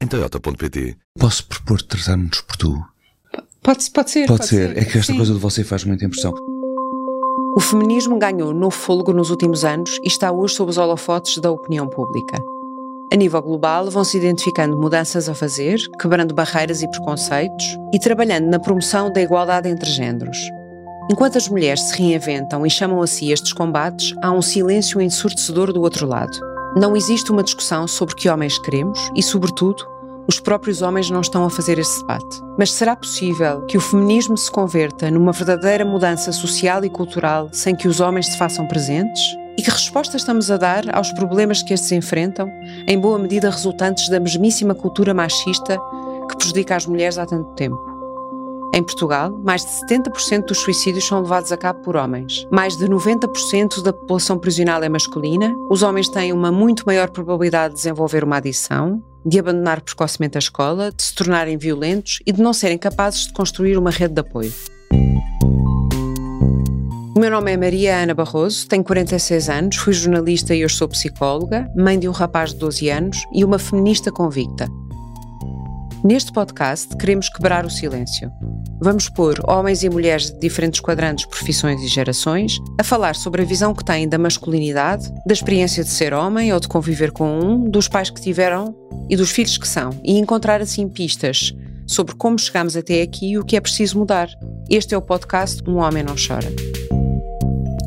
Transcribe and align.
em 0.00 0.06
toyota.pt. 0.06 0.96
Posso 1.18 1.46
propor 1.46 1.82
tratarmos 1.82 2.40
por 2.42 2.56
tu? 2.56 2.84
Pode, 3.62 3.90
pode 3.90 4.10
ser. 4.10 4.26
Pode, 4.26 4.46
ser. 4.46 4.76
É 4.76 4.84
que 4.84 4.98
esta 4.98 5.12
Sim. 5.12 5.16
coisa 5.16 5.34
de 5.34 5.38
você 5.38 5.64
faz 5.64 5.84
muita 5.84 6.04
impressão. 6.04 6.34
O 7.56 7.60
feminismo 7.60 8.18
ganhou 8.18 8.54
novo 8.54 8.74
fôlego 8.74 9.12
nos 9.12 9.30
últimos 9.30 9.64
anos 9.64 9.98
e 10.04 10.08
está 10.08 10.30
hoje 10.30 10.54
sob 10.54 10.70
os 10.70 10.78
holofotes 10.78 11.38
da 11.38 11.50
opinião 11.50 11.88
pública. 11.88 12.38
A 13.12 13.16
nível 13.16 13.42
global, 13.42 13.90
vão-se 13.90 14.16
identificando 14.16 14.78
mudanças 14.78 15.28
a 15.28 15.34
fazer, 15.34 15.78
quebrando 16.00 16.34
barreiras 16.34 16.82
e 16.82 16.88
preconceitos 16.88 17.64
e 17.92 17.98
trabalhando 17.98 18.48
na 18.48 18.60
promoção 18.60 19.12
da 19.12 19.20
igualdade 19.20 19.68
entre 19.68 19.90
géneros. 19.90 20.38
Enquanto 21.10 21.38
as 21.38 21.48
mulheres 21.48 21.80
se 21.84 22.00
reinventam 22.00 22.66
e 22.66 22.70
chamam 22.70 23.00
a 23.00 23.06
si 23.06 23.32
estes 23.32 23.54
combates, 23.54 24.14
há 24.22 24.30
um 24.30 24.42
silêncio 24.42 25.00
ensurdecedor 25.00 25.72
do 25.72 25.80
outro 25.80 26.06
lado. 26.06 26.38
Não 26.76 26.96
existe 26.96 27.32
uma 27.32 27.42
discussão 27.42 27.88
sobre 27.88 28.14
que 28.14 28.28
homens 28.28 28.58
queremos 28.58 29.10
e, 29.14 29.22
sobretudo, 29.22 29.86
os 30.28 30.38
próprios 30.38 30.82
homens 30.82 31.10
não 31.10 31.22
estão 31.22 31.44
a 31.44 31.50
fazer 31.50 31.78
esse 31.78 32.00
debate. 32.00 32.40
Mas 32.58 32.72
será 32.72 32.94
possível 32.94 33.62
que 33.62 33.78
o 33.78 33.80
feminismo 33.80 34.36
se 34.36 34.50
converta 34.50 35.10
numa 35.10 35.32
verdadeira 35.32 35.84
mudança 35.84 36.30
social 36.30 36.84
e 36.84 36.90
cultural 36.90 37.48
sem 37.52 37.74
que 37.74 37.88
os 37.88 38.00
homens 38.00 38.26
se 38.26 38.38
façam 38.38 38.66
presentes? 38.66 39.22
E 39.56 39.62
que 39.62 39.70
resposta 39.70 40.16
estamos 40.16 40.50
a 40.50 40.56
dar 40.56 40.84
aos 40.94 41.10
problemas 41.12 41.62
que 41.62 41.72
estes 41.72 41.90
enfrentam, 41.90 42.48
em 42.86 42.98
boa 42.98 43.18
medida 43.18 43.50
resultantes 43.50 44.08
da 44.08 44.20
mesmíssima 44.20 44.74
cultura 44.74 45.14
machista 45.14 45.78
que 46.28 46.36
prejudica 46.36 46.76
as 46.76 46.86
mulheres 46.86 47.18
há 47.18 47.26
tanto 47.26 47.54
tempo? 47.54 47.87
Em 48.74 48.82
Portugal, 48.82 49.30
mais 49.44 49.64
de 49.64 49.70
70% 49.70 50.46
dos 50.46 50.58
suicídios 50.58 51.06
são 51.06 51.22
levados 51.22 51.50
a 51.50 51.56
cabo 51.56 51.80
por 51.80 51.96
homens. 51.96 52.46
Mais 52.50 52.76
de 52.76 52.86
90% 52.86 53.82
da 53.82 53.92
população 53.92 54.38
prisional 54.38 54.82
é 54.82 54.88
masculina. 54.88 55.54
Os 55.70 55.82
homens 55.82 56.08
têm 56.08 56.32
uma 56.32 56.52
muito 56.52 56.84
maior 56.86 57.08
probabilidade 57.08 57.74
de 57.74 57.80
desenvolver 57.80 58.22
uma 58.22 58.36
adição, 58.36 59.02
de 59.24 59.38
abandonar 59.38 59.80
precocemente 59.80 60.36
a 60.36 60.40
escola, 60.40 60.92
de 60.92 61.02
se 61.02 61.14
tornarem 61.14 61.56
violentos 61.56 62.18
e 62.26 62.32
de 62.32 62.42
não 62.42 62.52
serem 62.52 62.76
capazes 62.78 63.26
de 63.26 63.32
construir 63.32 63.78
uma 63.78 63.90
rede 63.90 64.14
de 64.14 64.20
apoio. 64.20 64.52
O 67.16 67.20
meu 67.20 67.30
nome 67.30 67.50
é 67.50 67.56
Maria 67.56 67.96
Ana 67.96 68.14
Barroso, 68.14 68.68
tenho 68.68 68.84
46 68.84 69.48
anos, 69.48 69.76
fui 69.76 69.92
jornalista 69.92 70.54
e 70.54 70.64
hoje 70.64 70.76
sou 70.76 70.86
psicóloga, 70.86 71.68
mãe 71.74 71.98
de 71.98 72.08
um 72.08 72.12
rapaz 72.12 72.52
de 72.52 72.58
12 72.58 72.88
anos 72.90 73.26
e 73.32 73.44
uma 73.44 73.58
feminista 73.58 74.12
convicta. 74.12 74.68
Neste 76.04 76.32
podcast, 76.32 76.96
queremos 76.96 77.28
quebrar 77.28 77.66
o 77.66 77.70
silêncio. 77.70 78.30
Vamos 78.80 79.08
pôr 79.08 79.34
homens 79.48 79.82
e 79.82 79.90
mulheres 79.90 80.30
de 80.30 80.38
diferentes 80.38 80.80
quadrantes, 80.80 81.26
profissões 81.26 81.82
e 81.82 81.88
gerações 81.88 82.58
a 82.78 82.84
falar 82.84 83.16
sobre 83.16 83.42
a 83.42 83.44
visão 83.44 83.74
que 83.74 83.84
têm 83.84 84.08
da 84.08 84.18
masculinidade, 84.18 85.12
da 85.26 85.32
experiência 85.32 85.82
de 85.82 85.90
ser 85.90 86.14
homem 86.14 86.52
ou 86.52 86.60
de 86.60 86.68
conviver 86.68 87.10
com 87.10 87.40
um, 87.40 87.68
dos 87.68 87.88
pais 87.88 88.08
que 88.08 88.20
tiveram 88.20 88.72
e 89.10 89.16
dos 89.16 89.32
filhos 89.32 89.58
que 89.58 89.66
são, 89.66 89.90
e 90.04 90.16
encontrar 90.16 90.60
assim 90.60 90.88
pistas 90.88 91.52
sobre 91.88 92.14
como 92.14 92.38
chegamos 92.38 92.76
até 92.76 93.02
aqui 93.02 93.30
e 93.32 93.38
o 93.38 93.44
que 93.44 93.56
é 93.56 93.60
preciso 93.60 93.98
mudar. 93.98 94.28
Este 94.70 94.94
é 94.94 94.98
o 94.98 95.02
podcast 95.02 95.60
Um 95.68 95.78
Homem 95.78 96.04
Não 96.04 96.14
Chora. 96.14 96.48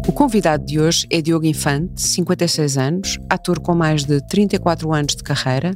O 0.06 0.12
convidado 0.12 0.66
de 0.66 0.78
hoje 0.78 1.08
é 1.10 1.22
Diogo 1.22 1.46
Infante, 1.46 2.02
56 2.02 2.78
anos, 2.78 3.18
ator 3.30 3.60
com 3.60 3.74
mais 3.74 4.04
de 4.04 4.20
34 4.28 4.92
anos 4.94 5.16
de 5.16 5.24
carreira 5.24 5.74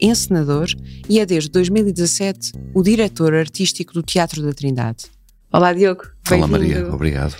encenador 0.00 0.68
e 1.08 1.20
é 1.20 1.26
desde 1.26 1.50
2017 1.50 2.52
o 2.74 2.82
diretor 2.82 3.34
artístico 3.34 3.92
do 3.92 4.02
Teatro 4.02 4.42
da 4.42 4.52
Trindade. 4.52 5.04
Olá, 5.52 5.72
Diogo. 5.72 6.02
Olá, 6.30 6.46
Maria. 6.46 6.92
Obrigado. 6.92 7.34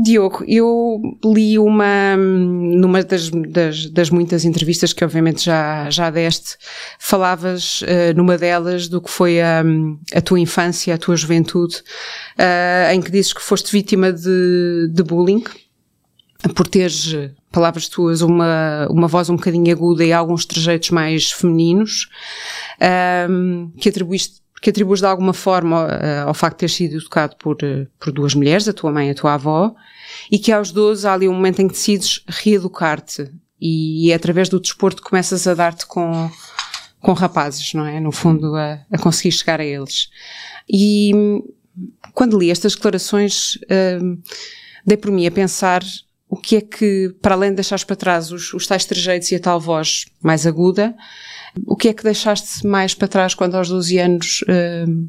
Diogo, 0.00 0.44
eu 0.46 1.00
li 1.24 1.58
uma, 1.58 2.16
numa 2.16 3.02
das, 3.02 3.30
das, 3.30 3.90
das, 3.90 4.10
muitas 4.10 4.44
entrevistas 4.44 4.92
que 4.92 5.04
obviamente 5.04 5.44
já, 5.44 5.90
já 5.90 6.08
deste, 6.08 6.56
falavas 7.00 7.82
uh, 7.82 8.16
numa 8.16 8.38
delas 8.38 8.86
do 8.86 9.00
que 9.00 9.10
foi 9.10 9.40
a, 9.40 9.64
a 10.14 10.20
tua 10.20 10.38
infância, 10.38 10.94
a 10.94 10.98
tua 10.98 11.16
juventude, 11.16 11.82
uh, 12.38 12.92
em 12.92 13.00
que 13.00 13.10
dizes 13.10 13.32
que 13.32 13.42
foste 13.42 13.72
vítima 13.72 14.12
de, 14.12 14.88
de 14.88 15.02
bullying, 15.02 15.42
por 16.54 16.68
teres 16.68 17.16
palavras 17.50 17.88
tuas, 17.88 18.20
uma, 18.20 18.86
uma 18.90 19.08
voz 19.08 19.30
um 19.30 19.36
bocadinho 19.36 19.72
aguda 19.72 20.04
e 20.04 20.12
alguns 20.12 20.44
trejeitos 20.44 20.90
mais 20.90 21.32
femininos, 21.32 22.08
um, 23.30 23.70
que 23.78 23.88
atribuíste 23.88 24.42
que 24.60 24.70
atribuis 24.70 24.98
de 24.98 25.06
alguma 25.06 25.32
forma 25.32 25.86
uh, 25.86 26.26
ao 26.26 26.34
facto 26.34 26.56
de 26.56 26.60
ter 26.60 26.68
sido 26.68 26.96
educado 26.96 27.36
por, 27.36 27.56
uh, 27.62 27.86
por 27.98 28.12
duas 28.12 28.34
mulheres, 28.34 28.66
a 28.66 28.72
tua 28.72 28.90
mãe 28.90 29.06
e 29.06 29.10
a 29.12 29.14
tua 29.14 29.34
avó, 29.34 29.72
e 30.30 30.36
que 30.36 30.50
aos 30.50 30.72
12 30.72 31.06
há 31.06 31.12
ali 31.12 31.28
um 31.28 31.34
momento 31.34 31.60
em 31.60 31.68
que 31.68 31.74
decides 31.74 32.24
reeducar-te 32.26 33.30
e, 33.60 34.10
é 34.10 34.14
através 34.14 34.48
do 34.48 34.60
desporto 34.60 35.02
que 35.02 35.08
começas 35.08 35.46
a 35.46 35.54
dar-te 35.54 35.86
com, 35.86 36.30
com 37.00 37.12
rapazes, 37.12 37.72
não 37.74 37.86
é? 37.86 38.00
No 38.00 38.12
fundo, 38.12 38.54
a, 38.56 38.80
a 38.90 38.98
conseguir 38.98 39.32
chegar 39.32 39.60
a 39.60 39.64
eles. 39.64 40.08
E 40.68 41.12
quando 42.12 42.38
li 42.38 42.50
estas 42.50 42.74
declarações, 42.74 43.56
uh, 43.56 44.20
dei 44.84 44.96
por 44.96 45.10
mim 45.10 45.26
a 45.26 45.30
pensar 45.30 45.82
o 46.28 46.36
que 46.36 46.56
é 46.56 46.60
que, 46.60 47.14
para 47.22 47.34
além 47.34 47.50
de 47.50 47.56
deixares 47.56 47.84
para 47.84 47.96
trás 47.96 48.30
os, 48.30 48.52
os 48.52 48.66
tais 48.66 48.84
trejeitos 48.84 49.30
e 49.30 49.36
a 49.36 49.40
tal 49.40 49.58
voz 49.58 50.04
mais 50.22 50.46
aguda, 50.46 50.94
o 51.66 51.74
que 51.74 51.88
é 51.88 51.94
que 51.94 52.02
deixaste 52.02 52.66
mais 52.66 52.94
para 52.94 53.08
trás 53.08 53.34
quando 53.34 53.56
aos 53.56 53.68
12 53.68 53.98
anos 53.98 54.42
uh, 54.42 55.08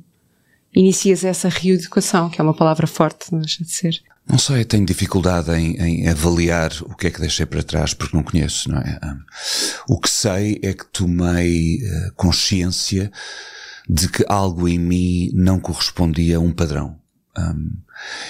inicias 0.73 1.23
essa 1.25 1.49
reeducação, 1.49 2.29
que 2.29 2.39
é 2.39 2.43
uma 2.43 2.55
palavra 2.55 2.87
forte, 2.87 3.31
não 3.31 3.39
deixa 3.39 3.63
de 3.63 3.71
ser? 3.71 4.01
Não 4.27 4.37
sei, 4.37 4.63
tenho 4.63 4.85
dificuldade 4.85 5.51
em, 5.51 5.75
em, 5.77 6.07
avaliar 6.07 6.71
o 6.83 6.95
que 6.95 7.07
é 7.07 7.11
que 7.11 7.19
deixei 7.19 7.45
para 7.47 7.63
trás 7.63 7.93
porque 7.93 8.15
não 8.15 8.23
conheço, 8.23 8.69
não 8.69 8.77
é? 8.77 8.99
O 9.87 9.99
que 9.99 10.09
sei 10.09 10.59
é 10.61 10.71
que 10.71 10.85
tomei 10.85 11.77
uh, 11.77 12.13
consciência 12.15 13.11
de 13.89 14.07
que 14.07 14.23
algo 14.29 14.67
em 14.69 14.77
mim 14.77 15.31
não 15.33 15.59
correspondia 15.59 16.37
a 16.37 16.39
um 16.39 16.51
padrão. 16.51 16.99
Um, 17.35 17.71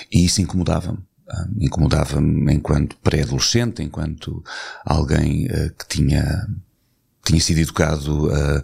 e 0.10 0.24
isso 0.24 0.42
incomodava-me. 0.42 1.09
Um, 1.32 1.64
incomodava-me 1.64 2.54
enquanto 2.54 2.98
pré-adolescente, 2.98 3.84
enquanto 3.84 4.44
alguém 4.84 5.46
uh, 5.46 5.72
que 5.78 5.88
tinha 5.88 6.48
tinha 7.30 7.42
sido 7.42 7.60
educado 7.60 8.30
a, 8.32 8.64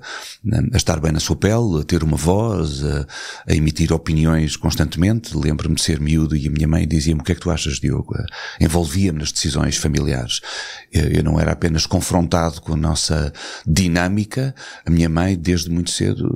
a, 0.73 0.77
estar 0.77 0.99
bem 0.99 1.11
na 1.11 1.19
sua 1.19 1.35
pele, 1.35 1.81
a 1.81 1.83
ter 1.83 2.03
uma 2.03 2.17
voz, 2.17 2.83
a, 2.83 3.05
a 3.47 3.53
emitir 3.53 3.93
opiniões 3.93 4.55
constantemente. 4.55 5.37
Lembro-me 5.37 5.75
de 5.75 5.81
ser 5.81 5.99
miúdo 5.99 6.35
e 6.35 6.47
a 6.47 6.51
minha 6.51 6.67
mãe 6.67 6.87
dizia-me 6.87 7.21
o 7.21 7.23
que 7.23 7.31
é 7.31 7.35
que 7.35 7.41
tu 7.41 7.51
achas, 7.51 7.79
Diogo? 7.79 8.15
Envolvia-me 8.59 9.19
nas 9.19 9.31
decisões 9.31 9.77
familiares. 9.77 10.41
Eu, 10.91 11.23
não 11.23 11.39
era 11.39 11.51
apenas 11.51 11.85
confrontado 11.85 12.61
com 12.61 12.73
a 12.73 12.77
nossa 12.77 13.31
dinâmica. 13.67 14.55
A 14.85 14.89
minha 14.89 15.09
mãe, 15.09 15.37
desde 15.37 15.69
muito 15.69 15.91
cedo, 15.91 16.27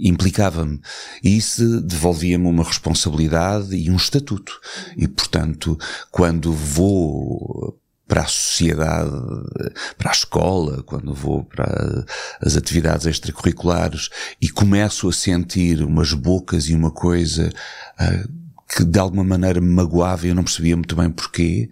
implicava-me. 0.00 0.80
E 1.22 1.36
isso 1.36 1.80
devolvia-me 1.80 2.46
uma 2.46 2.64
responsabilidade 2.64 3.76
e 3.76 3.90
um 3.90 3.96
estatuto. 3.96 4.60
E, 4.96 5.06
portanto, 5.06 5.78
quando 6.10 6.52
vou 6.52 7.78
para 8.10 8.22
a 8.22 8.26
sociedade, 8.26 9.12
para 9.96 10.10
a 10.10 10.12
escola, 10.12 10.82
quando 10.82 11.14
vou 11.14 11.44
para 11.44 12.04
as 12.40 12.56
atividades 12.56 13.06
extracurriculares 13.06 14.08
e 14.42 14.48
começo 14.48 15.08
a 15.08 15.12
sentir 15.12 15.80
umas 15.84 16.12
bocas 16.12 16.68
e 16.68 16.74
uma 16.74 16.90
coisa 16.90 17.52
uh, 18.00 18.39
que 18.70 18.84
de 18.84 18.98
alguma 18.98 19.24
maneira 19.24 19.60
me 19.60 19.68
magoava 19.68 20.26
e 20.26 20.28
eu 20.28 20.34
não 20.34 20.44
percebia 20.44 20.76
muito 20.76 20.94
bem 20.94 21.10
porquê. 21.10 21.68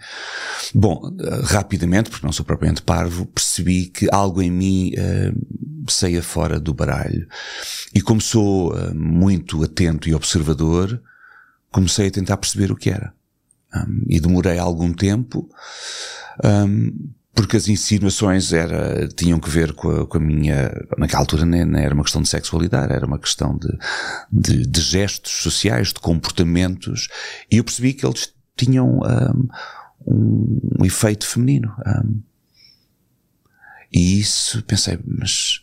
Bom, 0.74 1.00
rapidamente, 1.44 2.10
porque 2.10 2.26
não 2.26 2.32
sou 2.32 2.44
propriamente 2.44 2.82
parvo, 2.82 3.26
percebi 3.26 3.86
que 3.86 4.08
algo 4.10 4.42
em 4.42 4.50
mim 4.50 4.92
uh, 4.94 5.90
saía 5.90 6.22
fora 6.22 6.58
do 6.58 6.74
baralho. 6.74 7.28
E 7.94 8.00
como 8.00 8.20
sou 8.20 8.74
uh, 8.74 8.94
muito 8.94 9.62
atento 9.62 10.08
e 10.08 10.14
observador, 10.14 11.00
comecei 11.70 12.08
a 12.08 12.10
tentar 12.10 12.36
perceber 12.36 12.72
o 12.72 12.76
que 12.76 12.90
era. 12.90 13.12
Um, 13.74 14.04
e 14.08 14.18
demorei 14.18 14.58
algum 14.58 14.92
tempo, 14.92 15.48
um, 16.42 17.10
porque 17.38 17.56
as 17.56 17.68
insinuações 17.68 18.52
era, 18.52 19.06
tinham 19.06 19.38
que 19.38 19.48
ver 19.48 19.72
com 19.72 19.88
a, 19.88 20.06
com 20.08 20.16
a 20.16 20.20
minha, 20.20 20.72
naquela 20.98 21.22
altura 21.22 21.46
nem, 21.46 21.64
nem, 21.64 21.84
era 21.84 21.94
uma 21.94 22.02
questão 22.02 22.20
de 22.20 22.28
sexualidade, 22.28 22.92
era 22.92 23.06
uma 23.06 23.18
questão 23.18 23.56
de, 23.56 23.68
de, 24.32 24.66
de, 24.66 24.80
gestos 24.80 25.30
sociais, 25.30 25.92
de 25.92 26.00
comportamentos, 26.00 27.06
e 27.48 27.58
eu 27.58 27.62
percebi 27.62 27.94
que 27.94 28.04
eles 28.04 28.34
tinham 28.56 28.98
um, 28.98 29.48
um, 30.04 30.60
um 30.80 30.84
efeito 30.84 31.24
feminino. 31.28 31.72
Um, 31.86 32.20
e 33.92 34.18
isso 34.18 34.60
pensei, 34.64 34.98
mas 35.06 35.62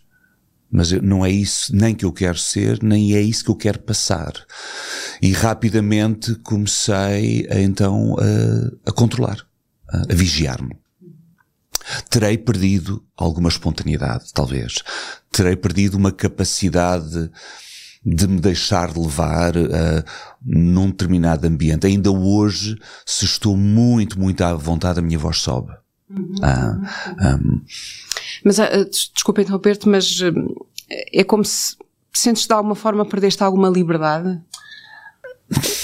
Mas 0.71 0.93
não 0.93 1.25
é 1.25 1.29
isso 1.29 1.75
nem 1.75 1.93
que 1.93 2.05
eu 2.05 2.13
quero 2.13 2.37
ser, 2.37 2.81
nem 2.81 3.15
é 3.15 3.21
isso 3.21 3.43
que 3.43 3.51
eu 3.51 3.55
quero 3.57 3.79
passar. 3.79 4.31
E 5.21 5.33
rapidamente 5.33 6.35
comecei 6.35 7.45
a, 7.51 7.59
então 7.59 8.15
a, 8.17 8.89
a 8.89 8.93
controlar, 8.93 9.45
a, 9.89 10.03
a 10.09 10.15
vigiar-me. 10.15 10.84
Terei 12.09 12.37
perdido 12.37 13.03
alguma 13.17 13.49
espontaneidade, 13.49 14.33
talvez. 14.33 14.75
Terei 15.31 15.55
perdido 15.55 15.97
uma 15.97 16.11
capacidade 16.11 17.29
de 18.05 18.27
me 18.27 18.39
deixar 18.39 18.95
levar 18.95 19.57
uh, 19.57 20.03
num 20.45 20.91
determinado 20.91 21.47
ambiente. 21.47 21.87
Ainda 21.87 22.11
hoje, 22.11 22.77
se 23.05 23.25
estou 23.25 23.57
muito, 23.57 24.19
muito 24.19 24.43
à 24.43 24.53
vontade, 24.53 24.99
a 24.99 25.01
minha 25.01 25.17
voz 25.17 25.37
sobe. 25.37 25.73
Uhum. 26.07 26.35
Ah, 26.43 26.77
um, 27.41 27.61
mas, 28.43 28.59
uh, 28.59 28.85
desculpa 28.89 29.41
interromper-te, 29.41 29.89
mas 29.89 30.21
uh, 30.21 30.67
é 31.11 31.23
como 31.23 31.43
se 31.43 31.75
sentes 32.13 32.45
de 32.45 32.53
alguma 32.53 32.75
forma 32.75 33.03
perdeste 33.05 33.43
alguma 33.43 33.69
liberdade? 33.69 34.39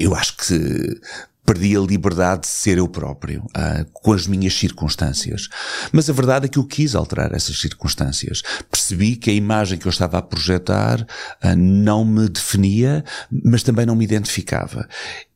eu 0.00 0.14
acho 0.14 0.36
que 0.36 1.00
perdi 1.44 1.76
a 1.76 1.80
liberdade 1.80 2.42
de 2.42 2.46
ser 2.48 2.78
eu 2.78 2.88
próprio, 2.88 3.42
uh, 3.56 3.84
com 3.92 4.12
as 4.12 4.26
minhas 4.26 4.54
circunstâncias. 4.54 5.48
Mas 5.92 6.08
a 6.08 6.12
verdade 6.12 6.46
é 6.46 6.48
que 6.48 6.58
eu 6.58 6.64
quis 6.64 6.94
alterar 6.94 7.32
essas 7.32 7.60
circunstâncias. 7.60 8.42
Percebi 8.70 9.16
que 9.16 9.30
a 9.30 9.34
imagem 9.34 9.78
que 9.78 9.86
eu 9.86 9.90
estava 9.90 10.18
a 10.18 10.22
projetar 10.22 11.00
uh, 11.00 11.56
não 11.56 12.04
me 12.04 12.28
definia, 12.28 13.04
mas 13.30 13.62
também 13.62 13.86
não 13.86 13.96
me 13.96 14.04
identificava. 14.04 14.88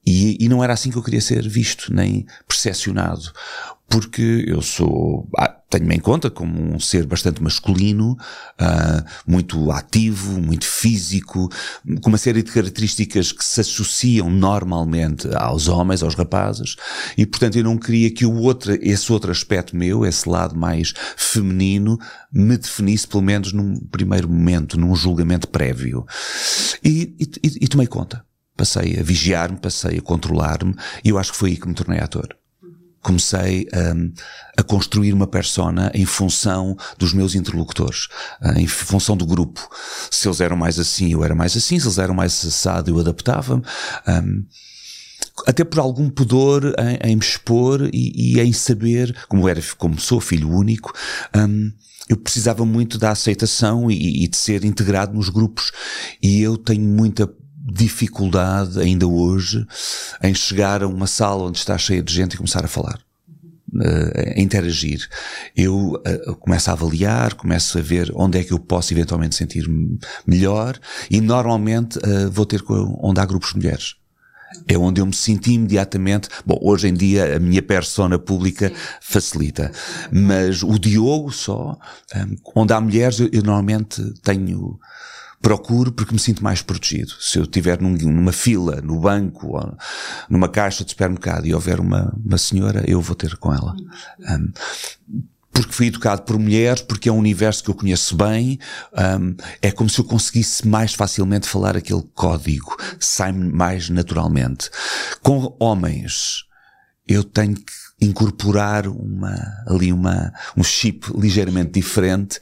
E, 0.06 0.36
e, 0.44 0.48
não 0.48 0.62
era 0.62 0.72
assim 0.72 0.88
que 0.88 0.96
eu 0.96 1.02
queria 1.02 1.20
ser 1.20 1.48
visto, 1.48 1.92
nem 1.92 2.24
percepcionado 2.46 3.32
porque 3.88 4.44
eu 4.46 4.60
sou, 4.60 5.28
ah, 5.38 5.56
tenho-me 5.70 5.94
em 5.94 6.00
conta 6.00 6.28
como 6.28 6.74
um 6.74 6.78
ser 6.78 7.06
bastante 7.06 7.42
masculino, 7.42 8.12
uh, 8.60 9.04
muito 9.26 9.70
ativo, 9.70 10.40
muito 10.40 10.66
físico, 10.66 11.48
com 12.02 12.08
uma 12.08 12.18
série 12.18 12.42
de 12.42 12.50
características 12.50 13.30
que 13.30 13.44
se 13.44 13.60
associam 13.60 14.28
normalmente 14.28 15.28
aos 15.34 15.68
homens, 15.68 16.02
aos 16.02 16.14
rapazes, 16.14 16.76
e 17.16 17.24
portanto 17.24 17.56
eu 17.56 17.64
não 17.64 17.78
queria 17.78 18.10
que 18.10 18.26
o 18.26 18.34
outro, 18.34 18.76
esse 18.82 19.12
outro 19.12 19.30
aspecto 19.30 19.76
meu, 19.76 20.04
esse 20.04 20.28
lado 20.28 20.56
mais 20.56 20.92
feminino, 21.16 21.98
me 22.32 22.56
definisse 22.56 23.06
pelo 23.06 23.22
menos 23.22 23.52
num 23.52 23.76
primeiro 23.76 24.28
momento, 24.28 24.78
num 24.78 24.94
julgamento 24.96 25.48
prévio. 25.48 26.04
E, 26.84 27.14
e, 27.20 27.64
e 27.64 27.68
tomei 27.68 27.86
conta. 27.86 28.24
Passei 28.56 28.98
a 28.98 29.02
vigiar-me, 29.02 29.58
passei 29.58 29.98
a 29.98 30.02
controlar-me, 30.02 30.74
e 31.04 31.10
eu 31.10 31.18
acho 31.18 31.32
que 31.32 31.38
foi 31.38 31.50
aí 31.50 31.56
que 31.56 31.68
me 31.68 31.74
tornei 31.74 32.00
ator 32.00 32.35
comecei 33.06 33.68
um, 33.72 34.12
a 34.56 34.64
construir 34.64 35.12
uma 35.12 35.28
persona 35.28 35.92
em 35.94 36.04
função 36.04 36.76
dos 36.98 37.12
meus 37.12 37.36
interlocutores, 37.36 38.08
uh, 38.42 38.58
em 38.58 38.66
função 38.66 39.16
do 39.16 39.24
grupo. 39.24 39.70
Se 40.10 40.26
eles 40.26 40.40
eram 40.40 40.56
mais 40.56 40.76
assim, 40.76 41.12
eu 41.12 41.22
era 41.22 41.32
mais 41.32 41.56
assim, 41.56 41.78
se 41.78 41.86
eles 41.86 41.98
eram 41.98 42.14
mais 42.14 42.44
assado, 42.44 42.90
eu 42.90 42.98
adaptava-me. 42.98 43.62
Um, 44.08 44.44
até 45.46 45.62
por 45.62 45.78
algum 45.78 46.10
pudor 46.10 46.74
em, 46.78 47.10
em 47.12 47.14
me 47.14 47.22
expor 47.22 47.88
e, 47.92 48.34
e, 48.34 48.40
em 48.40 48.52
saber, 48.52 49.14
como 49.28 49.48
era, 49.48 49.62
como 49.78 50.00
sou 50.00 50.20
filho 50.20 50.50
único, 50.50 50.92
um, 51.36 51.70
eu 52.08 52.16
precisava 52.16 52.66
muito 52.66 52.98
da 52.98 53.10
aceitação 53.10 53.88
e, 53.88 54.24
e, 54.24 54.28
de 54.28 54.36
ser 54.36 54.64
integrado 54.64 55.14
nos 55.14 55.28
grupos. 55.28 55.70
E 56.20 56.40
eu 56.40 56.56
tenho 56.56 56.82
muita 56.82 57.32
dificuldade 57.66 58.80
ainda 58.80 59.06
hoje 59.06 59.66
em 60.22 60.32
chegar 60.32 60.82
a 60.82 60.88
uma 60.88 61.06
sala 61.06 61.44
onde 61.44 61.58
está 61.58 61.76
cheia 61.76 62.02
de 62.02 62.12
gente 62.12 62.34
e 62.34 62.36
começar 62.36 62.64
a 62.64 62.68
falar. 62.68 62.98
Uh, 63.74 64.36
a 64.36 64.40
interagir. 64.40 65.06
Eu 65.54 65.94
uh, 65.94 66.36
começo 66.36 66.70
a 66.70 66.72
avaliar, 66.72 67.34
começo 67.34 67.76
a 67.76 67.82
ver 67.82 68.10
onde 68.14 68.38
é 68.38 68.44
que 68.44 68.52
eu 68.52 68.58
posso 68.58 68.94
eventualmente 68.94 69.34
sentir-me 69.34 69.98
melhor 70.24 70.78
e 71.10 71.20
normalmente 71.20 71.98
uh, 71.98 72.30
vou 72.30 72.46
ter 72.46 72.62
onde 72.68 73.20
há 73.20 73.26
grupos 73.26 73.50
de 73.50 73.56
mulheres. 73.56 73.96
É 74.68 74.78
onde 74.78 75.00
eu 75.00 75.06
me 75.06 75.12
sinto 75.12 75.48
imediatamente. 75.48 76.28
Bom, 76.46 76.58
hoje 76.62 76.88
em 76.88 76.94
dia 76.94 77.36
a 77.36 77.40
minha 77.40 77.60
persona 77.60 78.18
pública 78.18 78.72
facilita. 79.00 79.72
Mas 80.10 80.62
o 80.62 80.78
Diogo 80.78 81.32
só, 81.32 81.76
onde 82.54 82.72
há 82.72 82.80
mulheres, 82.80 83.18
eu, 83.18 83.28
eu 83.32 83.42
normalmente 83.42 84.00
tenho 84.22 84.78
procuro 85.40 85.92
porque 85.92 86.12
me 86.12 86.18
sinto 86.18 86.42
mais 86.42 86.62
protegido. 86.62 87.12
Se 87.20 87.38
eu 87.38 87.44
estiver 87.44 87.80
num, 87.80 87.92
numa 87.92 88.32
fila, 88.32 88.80
no 88.80 89.00
banco, 89.00 89.56
ou 89.56 89.76
numa 90.28 90.48
caixa 90.48 90.84
de 90.84 90.90
supermercado 90.90 91.46
e 91.46 91.54
houver 91.54 91.80
uma, 91.80 92.14
uma 92.24 92.38
senhora, 92.38 92.84
eu 92.86 93.00
vou 93.00 93.14
ter 93.14 93.36
com 93.36 93.52
ela. 93.52 93.74
Um, 94.20 94.52
porque 95.52 95.72
fui 95.72 95.86
educado 95.86 96.22
por 96.22 96.38
mulheres, 96.38 96.82
porque 96.82 97.08
é 97.08 97.12
um 97.12 97.18
universo 97.18 97.64
que 97.64 97.70
eu 97.70 97.74
conheço 97.74 98.14
bem, 98.14 98.58
um, 98.92 99.34
é 99.62 99.70
como 99.70 99.88
se 99.88 99.98
eu 99.98 100.04
conseguisse 100.04 100.68
mais 100.68 100.92
facilmente 100.92 101.48
falar 101.48 101.76
aquele 101.76 102.02
código, 102.14 102.76
sai-me 103.00 103.50
mais 103.50 103.88
naturalmente. 103.88 104.68
Com 105.22 105.56
homens, 105.58 106.44
eu 107.08 107.24
tenho 107.24 107.54
que 107.54 107.72
incorporar 108.00 108.86
uma, 108.86 109.34
ali 109.66 109.92
uma, 109.92 110.30
um 110.54 110.62
chip 110.62 111.10
ligeiramente 111.18 111.72
diferente 111.72 112.38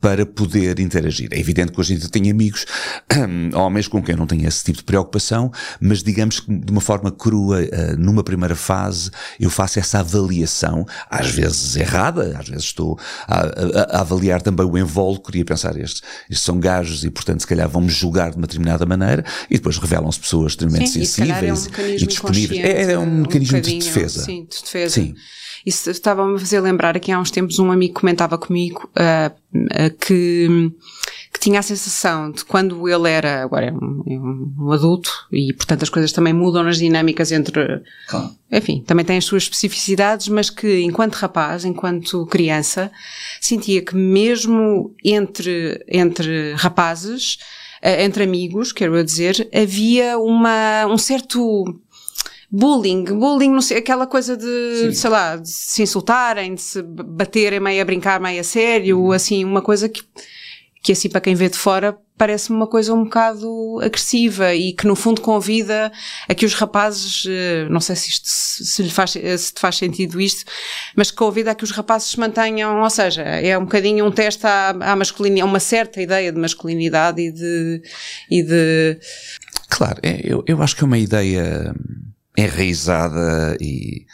para 0.00 0.26
poder 0.26 0.78
interagir. 0.78 1.28
É 1.32 1.38
evidente 1.38 1.72
que 1.72 1.80
hoje 1.80 1.96
dia 1.96 2.08
tenho 2.08 2.30
amigos, 2.30 2.66
homens 3.54 3.88
com 3.88 4.02
quem 4.02 4.14
não 4.14 4.26
tenho 4.26 4.46
esse 4.46 4.62
tipo 4.62 4.78
de 4.78 4.84
preocupação, 4.84 5.50
mas 5.80 6.02
digamos 6.02 6.40
que 6.40 6.54
de 6.54 6.70
uma 6.70 6.80
forma 6.80 7.10
crua, 7.10 7.60
uh, 7.62 7.96
numa 7.96 8.22
primeira 8.22 8.54
fase, 8.54 9.10
eu 9.40 9.48
faço 9.48 9.78
essa 9.78 10.00
avaliação, 10.00 10.84
às 11.10 11.30
vezes 11.30 11.76
errada, 11.76 12.36
às 12.38 12.48
vezes 12.48 12.64
estou 12.64 12.98
a, 13.26 13.40
a, 13.40 13.98
a 13.98 14.00
avaliar 14.00 14.42
também 14.42 14.66
o 14.66 14.76
invólucro 14.76 15.36
e 15.36 15.40
a 15.40 15.44
pensar, 15.44 15.76
estes, 15.78 16.02
estes 16.30 16.44
são 16.44 16.60
gajos 16.60 17.02
e 17.04 17.10
portanto 17.10 17.40
se 17.40 17.46
calhar 17.46 17.68
vão-me 17.68 17.88
julgar 17.88 18.30
de 18.30 18.36
uma 18.36 18.46
determinada 18.46 18.84
maneira 18.84 19.24
e 19.50 19.54
depois 19.54 19.78
revelam-se 19.78 20.20
pessoas 20.20 20.52
extremamente 20.52 20.90
sim, 20.90 21.04
sensíveis 21.04 21.66
e, 21.66 21.80
um 21.80 21.86
e 21.88 22.06
disponíveis. 22.06 22.64
É, 22.64 22.92
é, 22.92 22.98
um, 22.98 23.02
um 23.02 23.20
mecanismo 23.22 23.60
de 23.60 23.78
defesa. 23.78 24.24
Sim, 24.24 24.46
de 24.48 24.62
defesa. 24.62 24.94
Sim. 24.94 25.14
Isso 25.66 25.90
estava-me 25.90 26.36
a 26.36 26.38
fazer 26.38 26.60
lembrar 26.60 26.96
aqui 26.96 27.10
há 27.10 27.18
uns 27.18 27.32
tempos 27.32 27.58
um 27.58 27.72
amigo 27.72 27.94
comentava 27.94 28.38
comigo 28.38 28.88
uh, 28.96 29.34
uh, 29.52 29.96
que, 29.98 30.70
que 31.32 31.40
tinha 31.40 31.58
a 31.58 31.62
sensação 31.62 32.30
de 32.30 32.44
quando 32.44 32.88
ele 32.88 33.10
era, 33.10 33.42
agora 33.42 33.66
é 33.66 33.72
um, 33.72 34.04
é 34.06 34.16
um, 34.16 34.70
adulto 34.70 35.10
e 35.32 35.52
portanto 35.52 35.82
as 35.82 35.88
coisas 35.88 36.12
também 36.12 36.32
mudam 36.32 36.62
nas 36.62 36.78
dinâmicas 36.78 37.32
entre, 37.32 37.82
claro. 38.06 38.30
enfim, 38.52 38.80
também 38.86 39.04
tem 39.04 39.18
as 39.18 39.24
suas 39.24 39.42
especificidades, 39.42 40.28
mas 40.28 40.50
que 40.50 40.82
enquanto 40.82 41.16
rapaz, 41.16 41.64
enquanto 41.64 42.26
criança, 42.26 42.92
sentia 43.40 43.82
que 43.82 43.96
mesmo 43.96 44.94
entre, 45.04 45.84
entre 45.88 46.52
rapazes, 46.52 47.38
uh, 47.82 48.00
entre 48.02 48.22
amigos, 48.22 48.70
quero 48.70 49.02
dizer, 49.02 49.48
havia 49.52 50.16
uma, 50.16 50.86
um 50.86 50.96
certo 50.96 51.64
bullying, 52.50 53.04
bullying, 53.04 53.50
não 53.50 53.60
sei, 53.60 53.78
aquela 53.78 54.06
coisa 54.06 54.36
de, 54.36 54.76
Sim. 54.80 54.92
sei 54.92 55.10
lá, 55.10 55.36
de 55.36 55.48
se 55.48 55.82
insultarem, 55.82 56.54
de 56.54 56.62
se 56.62 56.82
baterem 56.82 57.60
meio 57.60 57.82
a 57.82 57.84
brincar, 57.84 58.20
meio 58.20 58.40
a 58.40 58.44
sério, 58.44 58.98
uhum. 58.98 59.12
assim, 59.12 59.44
uma 59.44 59.62
coisa 59.62 59.88
que, 59.88 60.02
que 60.82 60.92
assim 60.92 61.08
para 61.08 61.20
quem 61.20 61.34
vê 61.34 61.48
de 61.48 61.58
fora 61.58 61.98
parece-me 62.16 62.56
uma 62.56 62.66
coisa 62.66 62.94
um 62.94 63.04
bocado 63.04 63.78
agressiva 63.82 64.54
e 64.54 64.72
que 64.72 64.86
no 64.86 64.96
fundo 64.96 65.20
convida 65.20 65.92
a 66.28 66.34
que 66.34 66.46
os 66.46 66.54
rapazes, 66.54 67.24
eh, 67.28 67.66
não 67.68 67.80
sei 67.80 67.94
se 67.94 68.08
isto 68.08 68.26
se, 68.26 68.82
lhe 68.82 68.90
faz, 68.90 69.16
eh, 69.16 69.36
se 69.36 69.52
te 69.52 69.60
faz 69.60 69.76
sentido 69.76 70.20
isto, 70.20 70.50
mas 70.96 71.10
que 71.10 71.16
convida 71.16 71.50
a 71.50 71.54
que 71.54 71.64
os 71.64 71.70
rapazes 71.70 72.12
se 72.12 72.18
mantenham, 72.18 72.80
ou 72.80 72.90
seja, 72.90 73.22
é 73.22 73.56
um 73.58 73.64
bocadinho 73.64 74.06
um 74.06 74.10
teste 74.10 74.46
à, 74.46 74.70
à 74.70 74.96
masculinidade, 74.96 75.48
uma 75.48 75.60
certa 75.60 76.00
ideia 76.00 76.32
de 76.32 76.40
masculinidade 76.40 77.20
e 77.20 77.30
de, 77.30 77.82
e 78.30 78.42
de... 78.42 78.98
Claro, 79.68 80.00
é, 80.02 80.20
eu, 80.24 80.42
eu 80.46 80.62
acho 80.62 80.74
que 80.74 80.84
é 80.84 80.86
uma 80.86 80.98
ideia 80.98 81.74
enraizada 82.36 83.56
e 83.60 84.06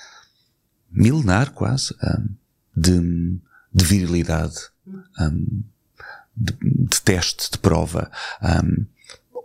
milenar 0.90 1.52
quase 1.52 1.94
um, 2.02 2.28
de, 2.76 3.00
de, 3.72 3.84
virilidade, 3.84 4.56
um, 5.20 5.62
de, 6.36 6.56
de, 6.60 7.00
teste, 7.02 7.50
de 7.50 7.58
prova. 7.58 8.10
Um, 8.42 8.86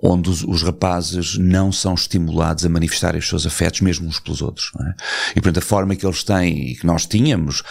onde 0.01 0.29
os, 0.29 0.43
os, 0.43 0.61
rapazes 0.61 1.37
não 1.37 1.71
são 1.71 1.93
estimulados 1.93 2.65
a 2.65 2.69
manifestar 2.69 3.15
os 3.15 3.27
seus 3.27 3.45
afetos 3.45 3.81
mesmo 3.81 4.07
uns 4.07 4.19
pelos 4.19 4.41
outros. 4.41 4.71
É? 4.79 4.93
E 5.31 5.41
portanto 5.41 5.57
a 5.57 5.61
forma 5.61 5.95
que 5.95 6.05
eles 6.05 6.23
têm 6.23 6.71
e 6.71 6.75
que 6.75 6.85
nós 6.85 7.05
tínhamos 7.05 7.61
uh, 7.61 7.63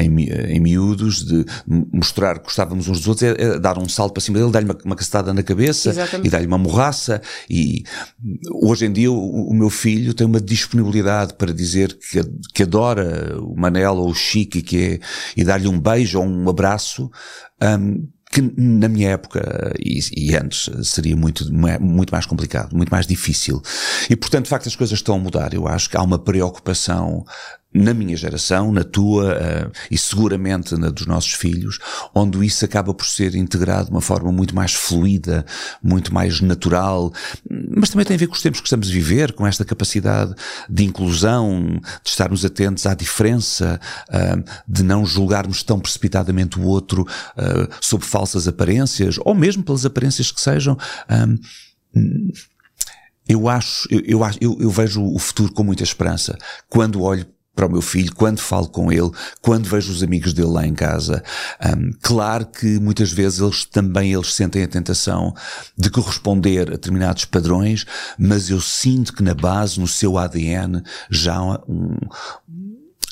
em, 0.00 0.30
em 0.30 0.60
miúdos 0.60 1.24
de 1.24 1.44
mostrar 1.92 2.38
que 2.38 2.44
gostávamos 2.44 2.88
uns 2.88 2.98
dos 2.98 3.08
outros 3.08 3.22
é, 3.24 3.42
é 3.42 3.58
dar 3.58 3.78
um 3.78 3.88
salto 3.88 4.12
para 4.12 4.22
cima 4.22 4.38
dele, 4.38 4.50
dar-lhe 4.50 4.66
uma, 4.66 4.78
uma 4.84 4.96
cacetada 4.96 5.34
na 5.34 5.42
cabeça 5.42 5.90
Exatamente. 5.90 6.28
e 6.28 6.30
dar-lhe 6.30 6.46
uma 6.46 6.58
morraça 6.58 7.20
e 7.50 7.82
hoje 8.62 8.86
em 8.86 8.92
dia 8.92 9.10
o, 9.10 9.50
o, 9.50 9.54
meu 9.54 9.70
filho 9.70 10.14
tem 10.14 10.26
uma 10.26 10.40
disponibilidade 10.40 11.34
para 11.34 11.52
dizer 11.52 11.98
que, 11.98 12.22
que 12.52 12.62
adora 12.62 13.36
o 13.40 13.58
Manel 13.58 13.96
ou 13.96 14.10
o 14.10 14.14
Chique 14.14 14.62
que 14.62 14.84
é, 14.84 15.00
e 15.36 15.44
dar-lhe 15.44 15.68
um 15.68 15.78
beijo 15.78 16.20
ou 16.20 16.26
um 16.26 16.48
abraço 16.48 17.10
um, 17.62 18.08
que 18.34 18.42
na 18.56 18.88
minha 18.88 19.10
época 19.10 19.72
e, 19.78 20.00
e, 20.12 20.36
antes 20.36 20.68
seria 20.82 21.14
muito, 21.14 21.44
muito 21.80 22.10
mais 22.10 22.26
complicado, 22.26 22.74
muito 22.74 22.90
mais 22.90 23.06
difícil. 23.06 23.62
E 24.10 24.16
portanto, 24.16 24.44
de 24.44 24.50
facto, 24.50 24.68
as 24.68 24.74
coisas 24.74 24.98
estão 24.98 25.14
a 25.14 25.18
mudar. 25.18 25.54
Eu 25.54 25.68
acho 25.68 25.88
que 25.88 25.96
há 25.96 26.02
uma 26.02 26.18
preocupação 26.18 27.24
na 27.74 27.92
minha 27.92 28.16
geração, 28.16 28.70
na 28.70 28.84
tua 28.84 29.34
uh, 29.34 29.72
e 29.90 29.98
seguramente 29.98 30.76
na 30.76 30.90
dos 30.90 31.06
nossos 31.06 31.32
filhos, 31.32 31.80
onde 32.14 32.44
isso 32.46 32.64
acaba 32.64 32.94
por 32.94 33.04
ser 33.04 33.34
integrado 33.34 33.86
de 33.86 33.90
uma 33.90 34.00
forma 34.00 34.30
muito 34.30 34.54
mais 34.54 34.72
fluida, 34.72 35.44
muito 35.82 36.14
mais 36.14 36.40
natural, 36.40 37.12
mas 37.76 37.90
também 37.90 38.06
tem 38.06 38.14
a 38.14 38.18
ver 38.18 38.28
com 38.28 38.34
os 38.34 38.42
tempos 38.42 38.60
que 38.60 38.66
estamos 38.68 38.88
a 38.88 38.92
viver, 38.92 39.32
com 39.32 39.44
esta 39.44 39.64
capacidade 39.64 40.32
de 40.70 40.84
inclusão, 40.84 41.80
de 42.04 42.10
estarmos 42.10 42.44
atentos 42.44 42.86
à 42.86 42.94
diferença, 42.94 43.80
uh, 44.08 44.44
de 44.68 44.84
não 44.84 45.04
julgarmos 45.04 45.64
tão 45.64 45.80
precipitadamente 45.80 46.58
o 46.60 46.62
outro 46.62 47.02
uh, 47.02 47.74
sob 47.80 48.04
falsas 48.04 48.46
aparências, 48.46 49.16
ou 49.24 49.34
mesmo 49.34 49.64
pelas 49.64 49.84
aparências 49.84 50.30
que 50.30 50.40
sejam. 50.40 50.78
eu 53.28 53.48
acho, 53.48 53.88
eu, 53.90 54.20
eu, 54.40 54.58
eu 54.60 54.70
vejo 54.70 55.02
o 55.02 55.18
futuro 55.18 55.52
com 55.52 55.64
muita 55.64 55.82
esperança. 55.82 56.38
Quando 56.68 57.02
olho 57.02 57.33
para 57.54 57.66
o 57.66 57.70
meu 57.70 57.80
filho, 57.80 58.14
quando 58.14 58.40
falo 58.40 58.68
com 58.68 58.90
ele, 58.90 59.10
quando 59.40 59.68
vejo 59.68 59.92
os 59.92 60.02
amigos 60.02 60.32
dele 60.32 60.48
lá 60.48 60.66
em 60.66 60.74
casa. 60.74 61.22
Um, 61.64 61.92
claro 62.02 62.46
que 62.46 62.78
muitas 62.80 63.12
vezes 63.12 63.40
eles 63.40 63.64
também 63.64 64.12
eles 64.12 64.34
sentem 64.34 64.62
a 64.62 64.68
tentação 64.68 65.34
de 65.76 65.90
corresponder 65.90 66.68
a 66.68 66.72
determinados 66.72 67.24
padrões, 67.24 67.86
mas 68.18 68.50
eu 68.50 68.60
sinto 68.60 69.12
que 69.12 69.22
na 69.22 69.34
base, 69.34 69.78
no 69.78 69.86
seu 69.86 70.18
ADN, 70.18 70.82
já 71.10 71.36
há 71.36 71.60
um, 71.68 71.96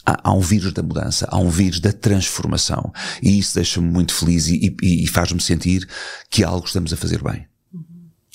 há, 0.04 0.32
um 0.32 0.40
vírus 0.40 0.72
da 0.72 0.82
mudança, 0.82 1.26
há 1.30 1.38
um 1.38 1.48
vírus 1.48 1.80
da 1.80 1.92
transformação. 1.92 2.92
E 3.22 3.38
isso 3.38 3.54
deixa-me 3.54 3.88
muito 3.88 4.14
feliz 4.14 4.48
e, 4.48 4.76
e, 4.82 5.04
e 5.04 5.06
faz-me 5.06 5.40
sentir 5.40 5.88
que 6.28 6.42
algo 6.42 6.66
estamos 6.66 6.92
a 6.92 6.96
fazer 6.96 7.22
bem. 7.22 7.46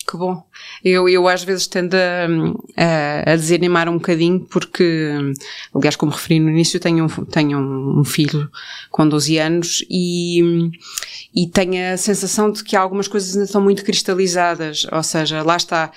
Que 0.10 0.16
bom. 0.16 0.47
Eu, 0.84 1.10
eu 1.10 1.28
às 1.28 1.44
vezes 1.44 1.68
tendo 1.68 1.96
a, 1.96 2.28
a, 2.76 3.34
a, 3.34 3.36
desanimar 3.36 3.90
um 3.90 3.96
bocadinho 3.96 4.40
porque, 4.42 5.12
aliás, 5.74 5.96
como 5.96 6.12
referi 6.12 6.40
no 6.40 6.50
início, 6.50 6.80
tenho 6.80 7.06
um, 7.06 7.26
tenho 7.26 7.60
um 8.00 8.04
filho 8.04 8.50
com 8.90 9.08
12 9.08 9.38
anos 9.38 9.86
e, 9.90 10.72
e 11.36 11.48
tenho 11.48 11.94
a 11.94 11.98
sensação 11.98 12.52
de 12.52 12.64
que 12.64 12.76
algumas 12.76 13.08
coisas 13.08 13.34
ainda 13.34 13.46
estão 13.46 13.62
muito 13.62 13.84
cristalizadas. 13.84 14.86
Ou 14.92 15.04
seja, 15.04 15.44
lá 15.44 15.58
está. 15.58 15.92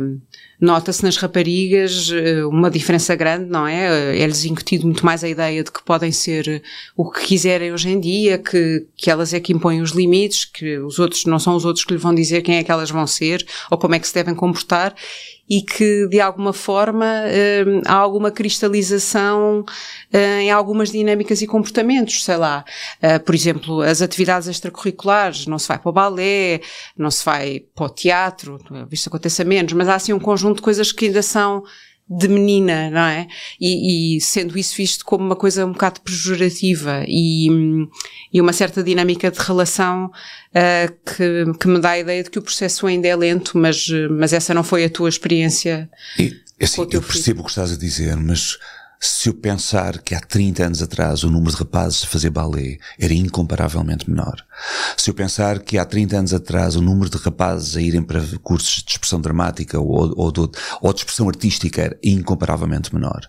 Um, 0.00 0.20
Nota-se 0.60 1.02
nas 1.02 1.16
raparigas 1.16 2.10
eh, 2.10 2.44
uma 2.44 2.70
diferença 2.70 3.14
grande, 3.14 3.50
não 3.50 3.66
é? 3.66 4.18
É-lhes 4.18 4.44
incutido 4.44 4.86
muito 4.86 5.04
mais 5.04 5.22
a 5.22 5.28
ideia 5.28 5.62
de 5.62 5.70
que 5.70 5.84
podem 5.84 6.10
ser 6.10 6.62
o 6.96 7.10
que 7.10 7.26
quiserem 7.26 7.72
hoje 7.72 7.90
em 7.90 8.00
dia, 8.00 8.38
que, 8.38 8.86
que 8.96 9.10
elas 9.10 9.34
é 9.34 9.40
que 9.40 9.52
impõem 9.52 9.80
os 9.80 9.90
limites, 9.90 10.44
que 10.44 10.78
os 10.78 10.98
outros 10.98 11.24
não 11.26 11.38
são 11.38 11.54
os 11.54 11.64
outros 11.64 11.84
que 11.84 11.92
lhe 11.92 11.98
vão 11.98 12.14
dizer 12.14 12.42
quem 12.42 12.56
é 12.56 12.64
que 12.64 12.70
elas 12.70 12.90
vão 12.90 13.06
ser 13.06 13.46
ou 13.70 13.76
como 13.76 13.94
é 13.94 13.98
que 13.98 14.08
se 14.08 14.14
devem 14.14 14.34
comportar 14.34 14.94
e 15.48 15.62
que 15.62 16.08
de 16.08 16.20
alguma 16.20 16.52
forma 16.52 17.06
há 17.84 17.94
alguma 17.94 18.30
cristalização 18.30 19.64
em 20.12 20.50
algumas 20.50 20.90
dinâmicas 20.90 21.40
e 21.40 21.46
comportamentos, 21.46 22.24
sei 22.24 22.36
lá. 22.36 22.64
Por 23.24 23.34
exemplo, 23.34 23.80
as 23.80 24.02
atividades 24.02 24.48
extracurriculares, 24.48 25.46
não 25.46 25.58
se 25.58 25.68
vai 25.68 25.78
para 25.78 25.88
o 25.88 25.92
balé, 25.92 26.60
não 26.98 27.10
se 27.10 27.24
vai 27.24 27.62
para 27.74 27.86
o 27.86 27.88
teatro, 27.88 28.58
isto 28.90 29.08
acontece 29.08 29.42
a 29.42 29.44
menos, 29.44 29.72
mas 29.72 29.88
há 29.88 29.94
assim 29.94 30.12
um 30.12 30.18
conjunto 30.18 30.45
de 30.52 30.62
coisas 30.62 30.92
que 30.92 31.06
ainda 31.06 31.22
são 31.22 31.62
de 32.08 32.28
menina, 32.28 32.88
não 32.88 33.00
é? 33.00 33.26
E, 33.60 34.16
e, 34.16 34.20
sendo 34.20 34.56
isso 34.56 34.76
visto 34.76 35.04
como 35.04 35.24
uma 35.24 35.34
coisa 35.34 35.66
um 35.66 35.72
bocado 35.72 36.00
pejorativa 36.00 37.04
e, 37.08 37.48
e 38.32 38.40
uma 38.40 38.52
certa 38.52 38.82
dinâmica 38.82 39.28
de 39.28 39.40
relação 39.40 40.06
uh, 40.06 40.94
que, 41.04 41.58
que 41.58 41.66
me 41.66 41.80
dá 41.80 41.90
a 41.90 41.98
ideia 41.98 42.22
de 42.22 42.30
que 42.30 42.38
o 42.38 42.42
processo 42.42 42.86
ainda 42.86 43.08
é 43.08 43.16
lento, 43.16 43.58
mas, 43.58 43.88
mas 44.10 44.32
essa 44.32 44.54
não 44.54 44.62
foi 44.62 44.84
a 44.84 44.90
tua 44.90 45.08
experiência. 45.08 45.90
E, 46.16 46.32
assim, 46.62 46.86
eu 46.92 47.02
percebo 47.02 47.40
o 47.40 47.44
que 47.44 47.50
estás 47.50 47.72
a 47.72 47.76
dizer, 47.76 48.16
mas 48.16 48.56
se 49.00 49.28
eu 49.28 49.34
pensar 49.34 49.98
que 50.00 50.14
há 50.14 50.20
30 50.20 50.64
anos 50.64 50.82
atrás 50.82 51.22
o 51.24 51.30
número 51.30 51.50
de 51.50 51.58
rapazes 51.58 52.04
a 52.04 52.06
fazer 52.06 52.30
balé 52.30 52.78
era 52.98 53.12
incomparavelmente 53.12 54.08
menor, 54.08 54.36
se 54.96 55.10
eu 55.10 55.14
pensar 55.14 55.60
que 55.60 55.78
há 55.78 55.84
30 55.84 56.16
anos 56.16 56.34
atrás 56.34 56.76
o 56.76 56.82
número 56.82 57.10
de 57.10 57.18
rapazes 57.18 57.76
a 57.76 57.80
irem 57.80 58.02
para 58.02 58.20
cursos 58.42 58.82
de 58.82 58.92
expressão 58.92 59.20
dramática 59.20 59.78
ou, 59.78 60.12
ou, 60.16 60.32
de, 60.32 60.40
ou 60.80 60.92
de 60.92 61.00
expressão 61.00 61.28
artística 61.28 61.82
era 61.82 61.98
incomparavelmente 62.02 62.94
menor, 62.94 63.26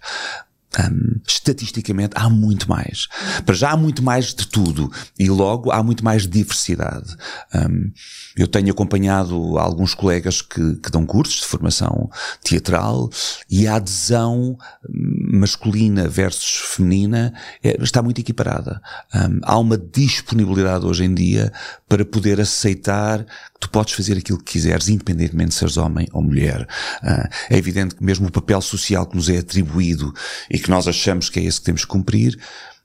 um, 0.79 1.19
estatisticamente 1.27 2.13
há 2.15 2.29
muito 2.29 2.69
mais. 2.69 3.07
Para 3.45 3.55
já 3.55 3.71
há 3.71 3.77
muito 3.77 4.03
mais 4.03 4.33
de 4.33 4.47
tudo 4.47 4.91
e 5.17 5.29
logo 5.29 5.71
há 5.71 5.81
muito 5.81 6.03
mais 6.03 6.27
diversidade. 6.27 7.15
Um, 7.53 7.91
eu 8.35 8.47
tenho 8.47 8.71
acompanhado 8.71 9.57
alguns 9.57 9.93
colegas 9.93 10.41
que, 10.41 10.75
que, 10.75 10.91
dão 10.91 11.05
cursos 11.05 11.41
de 11.41 11.47
formação 11.47 12.09
teatral 12.43 13.09
e 13.49 13.67
a 13.67 13.75
adesão 13.75 14.57
masculina 14.87 16.07
versus 16.07 16.75
feminina 16.75 17.33
é, 17.63 17.81
está 17.81 18.01
muito 18.01 18.21
equiparada. 18.21 18.81
Um, 19.13 19.39
há 19.43 19.57
uma 19.57 19.77
disponibilidade 19.77 20.85
hoje 20.85 21.05
em 21.05 21.13
dia 21.13 21.51
para 21.87 22.05
poder 22.05 22.39
aceitar 22.39 23.23
que 23.23 23.61
tu 23.61 23.69
podes 23.69 23.93
fazer 23.93 24.17
aquilo 24.17 24.37
que 24.37 24.53
quiseres, 24.53 24.87
independentemente 24.87 25.49
de 25.49 25.55
seres 25.55 25.77
homem 25.77 26.07
ou 26.11 26.21
mulher. 26.21 26.67
Uh, 27.03 27.27
é 27.49 27.57
evidente 27.57 27.95
que 27.95 28.03
mesmo 28.03 28.27
o 28.27 28.31
papel 28.31 28.61
social 28.61 29.05
que 29.05 29.15
nos 29.15 29.29
é 29.29 29.37
atribuído 29.37 30.13
e 30.49 30.59
que 30.59 30.66
nós 30.69 30.87
achamos 30.87 31.29
que 31.29 31.39
é 31.39 31.43
esse 31.43 31.59
que 31.59 31.65
temos 31.65 31.81
que 31.81 31.87
cumprir, 31.87 32.37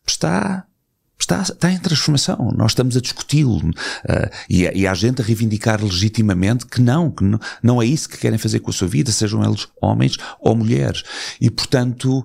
está 0.07 0.67
está, 1.23 1.43
está 1.43 1.71
em 1.71 1.79
transformação. 1.79 2.53
Nós 2.57 2.73
estamos 2.73 2.97
a 2.97 3.01
discuti-lo. 3.01 3.59
Uh, 3.59 4.31
e, 4.49 4.63
e 4.63 4.87
há 4.87 4.95
gente 4.95 5.23
a 5.23 5.25
reivindicar 5.25 5.83
legitimamente 5.83 6.67
que 6.67 6.81
não, 6.81 7.11
que 7.11 7.25
não, 7.25 7.39
não 7.63 7.83
é 7.83 7.87
isso 7.87 8.09
que 8.09 8.19
querem 8.19 8.39
fazer 8.39 8.61
com 8.61 8.71
a 8.71 8.75
sua 8.75 8.89
vida, 8.89 9.11
sejam 9.11 9.43
eles 9.45 9.69
homens 9.81 10.17
ou 10.41 10.55
mulheres. 10.55 11.03
E, 11.41 11.51
portanto, 11.51 12.25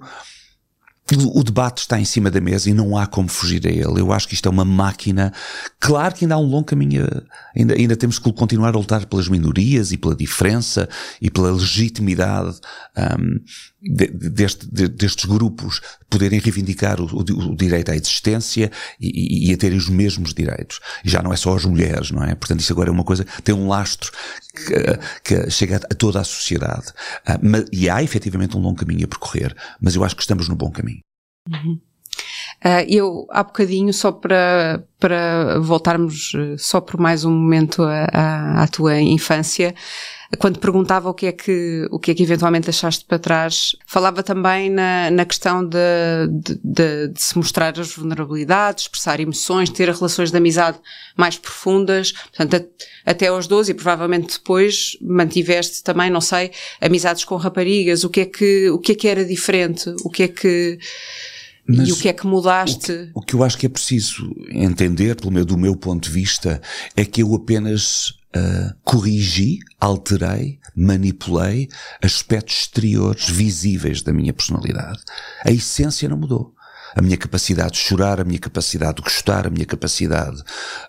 o 1.16 1.42
debate 1.42 1.80
está 1.80 1.98
em 1.98 2.04
cima 2.04 2.30
da 2.30 2.42
mesa 2.42 2.70
e 2.70 2.74
não 2.74 2.98
há 2.98 3.08
como 3.08 3.30
fugir 3.30 3.66
a 3.66 3.70
ele. 3.70 4.02
Eu 4.02 4.12
acho 4.12 4.28
que 4.28 4.34
isto 4.34 4.48
é 4.48 4.52
uma 4.52 4.66
máquina. 4.66 5.32
Claro 5.80 6.14
que 6.14 6.26
ainda 6.26 6.36
há 6.36 6.38
um 6.38 6.46
longo 6.46 6.66
caminho, 6.66 7.08
ainda, 7.56 7.76
ainda 7.76 7.96
temos 7.96 8.20
que 8.20 8.32
continuar 8.34 8.76
a 8.76 8.78
lutar 8.78 9.06
pelas 9.06 9.30
minorias 9.30 9.94
e 9.94 9.98
pela 9.98 10.14
diferença 10.14 10.90
e 11.22 11.32
pela 11.32 11.52
legitimidade 11.52 12.60
um, 12.98 13.40
de, 13.82 14.08
deste, 14.08 14.68
de, 14.68 14.88
destes 14.88 15.26
grupos 15.26 15.82
poderem 16.10 16.40
reivindicar 16.40 17.00
o, 17.00 17.06
o, 17.06 17.56
direito 17.56 17.92
à 17.92 17.96
existência 17.96 18.72
e, 19.00 19.50
e, 19.50 19.54
a 19.54 19.58
terem 19.58 19.78
os 19.78 19.88
mesmos 19.88 20.34
direitos. 20.34 20.80
E 21.06 21.10
já 21.10 21.22
não 21.22 21.32
é 21.32 21.36
só 21.36 21.56
as 21.56 21.66
mulheres, 21.66 22.12
não 22.12 22.24
é? 22.24 22.34
Portanto, 22.34 22.62
isso 22.62 22.74
agora 22.74 22.90
é 22.90 22.92
uma 22.92 23.04
coisa, 23.04 23.26
tem 23.44 23.54
um 23.54 23.68
lastro 23.68 24.12
que, 24.56 25.00
que 25.24 25.52
chega 25.52 25.78
a 25.78 25.96
toda 25.96 26.20
a 26.20 26.24
sociedade. 26.24 26.88
Uh, 27.28 27.40
mas, 27.42 27.66
e 27.72 27.90
há 27.90 28.02
efetivamente 28.02 28.58
um 28.58 28.62
longo 28.62 28.80
caminho 28.80 29.06
a 29.06 29.08
percorrer, 29.08 29.56
mas 29.80 29.96
eu 29.96 30.04
acho 30.04 30.16
que 30.16 30.22
estamos 30.22 30.50
no 30.50 30.56
bom 30.56 30.72
caminho. 30.72 31.02
Uhum. 31.48 31.80
Uh, 32.66 32.84
eu, 32.88 33.28
há 33.30 33.44
bocadinho, 33.44 33.94
só 33.94 34.12
para, 34.12 34.84
para 35.00 35.60
voltarmos 35.60 36.34
uh, 36.34 36.58
só 36.58 36.82
por 36.82 37.00
mais 37.00 37.24
um 37.24 37.32
momento 37.32 37.84
à 37.84 38.68
tua 38.68 39.00
infância, 39.00 39.76
quando 40.38 40.60
perguntava 40.60 41.10
o 41.10 41.14
que 41.14 41.28
é 41.28 41.32
que, 41.32 41.88
o 41.90 41.98
que 41.98 42.12
é 42.12 42.14
que 42.14 42.24
eventualmente 42.24 42.66
deixaste 42.66 43.06
para 43.06 43.18
trás, 43.18 43.76
falava 43.86 44.22
também 44.22 44.70
na, 44.70 45.10
na 45.10 45.26
questão 45.26 45.64
de, 45.66 45.78
de, 46.30 46.60
de, 46.64 47.08
de 47.08 47.22
se 47.22 47.38
mostrar 47.38 47.80
as 47.80 47.96
vulnerabilidades, 47.96 48.84
expressar 48.84 49.20
emoções, 49.20 49.70
ter 49.70 49.90
relações 49.90 50.30
de 50.30 50.38
amizade 50.38 50.80
mais 51.16 51.38
profundas, 51.38 52.12
portanto, 52.12 52.68
a, 53.06 53.12
até 53.12 53.28
aos 53.28 53.48
12 53.48 53.72
e 53.72 53.74
provavelmente 53.74 54.38
depois 54.38 54.98
mantiveste 55.02 55.82
também, 55.82 56.10
não 56.10 56.22
sei, 56.22 56.52
amizades 56.82 57.24
com 57.24 57.36
raparigas, 57.38 58.04
o 58.04 58.10
que 58.10 58.22
é 58.22 58.26
que, 58.26 58.70
o 58.70 58.80
que 58.80 58.92
é 58.92 58.96
que 58.96 59.08
era 59.08 59.24
diferente, 59.24 59.90
o 60.04 60.10
que 60.10 60.24
é 60.24 60.28
que, 60.28 60.78
mas 61.66 61.90
e 61.90 61.92
o 61.92 61.98
que 61.98 62.10
é 62.10 62.14
que 62.14 62.26
mudaste? 62.26 62.92
O 62.92 62.96
que, 62.96 63.12
o 63.14 63.22
que, 63.22 63.34
eu 63.36 63.44
acho 63.44 63.58
que 63.58 63.66
é 63.66 63.70
preciso 63.70 64.34
entender, 64.50 65.16
pelo 65.16 65.32
meu, 65.32 65.46
do 65.46 65.58
meu 65.58 65.76
ponto 65.76 66.04
de 66.04 66.10
vista, 66.10 66.62
é 66.96 67.04
que 67.04 67.22
eu 67.22 67.36
apenas 67.36 68.17
uh, 68.36 68.74
corrigi, 68.84 69.60
alterei, 69.80 70.60
manipulei 70.76 71.68
aspectos 72.02 72.58
exteriores 72.58 73.30
visíveis 73.30 74.02
da 74.02 74.14
minha 74.14 74.34
personalidade. 74.34 75.00
A 75.46 75.52
essência 75.52 76.10
não 76.10 76.18
mudou. 76.18 76.54
A 76.96 77.02
minha 77.02 77.18
capacidade 77.18 77.74
de 77.74 77.80
chorar, 77.80 78.20
a 78.20 78.24
minha 78.24 78.40
capacidade 78.40 78.96
de 78.96 79.04
gostar, 79.04 79.46
a 79.46 79.50
minha 79.50 79.66
capacidade 79.66 80.42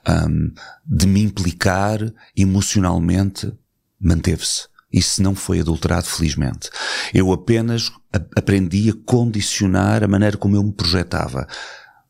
um, 0.09 0.53
de 0.87 1.07
me 1.07 1.23
implicar 1.23 2.01
emocionalmente 2.37 3.53
manteve-se. 4.01 4.69
Isso 4.93 5.23
não 5.23 5.35
foi 5.35 5.61
adulterado, 5.61 6.07
felizmente. 6.07 6.71
Eu 7.13 7.31
apenas 7.31 7.93
aprendi 8.35 8.89
a 8.89 8.95
condicionar 9.05 10.03
a 10.03 10.09
maneira 10.09 10.39
como 10.39 10.57
eu 10.57 10.63
me 10.63 10.73
projetava. 10.73 11.47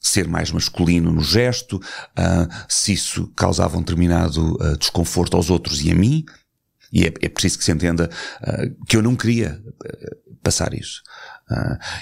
Ser 0.01 0.29
mais 0.29 0.51
masculino 0.51 1.13
no 1.13 1.23
gesto, 1.23 1.77
uh, 1.77 2.49
se 2.69 2.93
isso 2.93 3.27
causava 3.37 3.77
um 3.77 3.81
determinado 3.81 4.55
uh, 4.55 4.77
desconforto 4.79 5.37
aos 5.37 5.51
outros 5.51 5.83
e 5.83 5.91
a 5.91 5.95
mim, 5.95 6.25
e 6.93 7.05
é, 7.05 7.13
é 7.21 7.29
preciso 7.29 7.59
que 7.59 7.65
se 7.65 7.73
entenda 7.73 8.09
uh, 8.41 8.85
que 8.87 8.97
eu 8.97 9.03
não 9.03 9.17
queria 9.17 9.63
passar 10.43 10.73
isso. 10.73 11.03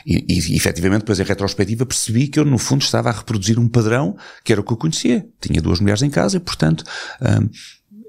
e, 0.06 0.24
e 0.28 0.56
efetivamente, 0.56 1.00
depois 1.00 1.18
em 1.18 1.24
retrospectiva, 1.24 1.86
percebi 1.86 2.28
que 2.28 2.38
eu, 2.38 2.44
no 2.44 2.58
fundo, 2.58 2.82
estava 2.82 3.08
a 3.08 3.12
reproduzir 3.12 3.58
um 3.58 3.68
padrão 3.68 4.16
que 4.44 4.52
era 4.52 4.60
o 4.60 4.64
que 4.64 4.72
eu 4.72 4.76
conhecia. 4.76 5.26
Tinha 5.40 5.60
duas 5.60 5.80
mulheres 5.80 6.02
em 6.02 6.10
casa 6.10 6.36
e, 6.36 6.40
portanto, 6.40 6.84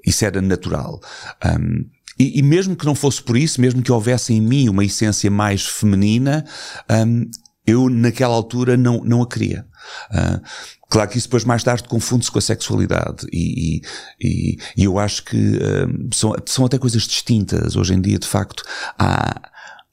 isso 0.06 0.26
era 0.26 0.42
natural. 0.42 1.02
Um, 1.46 1.86
e, 2.20 2.40
e, 2.40 2.42
mesmo 2.42 2.76
que 2.76 2.86
não 2.86 2.96
fosse 2.96 3.22
por 3.22 3.38
isso, 3.38 3.62
mesmo 3.62 3.82
que 3.82 3.92
houvesse 3.92 4.34
em 4.34 4.42
mim 4.42 4.70
uma 4.70 4.84
essência 4.84 5.30
mais 5.30 5.66
feminina, 5.66 6.44
um, 6.90 7.30
eu 7.68 7.90
naquela 7.90 8.34
altura 8.34 8.78
não, 8.78 9.04
não 9.04 9.22
a 9.22 9.28
queria. 9.28 9.68
Uh, 10.10 10.42
claro 10.90 11.10
que 11.10 11.18
isso 11.18 11.28
depois 11.28 11.44
mais 11.44 11.64
tarde 11.64 11.84
confunde-se 11.84 12.32
com 12.32 12.40
a 12.40 12.42
sexualidade 12.42 13.28
e, 13.32 13.82
e, 14.20 14.58
e 14.76 14.84
eu 14.86 14.98
acho 14.98 15.24
que 15.26 15.58
uh, 15.58 16.16
são, 16.16 16.34
são 16.46 16.66
até 16.66 16.78
coisas 16.78 17.04
distintas. 17.04 17.76
Hoje 17.76 17.94
em 17.94 18.02
dia, 18.02 18.18
de 18.18 18.28
facto, 18.28 18.64
há, 18.98 19.42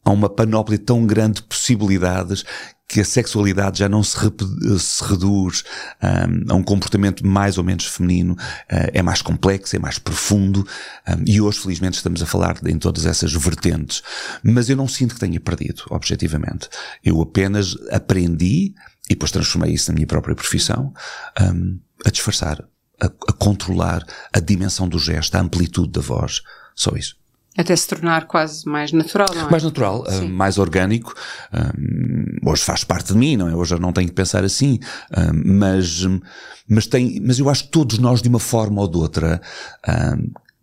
há 0.05 0.11
uma 0.11 0.31
panóplia 0.31 0.79
tão 0.79 1.05
grande 1.05 1.41
de 1.41 1.43
possibilidades 1.43 2.45
que 2.95 3.01
a 3.01 3.05
sexualidade 3.05 3.81
já 3.81 3.89
não 3.89 4.05
se, 4.05 4.17
se 4.79 5.05
reduz 5.05 5.65
um, 6.01 6.53
a 6.53 6.55
um 6.55 6.63
comportamento 6.63 7.27
mais 7.27 7.59
ou 7.59 7.65
menos 7.65 7.87
feminino, 7.87 8.35
uh, 8.35 8.89
é 8.93 9.03
mais 9.03 9.21
complexo, 9.21 9.75
é 9.75 9.81
mais 9.81 9.99
profundo, 9.99 10.65
um, 11.09 11.25
e 11.27 11.41
hoje 11.41 11.59
felizmente 11.59 11.97
estamos 11.97 12.23
a 12.23 12.27
falar 12.27 12.57
em 12.65 12.79
todas 12.79 13.05
essas 13.05 13.33
vertentes. 13.33 14.01
Mas 14.45 14.71
eu 14.71 14.77
não 14.77 14.87
sinto 14.87 15.15
que 15.15 15.21
tenha 15.21 15.41
perdido, 15.41 15.83
objetivamente. 15.91 16.69
Eu 17.03 17.21
apenas 17.21 17.77
aprendi, 17.91 18.73
e 19.11 19.15
depois 19.15 19.33
transformei 19.33 19.75
isso 19.75 19.91
na 19.91 19.97
minha 19.97 20.07
própria 20.07 20.37
profissão, 20.37 20.95
um, 21.43 21.81
a 22.07 22.11
disfarçar, 22.11 22.63
a, 23.03 23.07
a 23.07 23.33
controlar 23.33 24.07
a 24.33 24.39
dimensão 24.39 24.89
do 24.89 25.01
gesto, 25.01 25.35
a 25.35 25.41
amplitude 25.41 25.91
da 25.91 26.01
voz. 26.01 26.43
Só 26.77 26.95
isso. 26.95 27.17
Até 27.57 27.75
se 27.77 27.87
tornar 27.87 28.27
quase 28.27 28.69
mais 28.69 28.93
natural, 28.93 29.29
não 29.35 29.47
é? 29.47 29.51
Mais 29.51 29.63
natural, 29.63 30.05
uh, 30.09 30.29
mais 30.29 30.59
orgânico. 30.59 31.15
Um, 31.53 32.51
hoje 32.51 32.65
faz 32.65 32.83
parte 32.83 33.13
de 33.13 33.19
mim, 33.19 33.37
não 33.37 33.49
é? 33.49 33.55
Hoje 33.55 33.75
eu 33.75 33.79
não 33.79 33.93
tenho 33.93 34.09
que 34.09 34.15
pensar 34.15 34.43
assim. 34.43 34.81
Um, 35.17 35.59
mas, 35.59 36.05
mas 36.69 36.87
tem, 36.87 37.21
mas 37.25 37.39
eu 37.39 37.49
acho 37.49 37.65
que 37.65 37.71
todos 37.71 37.99
nós, 37.99 38.21
de 38.21 38.29
uma 38.29 38.41
forma 38.41 38.81
ou 38.81 38.89
de 38.89 38.97
outra, 38.97 39.41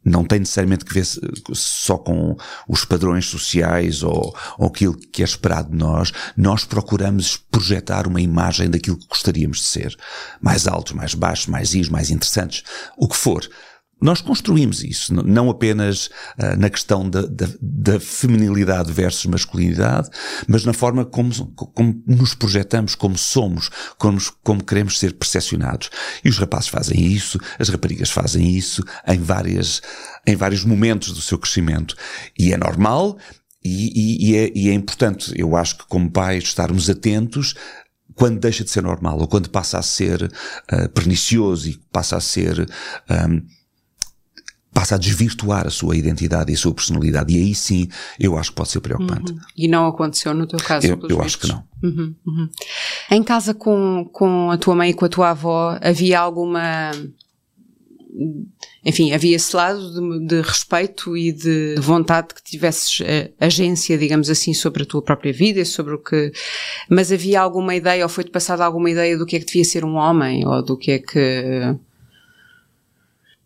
não 0.04 0.26
tem 0.26 0.40
necessariamente 0.40 0.84
que 0.84 0.94
ver 0.94 1.06
só 1.54 1.98
com 1.98 2.36
os 2.68 2.84
padrões 2.84 3.26
sociais 3.28 4.02
ou, 4.04 4.36
ou 4.58 4.68
aquilo 4.68 4.98
que 4.98 5.22
é 5.22 5.26
esperado 5.26 5.70
de 5.70 5.78
nós. 5.78 6.12
Nós 6.36 6.66
procuramos 6.66 7.38
projetar 7.38 8.08
uma 8.08 8.20
imagem 8.20 8.70
daquilo 8.70 8.98
que 8.98 9.08
gostaríamos 9.08 9.60
de 9.60 9.66
ser. 9.66 9.96
Mais 10.42 10.68
altos, 10.68 10.94
mais 10.94 11.14
baixos, 11.14 11.48
mais 11.48 11.74
is, 11.74 11.88
mais 11.88 12.10
interessantes, 12.10 12.64
o 12.98 13.08
que 13.08 13.16
for. 13.16 13.48
Nós 14.02 14.20
construímos 14.20 14.84
isso, 14.84 15.14
não 15.14 15.50
apenas 15.50 16.08
uh, 16.08 16.58
na 16.58 16.72
questão 16.72 17.08
da, 17.08 17.22
da, 17.22 17.48
da, 17.62 18.00
feminilidade 18.00 18.92
versus 18.92 19.26
masculinidade, 19.28 20.10
mas 20.48 20.66
na 20.66 20.74
forma 20.74 21.06
como, 21.06 21.32
como 21.54 22.04
nos 22.08 22.34
projetamos, 22.34 22.96
como 22.96 23.16
somos, 23.16 23.70
como, 24.00 24.20
como 24.44 24.64
queremos 24.64 24.98
ser 24.98 25.14
percepcionados. 25.14 25.92
E 26.26 26.30
os 26.30 26.40
rapazes 26.40 26.70
fazem 26.70 27.00
isso, 27.06 27.40
as 27.60 27.70
raparigas 27.70 28.10
fazem 28.10 28.50
isso 28.50 28.84
em 29.08 29.20
várias, 29.20 29.82
em 30.26 30.36
vários 30.36 30.66
momentos 30.66 31.14
do 31.14 31.22
seu 31.22 31.38
crescimento. 31.38 31.96
E 32.38 32.52
é 32.52 32.58
normal, 32.58 33.20
e, 33.64 33.92
e, 33.94 34.32
e, 34.32 34.36
é, 34.36 34.52
e 34.56 34.70
é 34.70 34.74
importante, 34.74 35.32
eu 35.36 35.56
acho 35.56 35.78
que 35.78 35.86
como 35.86 36.10
pais 36.10 36.46
estarmos 36.46 36.90
atentos 36.90 37.54
quando 38.16 38.40
deixa 38.40 38.64
de 38.64 38.70
ser 38.72 38.84
normal 38.84 39.20
ou 39.20 39.28
quando 39.28 39.50
passa 39.50 39.78
a 39.78 39.82
ser 39.82 40.24
uh, 40.24 40.90
pernicioso 40.90 41.70
e 41.70 41.78
passa 41.92 42.18
a 42.18 42.22
ser 42.22 42.68
um, 43.10 43.42
passa 44.74 44.96
a 44.96 44.98
desvirtuar 44.98 45.68
a 45.68 45.70
sua 45.70 45.96
identidade 45.96 46.52
e 46.52 46.56
a 46.56 46.58
sua 46.58 46.74
personalidade. 46.74 47.36
E 47.36 47.42
aí 47.42 47.56
sim, 47.56 47.88
eu 48.20 48.38
acho 48.38 48.52
que 48.52 48.56
pode 48.56 48.70
ser 48.70 48.80
preocupante. 48.80 49.32
Uhum. 49.32 49.40
E 49.58 49.68
não 49.68 49.86
aconteceu 49.86 50.34
no 50.34 50.48
teu 50.48 50.60
caso? 50.60 50.88
Eu, 50.88 51.00
eu 51.10 51.22
acho 51.22 51.40
que 51.40 51.48
não. 51.48 51.64
Uhum, 51.84 52.16
uhum. 52.26 52.50
Em 53.10 53.24
casa 53.24 53.54
com, 53.54 54.08
com 54.12 54.50
a 54.50 54.58
tua 54.58 54.76
mãe 54.76 54.92
e 54.92 54.94
com 54.94 55.06
a 55.06 55.10
tua 55.10 55.32
avó, 55.32 55.78
havia 55.82 56.20
alguma. 56.20 56.92
Enfim, 58.84 59.14
havia 59.14 59.36
esse 59.36 59.56
lado 59.56 59.94
de, 59.94 60.28
de 60.28 60.42
respeito 60.42 61.16
e 61.16 61.32
de 61.32 61.76
vontade 61.80 62.34
que 62.34 62.44
tivesses 62.44 63.00
agência, 63.40 63.98
digamos 63.98 64.30
assim, 64.30 64.54
sobre 64.54 64.84
a 64.84 64.86
tua 64.86 65.02
própria 65.02 65.34
vida, 65.34 65.64
sobre 65.66 65.96
o 65.96 66.00
que. 66.00 66.32
Mas 66.90 67.12
havia 67.12 67.42
alguma 67.42 67.76
ideia, 67.76 68.04
ou 68.04 68.10
foi-te 68.10 68.32
passada 68.32 68.66
alguma 68.66 68.90
ideia 68.90 69.18
do 69.18 69.26
que 69.26 69.36
é 69.36 69.40
que 69.40 69.46
devia 69.46 69.66
ser 69.66 69.84
um 69.84 69.96
homem, 69.96 70.48
ou 70.48 70.64
do 70.64 70.78
que 70.78 70.92
é 70.92 71.00
que. 71.00 71.76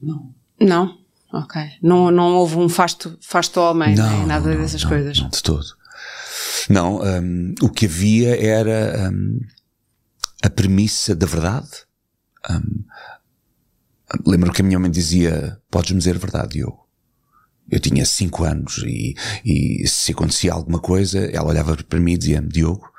Não. 0.01 0.33
Não? 0.59 1.04
Ok. 1.35 1.61
Não, 1.81 2.09
não 2.11 2.35
houve 2.35 2.55
um 2.55 2.69
fasto, 2.69 3.17
fasto 3.19 3.59
homem, 3.59 3.93
não, 3.93 4.09
nem 4.09 4.25
nada 4.25 4.49
não, 4.49 4.61
dessas 4.61 4.83
não, 4.83 4.89
coisas. 4.89 5.19
Não, 5.19 5.29
de 5.29 5.43
todo. 5.43 5.65
Não, 6.69 7.01
um, 7.01 7.53
o 7.61 7.69
que 7.69 7.85
havia 7.85 8.41
era 8.41 9.11
um, 9.11 9.39
a 10.41 10.49
premissa 10.49 11.13
da 11.13 11.25
verdade. 11.25 11.69
Um, 12.49 12.85
lembro 14.25 14.53
que 14.53 14.61
a 14.61 14.65
minha 14.65 14.79
mãe 14.79 14.89
dizia: 14.89 15.59
Podes-me 15.69 15.99
dizer 15.99 16.15
a 16.15 16.19
verdade, 16.19 16.53
Diogo. 16.53 16.87
Eu 17.69 17.81
tinha 17.81 18.05
cinco 18.05 18.45
anos 18.45 18.77
e, 18.85 19.15
e 19.43 19.85
se 19.87 20.13
acontecia 20.13 20.53
alguma 20.53 20.79
coisa, 20.79 21.19
ela 21.19 21.49
olhava 21.49 21.75
para 21.75 21.99
mim 21.99 22.13
e 22.13 22.17
dizia-me: 22.17 22.47
Diogo, 22.47 22.89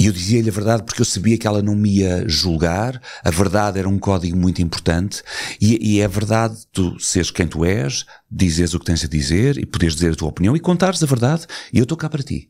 e 0.00 0.06
eu 0.06 0.12
dizia-lhe 0.14 0.48
a 0.48 0.52
verdade 0.52 0.82
porque 0.82 1.02
eu 1.02 1.04
sabia 1.04 1.36
que 1.36 1.46
ela 1.46 1.60
não 1.60 1.76
me 1.76 1.98
ia 1.98 2.26
julgar, 2.26 2.98
a 3.22 3.30
verdade 3.30 3.78
era 3.78 3.86
um 3.86 3.98
código 3.98 4.34
muito 4.34 4.62
importante, 4.62 5.22
e, 5.60 5.96
e 5.96 6.00
é 6.00 6.08
verdade 6.08 6.56
tu 6.72 6.98
seres 6.98 7.30
quem 7.30 7.46
tu 7.46 7.66
és, 7.66 8.06
dizes 8.30 8.72
o 8.72 8.78
que 8.78 8.86
tens 8.86 9.04
a 9.04 9.06
dizer, 9.06 9.58
e 9.58 9.66
poderes 9.66 9.96
dizer 9.96 10.12
a 10.12 10.16
tua 10.16 10.30
opinião, 10.30 10.56
e 10.56 10.58
contares 10.58 11.02
a 11.02 11.06
verdade, 11.06 11.46
e 11.70 11.76
eu 11.76 11.82
estou 11.82 11.98
cá 11.98 12.08
para 12.08 12.22
ti. 12.22 12.48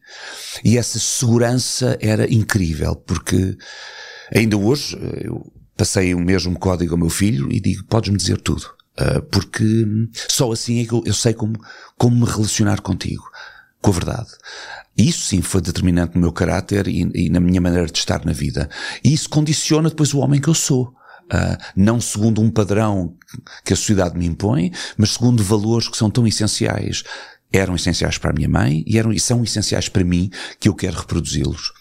E 0.64 0.78
essa 0.78 1.00
segurança 1.00 1.98
era 2.00 2.32
incrível, 2.32 2.94
porque 2.94 3.58
ainda 4.32 4.56
hoje 4.56 4.96
eu 5.20 5.52
passei 5.76 6.14
o 6.14 6.20
mesmo 6.20 6.56
código 6.56 6.92
ao 6.92 7.00
meu 7.00 7.10
filho 7.10 7.50
e 7.50 7.58
digo, 7.58 7.82
podes-me 7.86 8.16
dizer 8.16 8.40
tudo. 8.40 8.62
Uh, 8.92 9.22
porque 9.22 9.86
só 10.28 10.52
assim 10.52 10.82
é 10.82 10.84
que 10.84 10.92
eu, 10.92 11.02
eu 11.04 11.14
sei 11.14 11.34
como, 11.34 11.58
como 11.98 12.14
me 12.14 12.30
relacionar 12.30 12.80
contigo, 12.80 13.24
com 13.82 13.90
a 13.90 13.94
verdade. 13.94 14.30
Isso 15.00 15.26
sim 15.26 15.40
foi 15.40 15.60
determinante 15.60 16.14
no 16.14 16.20
meu 16.20 16.32
caráter 16.32 16.86
e, 16.88 17.08
e, 17.14 17.30
na 17.30 17.40
minha 17.40 17.60
maneira 17.60 17.86
de 17.86 17.98
estar 17.98 18.24
na 18.24 18.32
vida. 18.32 18.68
E 19.02 19.12
isso 19.12 19.28
condiciona 19.28 19.88
depois 19.88 20.12
o 20.12 20.18
homem 20.18 20.40
que 20.40 20.48
eu 20.48 20.54
sou. 20.54 20.94
Uh, 21.32 21.56
não 21.76 22.00
segundo 22.00 22.42
um 22.42 22.50
padrão 22.50 23.14
que 23.64 23.72
a 23.72 23.76
sociedade 23.76 24.18
me 24.18 24.26
impõe, 24.26 24.72
mas 24.96 25.10
segundo 25.10 25.44
valores 25.44 25.88
que 25.88 25.96
são 25.96 26.10
tão 26.10 26.26
essenciais. 26.26 27.04
Eram 27.52 27.76
essenciais 27.76 28.18
para 28.18 28.30
a 28.30 28.34
minha 28.34 28.48
mãe 28.48 28.84
e, 28.86 28.98
eram, 28.98 29.12
e 29.12 29.20
são 29.20 29.42
essenciais 29.42 29.88
para 29.88 30.04
mim 30.04 30.30
que 30.58 30.68
eu 30.68 30.74
quero 30.74 30.98
reproduzi-los 30.98 31.79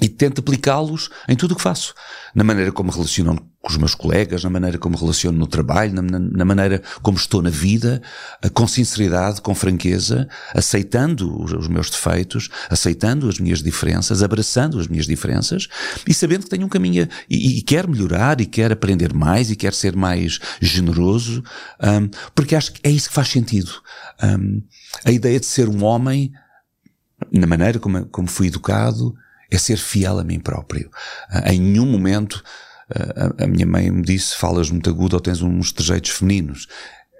e 0.00 0.08
tento 0.08 0.40
aplicá-los 0.40 1.08
em 1.28 1.34
tudo 1.34 1.52
o 1.52 1.56
que 1.56 1.62
faço. 1.62 1.94
Na 2.34 2.44
maneira 2.44 2.70
como 2.70 2.90
me 2.90 2.94
relaciono 2.94 3.36
com 3.62 3.72
os 3.72 3.78
meus 3.78 3.94
colegas, 3.94 4.44
na 4.44 4.50
maneira 4.50 4.78
como 4.78 4.94
me 4.94 5.00
relaciono 5.00 5.38
no 5.38 5.46
trabalho, 5.46 5.92
na, 5.94 6.02
na, 6.02 6.44
maneira 6.44 6.82
como 7.02 7.16
estou 7.16 7.40
na 7.40 7.48
vida, 7.50 8.02
eh, 8.42 8.48
com 8.50 8.66
sinceridade, 8.66 9.40
com 9.40 9.54
franqueza, 9.54 10.28
aceitando 10.54 11.42
os, 11.42 11.52
os, 11.52 11.66
meus 11.66 11.88
defeitos, 11.88 12.50
aceitando 12.68 13.28
as 13.28 13.40
minhas 13.40 13.62
diferenças, 13.62 14.22
abraçando 14.22 14.78
as 14.78 14.86
minhas 14.86 15.06
diferenças 15.06 15.66
e 16.06 16.12
sabendo 16.12 16.44
que 16.44 16.50
tenho 16.50 16.66
um 16.66 16.68
caminho 16.68 17.08
e, 17.28 17.58
e 17.58 17.62
quero 17.62 17.90
melhorar 17.90 18.40
e 18.40 18.46
quero 18.46 18.74
aprender 18.74 19.14
mais 19.14 19.50
e 19.50 19.56
quero 19.56 19.74
ser 19.74 19.96
mais 19.96 20.38
generoso, 20.60 21.42
um, 21.82 22.08
porque 22.34 22.54
acho 22.54 22.72
que 22.72 22.80
é 22.84 22.90
isso 22.90 23.08
que 23.08 23.14
faz 23.14 23.28
sentido. 23.28 23.72
Um, 24.22 24.62
a 25.04 25.10
ideia 25.10 25.40
de 25.40 25.46
ser 25.46 25.68
um 25.68 25.82
homem, 25.82 26.32
na 27.32 27.46
maneira 27.46 27.78
como, 27.78 28.04
como 28.06 28.28
fui 28.28 28.48
educado, 28.48 29.14
é 29.50 29.58
ser 29.58 29.76
fiel 29.76 30.18
a 30.18 30.24
mim 30.24 30.38
próprio. 30.38 30.90
Uh, 31.30 31.50
em 31.50 31.60
nenhum 31.60 31.86
momento 31.86 32.42
uh, 32.90 33.42
a 33.42 33.46
minha 33.46 33.66
mãe 33.66 33.90
me 33.90 34.02
disse 34.02 34.36
falas 34.36 34.70
muito 34.70 34.90
agudo 34.90 35.16
ou 35.16 35.20
tens 35.20 35.42
uns 35.42 35.72
trejeitos 35.72 36.10
femininos. 36.10 36.66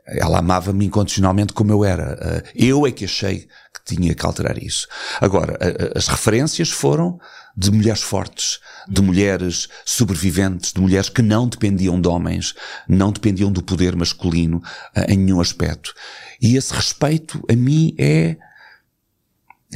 Ela 0.07 0.39
amava-me 0.39 0.87
incondicionalmente 0.87 1.53
como 1.53 1.73
eu 1.73 1.85
era. 1.85 2.15
Uh, 2.15 2.49
eu 2.55 2.87
é 2.87 2.93
que 2.93 3.05
achei 3.05 3.49
que 3.75 3.97
tinha 3.97 4.15
que 4.15 4.25
alterar 4.25 4.63
isso. 4.63 4.87
Agora, 5.21 5.59
as 5.95 6.09
referências 6.09 6.71
foram 6.71 7.19
de 7.57 7.71
mulheres 7.71 8.03
fortes, 8.03 8.59
de 8.89 9.01
mulheres 9.01 9.69
sobreviventes, 9.85 10.73
de 10.73 10.81
mulheres 10.81 11.09
que 11.09 11.23
não 11.23 11.49
dependiam 11.49 12.01
de 12.01 12.09
homens, 12.09 12.55
não 12.89 13.13
dependiam 13.13 13.51
do 13.51 13.63
poder 13.63 13.95
masculino 13.97 14.63
em 15.09 15.17
nenhum 15.17 15.41
aspecto. 15.41 15.95
E 16.41 16.57
esse 16.57 16.73
respeito 16.75 17.43
a 17.49 17.55
mim 17.55 17.95
é 17.99 18.37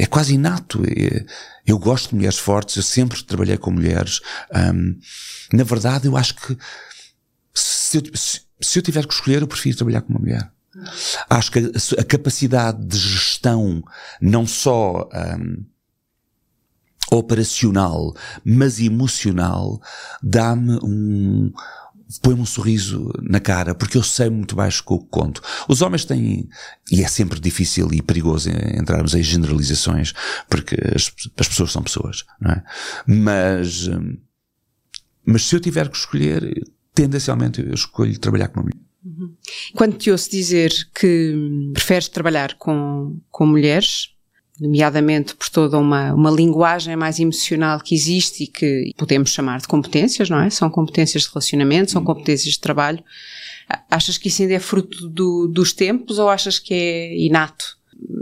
é 0.01 0.07
quase 0.07 0.35
inato. 0.35 0.83
É, 0.87 1.25
eu 1.67 1.79
gosto 1.79 2.11
de 2.11 2.15
mulheres 2.15 2.39
fortes, 2.39 2.77
eu 2.77 2.83
sempre 2.83 3.23
trabalhei 3.23 3.59
com 3.59 3.71
mulheres. 3.71 4.21
Um, 4.55 4.99
na 5.53 5.63
verdade, 5.63 6.07
eu 6.07 6.17
acho 6.17 6.35
que 6.37 6.57
se 7.55 7.99
eu, 7.99 8.03
se, 8.15 8.41
se 8.61 8.79
eu, 8.79 8.83
tiver 8.83 9.07
que 9.07 9.13
escolher, 9.13 9.43
eu 9.43 9.47
prefiro 9.47 9.77
trabalhar 9.77 10.01
com 10.01 10.15
uma 10.15 10.21
mulher. 10.21 10.51
Acho 11.29 11.53
que 11.53 11.59
a, 11.59 12.01
a 12.01 12.05
capacidade 12.05 12.83
de 12.87 12.97
gestão, 12.97 13.83
não 14.23 14.47
só 14.47 15.07
um, 15.39 15.65
operacional, 17.11 18.15
mas 18.43 18.81
emocional, 18.81 19.83
dá-me 20.23 20.79
um, 20.83 21.53
põe-me 22.19 22.41
um 22.41 22.47
sorriso 22.47 23.13
na 23.23 23.41
cara, 23.41 23.75
porque 23.75 23.97
eu 23.97 24.03
sei 24.03 24.29
muito 24.31 24.57
baixo 24.57 24.83
o 24.87 24.99
que 24.99 25.07
conto. 25.11 25.43
Os 25.69 25.83
homens 25.83 26.05
têm, 26.05 26.49
e 26.91 27.03
é 27.03 27.09
sempre 27.09 27.39
difícil 27.39 27.93
e 27.93 28.03
perigoso 28.03 28.51
entrarmos 28.51 29.15
em 29.15 29.23
generalizações, 29.23 30.13
porque 30.49 30.77
as, 30.95 31.13
as 31.39 31.49
pessoas 31.49 31.73
são 31.73 31.83
pessoas, 31.83 32.25
não 32.41 32.53
é? 32.53 32.65
Mas, 33.07 33.89
mas 35.25 35.45
se 35.45 35.55
eu 35.55 35.61
tiver 35.61 35.89
que 35.89 35.97
escolher, 35.97 36.65
tendencialmente 36.95 37.61
eu 37.61 37.75
escolho 37.75 38.19
trabalhar 38.19 38.49
com 38.49 38.61
uma 38.61 38.65
mulher. 38.65 38.81
Uhum. 39.05 39.35
Quando 39.75 39.97
te 39.97 40.11
ouço 40.11 40.31
dizer 40.31 40.71
que 40.95 41.35
preferes 41.73 42.09
trabalhar 42.09 42.55
com, 42.55 43.19
com 43.31 43.47
mulheres, 43.47 44.10
nomeadamente 44.61 45.35
por 45.35 45.49
toda 45.49 45.79
uma, 45.79 46.13
uma 46.13 46.31
linguagem 46.31 46.95
mais 46.95 47.19
emocional 47.19 47.81
que 47.81 47.95
existe 47.95 48.45
e 48.45 48.47
que 48.47 48.93
podemos 48.97 49.31
chamar 49.31 49.61
de 49.61 49.67
competências, 49.67 50.29
não 50.29 50.39
é? 50.39 50.51
São 50.51 50.69
competências 50.69 51.23
de 51.23 51.31
relacionamento, 51.31 51.91
são 51.91 52.05
competências 52.05 52.55
de 52.55 52.61
trabalho. 52.61 53.03
Achas 53.91 54.19
que 54.19 54.29
isso 54.29 54.43
ainda 54.43 54.55
é 54.55 54.59
fruto 54.59 55.09
do, 55.09 55.49
dos 55.49 55.73
tempos 55.73 56.19
ou 56.19 56.29
achas 56.29 56.59
que 56.59 56.75
é 56.75 57.17
inato? 57.17 57.79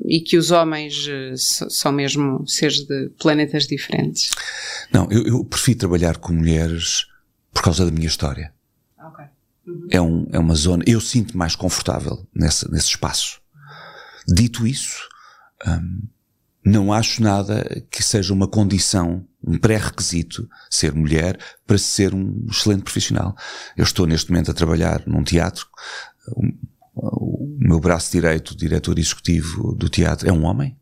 E 0.07 0.21
que 0.21 0.37
os 0.37 0.51
homens 0.51 1.07
eh, 1.09 1.35
são 1.37 1.93
mesmo 1.93 2.47
seres 2.47 2.81
de 2.81 3.11
planetas 3.19 3.67
diferentes? 3.67 4.31
Não, 4.93 5.09
eu, 5.11 5.25
eu 5.25 5.45
prefiro 5.45 5.79
trabalhar 5.79 6.17
com 6.17 6.33
mulheres 6.33 7.07
por 7.53 7.63
causa 7.63 7.85
da 7.85 7.91
minha 7.91 8.07
história. 8.07 8.53
Okay. 9.13 9.27
Uhum. 9.67 9.87
É, 9.91 10.01
um, 10.01 10.27
é 10.33 10.39
uma 10.39 10.55
zona. 10.55 10.83
Eu 10.87 11.01
sinto 11.01 11.37
mais 11.37 11.55
confortável 11.55 12.27
nesse, 12.35 12.71
nesse 12.71 12.89
espaço. 12.89 13.41
Dito 14.27 14.67
isso, 14.67 14.99
hum, 15.67 16.03
não 16.69 16.93
acho 16.93 17.23
nada 17.23 17.65
que 17.91 18.03
seja 18.03 18.33
uma 18.33 18.47
condição, 18.47 19.25
um 19.43 19.59
pré-requisito 19.59 20.49
ser 20.71 20.95
mulher 20.95 21.39
para 21.67 21.79
ser 21.79 22.15
um 22.15 22.47
excelente 22.51 22.83
profissional. 22.83 23.35
Eu 23.77 23.85
estou 23.85 24.07
neste 24.07 24.31
momento 24.31 24.51
a 24.51 24.55
trabalhar 24.55 25.03
num 25.07 25.25
teatro. 25.25 25.67
O 26.95 27.57
meu 27.59 27.81
braço 27.81 28.13
direito, 28.13 28.57
diretor 28.57 28.99
executivo 28.99 29.75
do 29.75 29.89
teatro, 29.89 30.29
é 30.29 30.33
um 30.33 30.45
homem. 30.45 30.77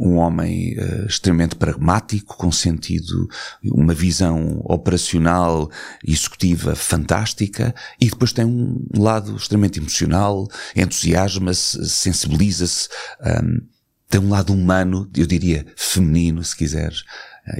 um 0.00 0.16
homem 0.16 0.76
uh, 0.78 1.06
extremamente 1.06 1.54
pragmático, 1.54 2.36
com 2.36 2.50
sentido, 2.50 3.28
uma 3.62 3.94
visão 3.94 4.60
operacional 4.64 5.70
executiva 6.04 6.74
fantástica, 6.74 7.72
e 8.00 8.10
depois 8.10 8.32
tem 8.32 8.44
um 8.44 8.84
lado 8.96 9.36
extremamente 9.36 9.78
emocional, 9.78 10.48
entusiasma-se, 10.74 11.88
sensibiliza-se. 11.88 12.88
Um, 13.20 13.73
tem 14.14 14.20
um 14.20 14.30
lado 14.30 14.52
humano, 14.52 15.10
eu 15.16 15.26
diria 15.26 15.66
feminino, 15.74 16.44
se 16.44 16.56
quiseres. 16.56 17.02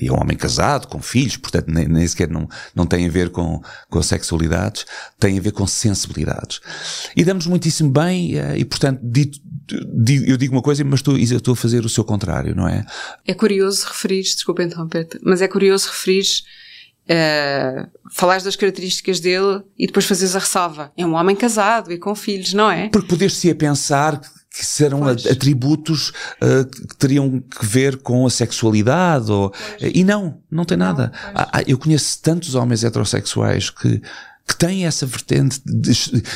E 0.00 0.06
é 0.06 0.12
um 0.12 0.20
homem 0.20 0.36
casado, 0.36 0.86
com 0.86 1.02
filhos, 1.02 1.36
portanto 1.36 1.66
nem, 1.66 1.88
nem 1.88 2.06
sequer 2.06 2.30
não, 2.30 2.48
não 2.72 2.86
tem 2.86 3.04
a 3.06 3.10
ver 3.10 3.30
com, 3.30 3.60
com 3.90 4.00
sexualidades, 4.00 4.86
tem 5.18 5.36
a 5.36 5.42
ver 5.42 5.50
com 5.50 5.66
sensibilidades. 5.66 6.60
E 7.16 7.24
damos 7.24 7.48
muitíssimo 7.48 7.90
bem, 7.90 8.38
eh, 8.38 8.58
e 8.58 8.64
portanto, 8.64 9.00
dito, 9.02 9.40
eu 10.24 10.36
digo 10.36 10.54
uma 10.54 10.62
coisa, 10.62 10.84
mas 10.84 11.00
estou, 11.00 11.18
eu 11.18 11.22
estou 11.24 11.54
a 11.54 11.56
fazer 11.56 11.84
o 11.84 11.88
seu 11.88 12.04
contrário, 12.04 12.54
não 12.54 12.68
é? 12.68 12.86
É 13.26 13.34
curioso 13.34 13.88
referir, 13.88 14.22
desculpa 14.22 14.62
interromper 14.62 15.08
mas 15.24 15.42
é 15.42 15.48
curioso 15.48 15.88
referir 15.88 16.24
uh, 17.10 17.90
falares 18.12 18.44
das 18.44 18.54
características 18.54 19.18
dele 19.18 19.60
e 19.76 19.88
depois 19.88 20.06
fazeres 20.06 20.36
a 20.36 20.38
ressalva. 20.38 20.92
É 20.96 21.04
um 21.04 21.14
homem 21.14 21.34
casado 21.34 21.92
e 21.92 21.98
com 21.98 22.14
filhos, 22.14 22.54
não 22.54 22.70
é? 22.70 22.88
Porque 22.90 23.08
poder-se 23.08 23.50
a 23.50 23.54
pensar 23.56 24.20
que 24.56 24.64
serão 24.64 25.00
pois. 25.00 25.26
atributos 25.26 26.10
uh, 26.40 26.64
que 26.64 26.96
teriam 26.96 27.40
que 27.40 27.66
ver 27.66 27.98
com 27.98 28.26
a 28.26 28.30
sexualidade 28.30 29.30
ou, 29.30 29.52
e 29.80 30.04
não, 30.04 30.38
não 30.50 30.64
tem 30.64 30.76
nada. 30.76 31.12
Não, 31.24 31.32
ah, 31.34 31.62
eu 31.66 31.76
conheço 31.76 32.20
tantos 32.22 32.54
homens 32.54 32.84
heterossexuais 32.84 33.70
que 33.70 34.00
que 34.46 34.56
têm 34.56 34.86
essa 34.86 35.06
vertente. 35.06 35.60
De, 35.64 35.90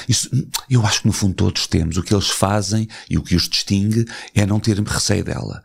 isso, 0.08 0.30
eu 0.68 0.84
acho 0.86 1.02
que 1.02 1.06
no 1.06 1.12
fundo 1.12 1.34
todos 1.34 1.66
temos. 1.66 1.96
O 1.96 2.02
que 2.02 2.14
eles 2.14 2.30
fazem 2.30 2.88
e 3.08 3.18
o 3.18 3.22
que 3.22 3.36
os 3.36 3.48
distingue 3.48 4.06
é 4.34 4.46
não 4.46 4.58
ter 4.58 4.80
receio 4.80 5.22
dela. 5.22 5.62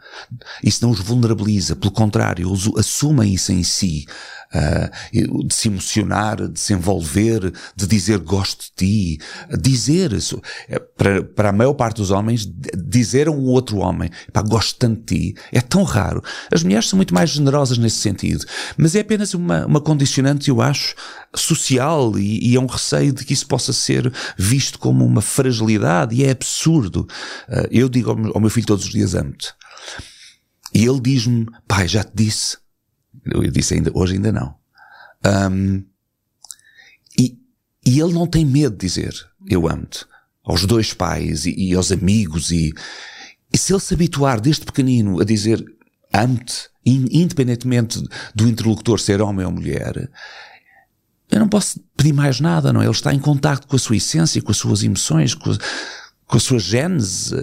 Isso 0.61 0.83
não 0.83 0.91
os 0.91 0.99
vulnerabiliza. 0.99 1.75
Pelo 1.75 1.91
contrário, 1.91 2.49
eles 2.49 2.69
assumem 2.77 3.33
isso 3.33 3.51
em 3.51 3.63
si 3.63 4.05
uh, 4.53 5.47
de 5.47 5.53
se 5.53 5.67
emocionar, 5.67 6.47
de 6.47 6.59
se 6.59 6.73
envolver, 6.73 7.51
de 7.75 7.87
dizer 7.87 8.19
gosto 8.19 8.65
de 8.65 8.71
ti, 9.17 9.19
dizer 9.59 10.13
isso. 10.13 10.41
É, 10.67 10.79
para, 10.79 11.23
para 11.23 11.49
a 11.49 11.53
maior 11.53 11.73
parte 11.73 11.97
dos 11.97 12.11
homens, 12.11 12.47
dizer 12.75 13.27
a 13.27 13.31
um 13.31 13.45
outro 13.45 13.77
homem, 13.77 14.09
pá, 14.31 14.41
gosto 14.41 14.77
tanto 14.77 15.01
de 15.01 15.33
ti, 15.33 15.41
é 15.51 15.61
tão 15.61 15.83
raro. 15.83 16.23
As 16.51 16.63
mulheres 16.63 16.87
são 16.87 16.97
muito 16.97 17.13
mais 17.13 17.31
generosas 17.31 17.77
nesse 17.77 17.97
sentido, 17.97 18.45
mas 18.77 18.95
é 18.95 19.01
apenas 19.01 19.33
uma, 19.33 19.65
uma 19.65 19.81
condicionante, 19.81 20.49
eu 20.49 20.61
acho, 20.61 20.95
social 21.35 22.17
e, 22.17 22.51
e 22.51 22.55
é 22.55 22.59
um 22.59 22.65
receio 22.65 23.11
de 23.11 23.25
que 23.25 23.33
isso 23.33 23.47
possa 23.47 23.73
ser 23.73 24.11
visto 24.37 24.77
como 24.79 25.05
uma 25.05 25.21
fragilidade 25.21 26.15
e 26.15 26.23
é 26.23 26.31
absurdo. 26.31 27.07
Uh, 27.47 27.67
eu 27.71 27.89
digo 27.89 28.11
ao 28.11 28.15
meu, 28.15 28.31
ao 28.33 28.41
meu 28.41 28.49
filho 28.49 28.67
todos 28.67 28.85
os 28.85 28.91
dias 28.91 29.15
amo-te. 29.15 29.53
E 30.73 30.85
ele 30.85 30.99
diz-me, 30.99 31.45
pai, 31.67 31.87
já 31.87 32.03
te 32.03 32.11
disse. 32.15 32.62
Eu 33.25 33.49
disse 33.51 33.73
ainda, 33.73 33.91
hoje 33.93 34.15
ainda 34.15 34.31
não. 34.31 34.55
Um, 35.25 35.83
e, 37.17 37.38
e 37.86 37.99
ele 37.99 38.13
não 38.13 38.27
tem 38.27 38.45
medo 38.45 38.75
de 38.75 38.86
dizer, 38.86 39.13
eu 39.47 39.67
amo-te. 39.67 40.05
Aos 40.43 40.65
dois 40.65 40.93
pais 40.93 41.45
e, 41.45 41.55
e 41.55 41.73
aos 41.73 41.91
amigos 41.91 42.51
e, 42.51 42.73
e 43.51 43.57
se 43.57 43.71
ele 43.71 43.79
se 43.79 43.93
habituar 43.93 44.41
desde 44.41 44.65
pequenino 44.65 45.21
a 45.21 45.23
dizer 45.23 45.63
amo-te, 46.12 46.69
independentemente 46.86 48.03
do 48.36 48.47
interlocutor 48.47 48.99
ser 48.99 49.21
homem 49.21 49.45
ou 49.45 49.51
mulher, 49.53 50.09
eu 51.31 51.39
não 51.39 51.47
posso 51.47 51.79
pedir 51.97 52.13
mais 52.13 52.39
nada, 52.39 52.71
não 52.71 52.81
é? 52.81 52.86
Ele 52.86 52.91
está 52.91 53.13
em 53.13 53.19
contato 53.19 53.67
com 53.67 53.75
a 53.75 53.79
sua 53.79 53.95
essência, 53.95 54.41
com 54.41 54.51
as 54.51 54.57
suas 54.57 54.83
emoções, 54.83 55.33
com 55.33 55.51
a, 55.51 55.57
com 56.27 56.38
a 56.38 56.39
sua 56.39 56.59
gênese. 56.59 57.36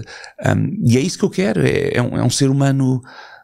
Um, 0.47 0.87
e 0.87 0.97
é 0.97 1.01
isso 1.01 1.19
que 1.19 1.25
eu 1.25 1.31
quero. 1.31 1.61
É, 1.61 1.95
é, 1.95 2.03
um, 2.03 2.17
é 2.17 2.23
um 2.23 2.31
ser 2.31 2.51
humano 2.51 3.03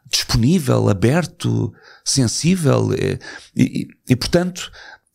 disponível, 0.08 0.88
aberto, 0.88 1.72
sensível 2.04 2.90
e, 2.94 3.18
e, 3.56 3.88
e, 4.08 4.16
portanto 4.16 4.70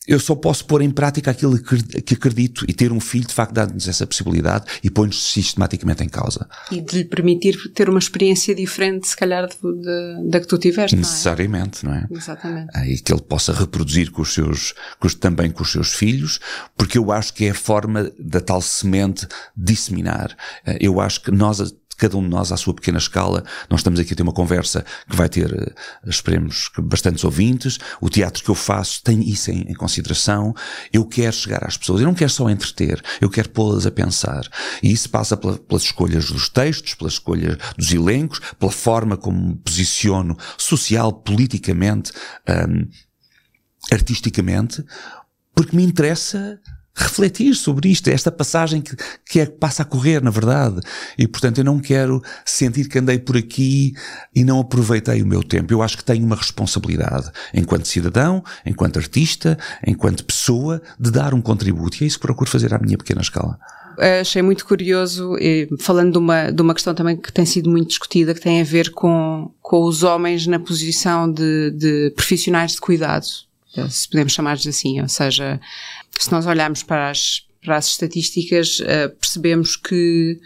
eu 0.08 0.20
só 0.20 0.36
posso 0.36 0.66
pôr 0.66 0.82
em 0.82 0.90
prática 0.90 1.30
aquilo 1.30 1.58
que 1.60 2.16
acredito 2.16 2.66
e 2.68 2.74
ter 2.74 2.92
um 2.92 3.00
filho 3.00 3.28
de 3.28 3.34
facto 3.34 3.54
dá-nos 3.54 3.88
essa 3.88 4.06
possibilidade 4.08 4.66
e 4.84 4.90
põe-nos 4.90 5.32
sistematicamente 5.32 6.04
em 6.04 6.10
causa. 6.10 6.50
E 6.72 6.82
de 6.82 6.98
lhe 6.98 7.06
permitir 7.06 7.56
ter 7.74 7.88
uma 7.88 8.00
experiência 8.00 8.56
diferente 8.56 9.08
se 9.08 9.16
calhar 9.16 9.48
de, 9.48 9.56
de, 9.56 10.30
da 10.30 10.40
que 10.40 10.48
tu 10.48 10.58
tiveste, 10.58 10.96
Necessariamente, 10.96 11.86
não 11.86 11.94
é? 11.94 12.08
Não 12.10 12.18
é? 12.18 12.20
Exatamente. 12.20 12.78
E 12.88 12.98
que 13.00 13.14
ele 13.14 13.22
possa 13.22 13.54
reproduzir 13.54 14.12
com 14.12 14.24
os 14.24 14.34
seus, 14.34 14.74
com 15.00 15.06
os, 15.06 15.14
também 15.14 15.52
com 15.52 15.62
os 15.62 15.72
seus 15.72 15.94
filhos, 15.94 16.40
porque 16.76 16.98
eu 16.98 17.12
acho 17.12 17.34
que 17.34 17.46
é 17.46 17.52
a 17.52 17.56
forma 17.56 18.12
da 18.20 18.42
tal 18.42 18.62
semente 18.62 19.28
disseminar. 19.56 20.36
Eh, 20.66 20.80
eu 20.82 21.00
acho 21.00 21.22
que 21.22 21.32
nós 21.32 21.62
cada 22.02 22.18
um 22.18 22.24
de 22.24 22.30
nós 22.30 22.52
à 22.52 22.58
sua 22.58 22.74
pequena 22.74 22.98
escala. 22.98 23.44
Nós 23.70 23.82
estamos 23.82 24.00
aqui 24.00 24.14
a 24.14 24.16
ter 24.16 24.24
uma 24.24 24.34
conversa 24.34 24.84
que 25.08 25.16
vai 25.16 25.30
ter, 25.30 25.54
eh, 25.54 25.74
esperemos, 26.10 26.72
bastantes 26.80 27.24
ouvintes. 27.24 27.78
O 28.02 28.10
teatro 28.10 28.44
que 28.44 28.50
eu 28.50 28.56
faço 28.56 29.04
tem 29.04 29.22
isso 29.22 29.52
em, 29.52 29.62
em 29.70 29.74
consideração. 29.76 30.52
Eu 30.92 31.06
quero 31.06 31.36
chegar 31.36 31.64
às 31.64 31.78
pessoas. 31.78 32.02
Eu 32.02 32.08
não 32.08 32.16
quero 32.16 32.32
só 32.32 32.50
entreter. 32.50 33.00
Eu 33.22 33.30
quero 33.30 33.50
pô-las 33.50 33.86
a 33.86 33.92
pensar. 33.92 34.48
E 34.82 34.92
isso 34.92 35.12
passa 35.12 35.38
pela, 35.38 35.60
pelas 35.60 35.84
escolhas 35.84 36.32
dos 36.32 36.50
textos, 36.50 36.96
pelas 36.96 37.14
escolhas 37.14 37.56
dos 37.78 37.94
elencos, 37.94 38.42
pela 38.60 38.72
forma 38.72 39.16
como 39.16 39.50
me 39.50 39.56
posiciono 39.58 40.36
social, 40.58 41.14
politicamente, 41.14 42.12
um, 42.50 42.88
artisticamente, 43.92 44.84
porque 45.54 45.76
me 45.76 45.84
interessa 45.84 46.60
refletir 47.02 47.56
sobre 47.56 47.90
isto, 47.90 48.10
esta 48.10 48.32
passagem 48.32 48.82
que, 48.82 48.96
que 49.26 49.40
é 49.40 49.46
que 49.46 49.54
passa 49.54 49.84
a 49.84 49.86
correr, 49.86 50.22
na 50.22 50.32
verdade. 50.32 50.80
E 51.18 51.28
portanto 51.28 51.58
eu 51.58 51.64
não 51.64 51.80
quero 51.80 52.22
sentir 52.46 52.88
que 52.88 53.00
andei 53.00 53.20
por 53.20 53.38
aqui 53.38 53.94
e 54.34 54.44
não 54.44 54.60
aproveitei 54.60 55.22
o 55.22 55.28
meu 55.28 55.44
tempo. 55.44 55.74
Eu 55.74 55.82
acho 55.82 55.98
que 55.98 56.04
tenho 56.04 56.26
uma 56.26 56.36
responsabilidade, 56.36 57.30
enquanto 57.54 57.88
cidadão, 57.88 58.44
enquanto 58.66 59.00
artista, 59.00 59.58
enquanto 59.86 60.26
pessoa, 60.26 60.82
de 61.00 61.12
dar 61.12 61.34
um 61.34 61.42
contributo. 61.42 61.98
E 62.02 62.04
é 62.04 62.08
isso 62.08 62.18
que 62.18 62.26
procuro 62.26 62.50
fazer 62.50 62.74
à 62.74 62.80
minha 62.80 62.98
pequena 62.98 63.22
escala 63.22 63.58
achei 64.20 64.42
muito 64.42 64.66
curioso, 64.66 65.36
falando 65.80 66.14
de 66.14 66.18
uma, 66.18 66.52
de 66.52 66.62
uma 66.62 66.74
questão 66.74 66.94
também 66.94 67.18
que 67.18 67.32
tem 67.32 67.46
sido 67.46 67.70
muito 67.70 67.90
discutida, 67.90 68.34
que 68.34 68.42
tem 68.42 68.62
a 68.62 68.64
ver 68.64 68.92
com, 68.92 69.52
com 69.62 69.84
os 69.84 70.04
homens 70.04 70.48
na 70.48 70.60
posição 70.60 71.32
de, 71.32 71.72
de 71.72 72.12
profissionais 72.16 72.74
de 72.74 72.82
cuidado, 72.82 73.26
se 73.90 74.10
podemos 74.10 74.34
chamar-lhes 74.34 74.68
assim, 74.68 75.02
ou 75.02 75.08
seja, 75.08 75.60
se 76.18 76.32
nós 76.32 76.46
olharmos 76.46 76.84
para 76.84 77.10
as, 77.10 77.46
para 77.64 77.78
as 77.78 77.88
estatísticas, 77.88 78.80
uh, 78.80 79.10
percebemos 79.20 79.76
que 79.76 80.40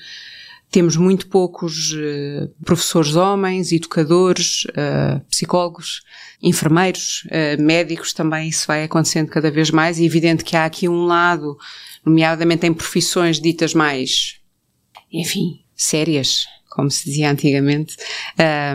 temos 0.70 0.96
muito 0.96 1.28
poucos 1.28 1.94
uh, 1.94 2.50
professores 2.64 3.16
homens, 3.16 3.72
educadores, 3.72 4.66
uh, 4.66 5.20
psicólogos, 5.30 6.02
enfermeiros, 6.42 7.24
médicos 7.58 8.14
também, 8.14 8.50
isso 8.50 8.68
vai 8.68 8.84
acontecendo 8.84 9.30
cada 9.30 9.50
vez 9.50 9.72
mais. 9.72 10.00
É 10.00 10.04
evidente 10.04 10.44
que 10.44 10.56
há 10.56 10.66
aqui 10.66 10.88
um 10.88 11.06
lado, 11.06 11.58
nomeadamente 12.06 12.68
em 12.68 12.74
profissões 12.74 13.40
ditas 13.40 13.74
mais, 13.74 14.36
enfim, 15.12 15.64
sérias, 15.76 16.46
como 16.76 16.92
se 16.92 17.06
dizia 17.06 17.32
antigamente. 17.32 17.96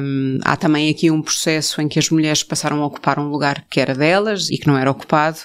Um, 0.03 0.39
há 0.43 0.57
também 0.57 0.91
aqui 0.91 1.11
um 1.11 1.21
processo 1.21 1.81
em 1.83 1.89
que 1.89 1.99
as 1.99 2.09
mulheres 2.09 2.43
passaram 2.43 2.83
a 2.83 2.87
ocupar 2.87 3.19
um 3.19 3.29
lugar 3.29 3.65
que 3.69 3.79
era 3.79 3.95
delas 3.95 4.49
e 4.51 4.57
que 4.57 4.67
não 4.67 4.79
era 4.79 4.91
ocupado 4.91 5.39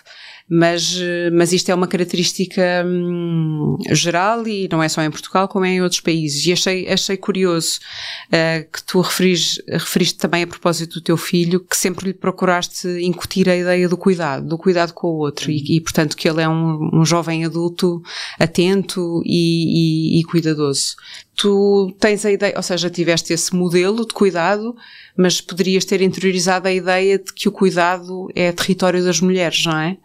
Mas, 0.47 0.99
mas 1.33 1.51
isto 1.51 1.71
é 1.71 1.75
uma 1.75 1.87
característica 1.87 2.61
hum, 2.85 3.77
geral 3.91 4.47
e 4.47 4.69
não 4.71 4.81
é 4.81 4.87
só 4.87 5.01
em 5.01 5.09
Portugal, 5.09 5.47
como 5.47 5.65
é 5.65 5.69
em 5.69 5.81
outros 5.81 6.01
países. 6.01 6.45
E 6.45 6.53
achei, 6.53 6.87
achei 6.87 7.17
curioso 7.17 7.79
uh, 8.27 8.71
que 8.71 8.83
tu 8.83 9.01
referis, 9.01 9.59
referiste 9.67 10.19
também 10.19 10.43
a 10.43 10.47
propósito 10.47 10.99
do 10.99 11.03
teu 11.03 11.17
filho, 11.17 11.59
que 11.59 11.75
sempre 11.75 12.07
lhe 12.07 12.13
procuraste 12.13 12.87
incutir 13.01 13.49
a 13.49 13.55
ideia 13.55 13.89
do 13.89 13.97
cuidado, 13.97 14.47
do 14.47 14.57
cuidado 14.57 14.93
com 14.93 15.07
o 15.07 15.17
outro. 15.17 15.49
E, 15.49 15.77
e 15.77 15.81
portanto, 15.81 16.15
que 16.15 16.29
ele 16.29 16.43
é 16.43 16.47
um, 16.47 16.91
um 16.93 17.03
jovem 17.03 17.43
adulto 17.43 18.03
atento 18.39 19.23
e, 19.25 20.17
e, 20.17 20.19
e 20.19 20.23
cuidadoso. 20.25 20.95
Tu 21.35 21.91
tens 21.99 22.23
a 22.23 22.31
ideia, 22.31 22.53
ou 22.55 22.63
seja, 22.63 22.87
tiveste 22.87 23.33
esse 23.33 23.53
modelo 23.55 24.05
de 24.05 24.13
cuidado, 24.13 24.75
mas 25.17 25.41
poderias 25.41 25.85
ter 25.85 26.01
interiorizado 26.01 26.67
a 26.67 26.71
ideia 26.71 27.17
de 27.17 27.33
que 27.33 27.49
o 27.49 27.51
cuidado 27.51 28.29
é 28.35 28.51
território 28.51 29.03
das 29.03 29.19
mulheres, 29.19 29.65
não 29.65 29.77
é? 29.77 29.97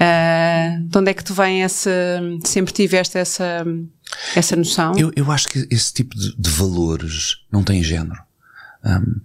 Uh, 0.00 0.84
de 0.84 0.96
onde 0.96 1.10
é 1.10 1.14
que 1.14 1.24
tu 1.24 1.34
vem 1.34 1.64
essa. 1.64 1.90
Sempre 2.44 2.72
tiveste 2.72 3.18
essa, 3.18 3.66
essa 4.34 4.54
noção? 4.54 4.96
Eu, 4.96 5.10
eu 5.16 5.30
acho 5.30 5.48
que 5.48 5.66
esse 5.70 5.92
tipo 5.92 6.16
de, 6.16 6.36
de 6.36 6.50
valores 6.50 7.38
não 7.50 7.64
tem 7.64 7.82
género. 7.82 8.20
Um, 8.84 9.20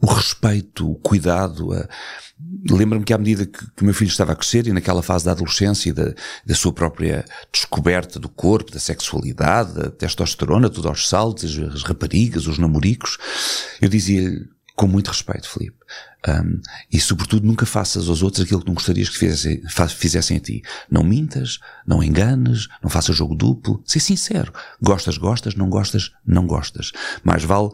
o 0.00 0.06
respeito, 0.06 0.90
o 0.90 0.94
cuidado. 0.94 1.68
Lembro-me 2.70 3.04
que 3.04 3.12
à 3.12 3.18
medida 3.18 3.44
que, 3.46 3.58
que, 3.58 3.82
o 3.82 3.84
meu 3.84 3.94
filho 3.94 4.08
estava 4.08 4.32
a 4.32 4.36
crescer 4.36 4.66
e 4.66 4.72
naquela 4.72 5.02
fase 5.02 5.24
da 5.26 5.32
adolescência 5.32 5.90
e 5.90 5.92
da, 5.92 6.14
da 6.44 6.54
sua 6.54 6.72
própria 6.72 7.24
descoberta 7.52 8.18
do 8.18 8.28
corpo, 8.28 8.72
da 8.72 8.80
sexualidade, 8.80 9.74
da 9.74 9.90
testosterona, 9.90 10.70
tudo 10.70 10.88
aos 10.88 11.08
saltos, 11.08 11.58
as 11.58 11.82
raparigas, 11.82 12.46
os 12.46 12.58
namoricos, 12.58 13.18
eu 13.80 13.88
dizia-lhe 13.88 14.48
com 14.74 14.88
muito 14.88 15.08
respeito, 15.08 15.48
Felipe. 15.48 15.76
Um, 16.26 16.60
e 16.90 16.98
sobretudo 17.00 17.46
nunca 17.46 17.66
faças 17.66 18.08
aos 18.08 18.22
outros 18.22 18.42
aquilo 18.42 18.60
que 18.60 18.66
não 18.66 18.74
gostarias 18.74 19.08
que 19.08 19.18
fizessem, 19.18 19.62
fizessem 19.88 20.36
a 20.36 20.40
ti. 20.40 20.62
Não 20.90 21.04
mintas, 21.04 21.58
não 21.86 22.02
enganes, 22.02 22.68
não 22.82 22.90
faças 22.90 23.14
jogo 23.16 23.34
duplo. 23.34 23.82
Ser 23.86 24.00
sincero. 24.00 24.52
Gostas, 24.82 25.16
gostas, 25.16 25.54
não 25.54 25.68
gostas, 25.68 26.10
não 26.26 26.46
gostas. 26.46 26.92
Mais 27.22 27.44
vale 27.44 27.70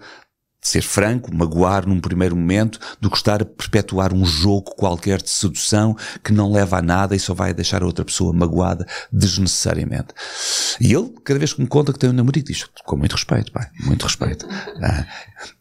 ser 0.60 0.82
franco, 0.82 1.34
magoar 1.34 1.86
num 1.86 2.00
primeiro 2.00 2.36
momento, 2.36 2.78
do 3.00 3.10
que 3.10 3.16
estar 3.16 3.42
a 3.42 3.44
perpetuar 3.44 4.12
um 4.12 4.24
jogo 4.26 4.74
qualquer 4.76 5.22
de 5.22 5.30
sedução 5.30 5.96
que 6.22 6.32
não 6.32 6.52
leva 6.52 6.78
a 6.78 6.82
nada 6.82 7.16
e 7.16 7.20
só 7.20 7.32
vai 7.32 7.54
deixar 7.54 7.82
a 7.82 7.86
outra 7.86 8.04
pessoa 8.04 8.32
magoada 8.32 8.86
desnecessariamente. 9.10 10.08
E 10.80 10.92
ele, 10.92 11.14
cada 11.24 11.38
vez 11.38 11.52
que 11.52 11.60
me 11.60 11.66
conta 11.66 11.92
que 11.92 11.98
tem 11.98 12.10
um 12.10 12.12
namorado, 12.12 12.42
diz 12.42 12.64
com 12.84 12.96
muito 12.96 13.12
respeito, 13.12 13.50
pai, 13.52 13.66
muito 13.84 14.04
respeito. 14.04 14.46
Ah, 14.82 15.06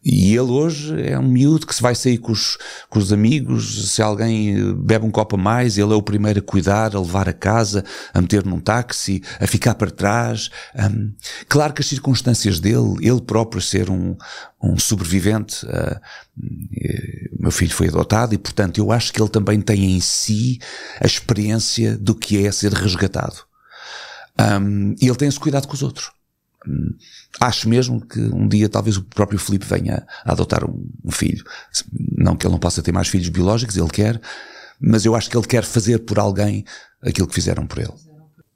e 0.04 0.30
ele 0.30 0.50
hoje 0.50 0.98
é 1.02 1.18
um 1.18 1.28
miúdo 1.28 1.66
que 1.66 1.74
se 1.74 1.82
vai 1.82 1.94
sair 1.94 2.16
com 2.16 2.32
os, 2.32 2.56
com 2.88 2.98
os 2.98 3.12
amigos, 3.12 3.90
se 3.90 4.00
alguém 4.00 4.74
bebe 4.74 5.04
um 5.04 5.10
copo 5.10 5.36
a 5.36 5.38
mais, 5.38 5.76
ele 5.76 5.92
é 5.92 5.96
o 5.96 6.02
primeiro 6.02 6.38
a 6.38 6.42
cuidar, 6.42 6.94
a 6.94 7.00
levar 7.00 7.28
a 7.28 7.32
casa, 7.32 7.84
a 8.14 8.20
meter 8.20 8.44
num 8.46 8.60
táxi, 8.60 9.22
a 9.38 9.46
ficar 9.46 9.74
para 9.74 9.90
trás. 9.90 10.50
Claro 11.48 11.74
que 11.74 11.82
as 11.82 11.88
circunstâncias 11.88 12.60
dele, 12.60 12.96
ele 13.00 13.20
próprio 13.20 13.60
ser 13.60 13.90
um, 13.90 14.16
um 14.62 14.78
sobrevivente. 14.78 15.64
Uh, 15.66 16.00
meu 17.38 17.50
filho 17.50 17.72
foi 17.72 17.88
adotado 17.88 18.34
e, 18.34 18.38
portanto, 18.38 18.78
eu 18.78 18.92
acho 18.92 19.12
que 19.12 19.20
ele 19.20 19.30
também 19.30 19.60
tem 19.60 19.96
em 19.96 20.00
si 20.00 20.58
a 21.00 21.06
experiência 21.06 21.96
do 21.96 22.14
que 22.14 22.44
é 22.44 22.52
ser 22.52 22.72
resgatado. 22.72 23.36
Um, 24.38 24.94
e 25.00 25.06
ele 25.06 25.16
tem 25.16 25.28
esse 25.28 25.40
cuidado 25.40 25.66
com 25.66 25.74
os 25.74 25.82
outros. 25.82 26.10
Um, 26.66 26.94
acho 27.40 27.68
mesmo 27.68 28.00
que 28.00 28.20
um 28.20 28.46
dia 28.46 28.68
talvez 28.68 28.96
o 28.96 29.02
próprio 29.02 29.38
Felipe 29.38 29.66
venha 29.66 30.06
a 30.24 30.32
adotar 30.32 30.64
um, 30.64 30.86
um 31.04 31.10
filho. 31.10 31.44
Não 31.92 32.36
que 32.36 32.46
ele 32.46 32.52
não 32.52 32.58
possa 32.60 32.82
ter 32.82 32.92
mais 32.92 33.08
filhos 33.08 33.28
biológicos, 33.28 33.76
ele 33.76 33.88
quer, 33.88 34.20
mas 34.78 35.04
eu 35.04 35.14
acho 35.14 35.30
que 35.30 35.36
ele 35.36 35.46
quer 35.46 35.64
fazer 35.64 36.00
por 36.00 36.18
alguém 36.18 36.64
aquilo 37.02 37.26
que 37.26 37.34
fizeram 37.34 37.66
por 37.66 37.78
ele. 37.78 38.09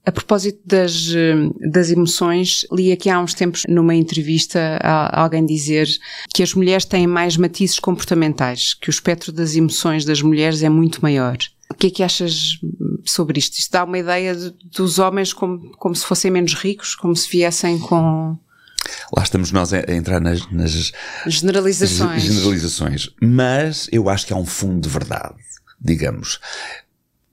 A 0.06 0.12
propósito 0.12 0.60
das, 0.66 1.08
das 1.70 1.90
emoções, 1.90 2.66
li 2.70 2.92
aqui 2.92 3.08
há 3.08 3.18
uns 3.18 3.32
tempos 3.32 3.62
numa 3.66 3.94
entrevista 3.94 4.78
alguém 5.10 5.46
dizer 5.46 5.88
que 6.34 6.42
as 6.42 6.52
mulheres 6.52 6.84
têm 6.84 7.06
mais 7.06 7.38
matizes 7.38 7.78
comportamentais, 7.78 8.74
que 8.74 8.88
o 8.88 8.90
espectro 8.90 9.32
das 9.32 9.54
emoções 9.54 10.04
das 10.04 10.20
mulheres 10.20 10.62
é 10.62 10.68
muito 10.68 11.00
maior. 11.00 11.38
O 11.70 11.74
que 11.74 11.86
é 11.86 11.90
que 11.90 12.02
achas 12.02 12.60
sobre 13.06 13.38
isto? 13.38 13.58
Isto 13.58 13.72
dá 13.72 13.84
uma 13.84 13.98
ideia 13.98 14.34
de, 14.34 14.54
dos 14.76 14.98
homens 14.98 15.32
como, 15.32 15.70
como 15.76 15.96
se 15.96 16.04
fossem 16.04 16.30
menos 16.30 16.54
ricos, 16.54 16.94
como 16.94 17.16
se 17.16 17.28
viessem 17.28 17.78
com. 17.78 18.38
Lá 19.16 19.22
estamos 19.22 19.50
nós 19.50 19.72
a, 19.72 19.80
entrar 19.90 20.20
nas, 20.20 20.50
nas 20.52 20.92
generalizações. 21.26 22.22
generalizações. 22.22 23.10
Mas 23.20 23.88
eu 23.90 24.08
acho 24.10 24.26
que 24.26 24.32
há 24.32 24.36
um 24.36 24.44
fundo 24.44 24.82
de 24.82 24.88
verdade, 24.88 25.34
digamos. 25.80 26.38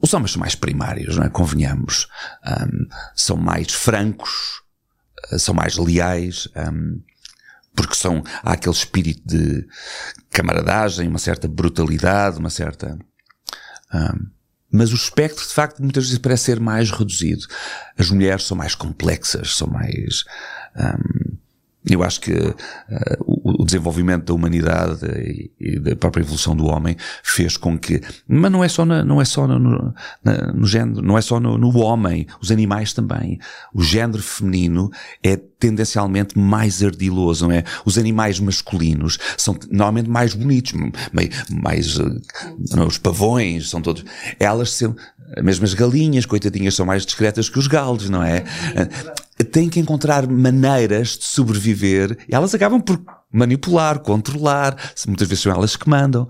Os 0.01 0.13
homens 0.13 0.31
são 0.31 0.39
mais 0.39 0.55
primários, 0.55 1.15
não 1.15 1.23
é? 1.23 1.29
Convenhamos. 1.29 2.07
Um, 2.45 2.87
são 3.15 3.37
mais 3.37 3.71
francos, 3.71 4.61
eh, 5.31 5.37
são 5.37 5.53
mais 5.53 5.77
leais, 5.77 6.47
um, 6.55 7.01
porque 7.75 7.95
são, 7.95 8.23
há 8.43 8.53
aquele 8.53 8.75
espírito 8.75 9.21
de 9.25 9.65
camaradagem, 10.31 11.07
uma 11.07 11.19
certa 11.19 11.47
brutalidade, 11.47 12.39
uma 12.39 12.49
certa. 12.49 12.97
Um, 13.93 14.29
mas 14.73 14.91
o 14.91 14.95
espectro, 14.95 15.45
de 15.45 15.53
facto, 15.53 15.81
muitas 15.81 16.05
vezes 16.05 16.17
parece 16.17 16.45
ser 16.45 16.59
mais 16.59 16.91
reduzido. 16.91 17.45
As 17.97 18.09
mulheres 18.09 18.45
são 18.45 18.55
mais 18.55 18.73
complexas, 18.73 19.55
são 19.55 19.67
mais. 19.67 20.23
Um, 20.75 21.30
eu 21.89 22.03
acho 22.03 22.21
que 22.21 22.31
uh, 22.31 22.55
o, 23.19 23.65
desenvolvimento 23.65 24.25
da 24.25 24.33
humanidade 24.33 25.05
e, 25.05 25.51
e, 25.59 25.79
da 25.79 25.95
própria 25.95 26.21
evolução 26.21 26.55
do 26.55 26.67
homem 26.67 26.95
fez 27.23 27.57
com 27.57 27.77
que, 27.77 28.01
mas 28.27 28.51
não 28.51 28.63
é 28.63 28.69
só, 28.69 28.85
na, 28.85 29.03
não 29.03 29.19
é 29.19 29.25
só 29.25 29.47
no, 29.47 29.57
no, 29.57 29.93
na, 30.23 30.53
no 30.53 30.67
género, 30.67 31.01
não 31.01 31.17
é 31.17 31.21
só 31.21 31.39
no, 31.39 31.57
no, 31.57 31.75
homem, 31.79 32.27
os 32.39 32.51
animais 32.51 32.93
também. 32.93 33.39
O 33.73 33.81
género 33.81 34.21
feminino 34.21 34.91
é 35.23 35.35
tendencialmente 35.35 36.37
mais 36.37 36.83
ardiloso, 36.83 37.47
não 37.47 37.55
é? 37.55 37.63
Os 37.83 37.97
animais 37.97 38.39
masculinos 38.39 39.17
são 39.37 39.57
normalmente 39.71 40.09
mais 40.09 40.35
bonitos, 40.35 40.73
mais, 41.11 41.29
mais 41.49 41.97
não, 42.75 42.85
os 42.87 42.97
pavões 42.97 43.69
são 43.69 43.81
todos, 43.81 44.05
elas 44.39 44.71
são, 44.71 44.95
mesmo 45.41 45.65
as 45.65 45.73
galinhas, 45.73 46.25
coitadinhas, 46.25 46.75
são 46.75 46.85
mais 46.85 47.05
discretas 47.05 47.49
que 47.49 47.57
os 47.57 47.67
galos, 47.67 48.09
não 48.09 48.23
é? 48.23 48.43
Têm 49.43 49.69
que 49.69 49.79
encontrar 49.79 50.27
maneiras 50.27 51.17
de 51.17 51.25
sobreviver 51.25 52.17
e 52.27 52.35
elas 52.35 52.53
acabam 52.53 52.81
por 52.81 53.01
manipular, 53.31 53.99
controlar, 53.99 54.75
muitas 55.07 55.27
vezes 55.27 55.43
são 55.43 55.53
elas 55.53 55.75
que 55.75 55.89
mandam. 55.89 56.27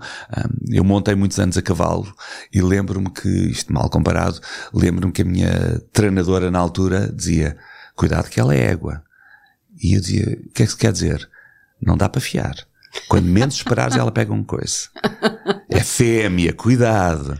eu 0.70 0.84
montei 0.84 1.14
muitos 1.14 1.38
anos 1.38 1.56
a 1.56 1.62
cavalo 1.62 2.14
e 2.52 2.62
lembro-me 2.62 3.10
que, 3.10 3.28
isto 3.28 3.72
mal 3.72 3.90
comparado, 3.90 4.40
lembro-me 4.72 5.12
que 5.12 5.22
a 5.22 5.24
minha 5.24 5.80
treinadora 5.92 6.50
na 6.50 6.58
altura 6.58 7.12
dizia, 7.12 7.56
cuidado 7.96 8.30
que 8.30 8.38
ela 8.38 8.54
é 8.54 8.70
égua. 8.70 9.02
E 9.82 9.94
eu 9.94 10.00
dizia, 10.00 10.38
o 10.46 10.52
que 10.52 10.62
é 10.62 10.66
que 10.66 10.72
se 10.72 10.78
quer 10.78 10.92
dizer? 10.92 11.28
Não 11.80 11.96
dá 11.96 12.08
para 12.08 12.20
fiar. 12.20 12.54
Quando 13.08 13.26
menos 13.26 13.56
esperares 13.56 13.96
ela 13.96 14.12
pega 14.12 14.32
um 14.32 14.44
coice. 14.44 14.88
É 15.68 15.80
fêmea, 15.80 16.52
cuidado. 16.52 17.38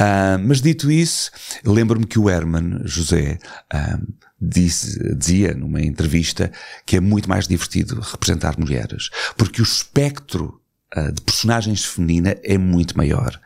Uh, 0.00 0.38
mas 0.46 0.62
dito 0.62 0.90
isso, 0.90 1.30
lembro-me 1.64 2.06
que 2.06 2.20
o 2.20 2.30
Herman 2.30 2.82
José 2.84 3.38
uh, 3.74 4.27
disse, 4.40 5.14
dizia 5.16 5.54
numa 5.54 5.80
entrevista 5.82 6.50
que 6.86 6.96
é 6.96 7.00
muito 7.00 7.28
mais 7.28 7.48
divertido 7.48 8.00
representar 8.00 8.58
mulheres, 8.58 9.10
porque 9.36 9.60
o 9.60 9.64
espectro 9.64 10.60
uh, 10.96 11.12
de 11.12 11.20
personagens 11.22 11.84
feminina 11.84 12.36
é 12.42 12.56
muito 12.56 12.96
maior. 12.96 13.38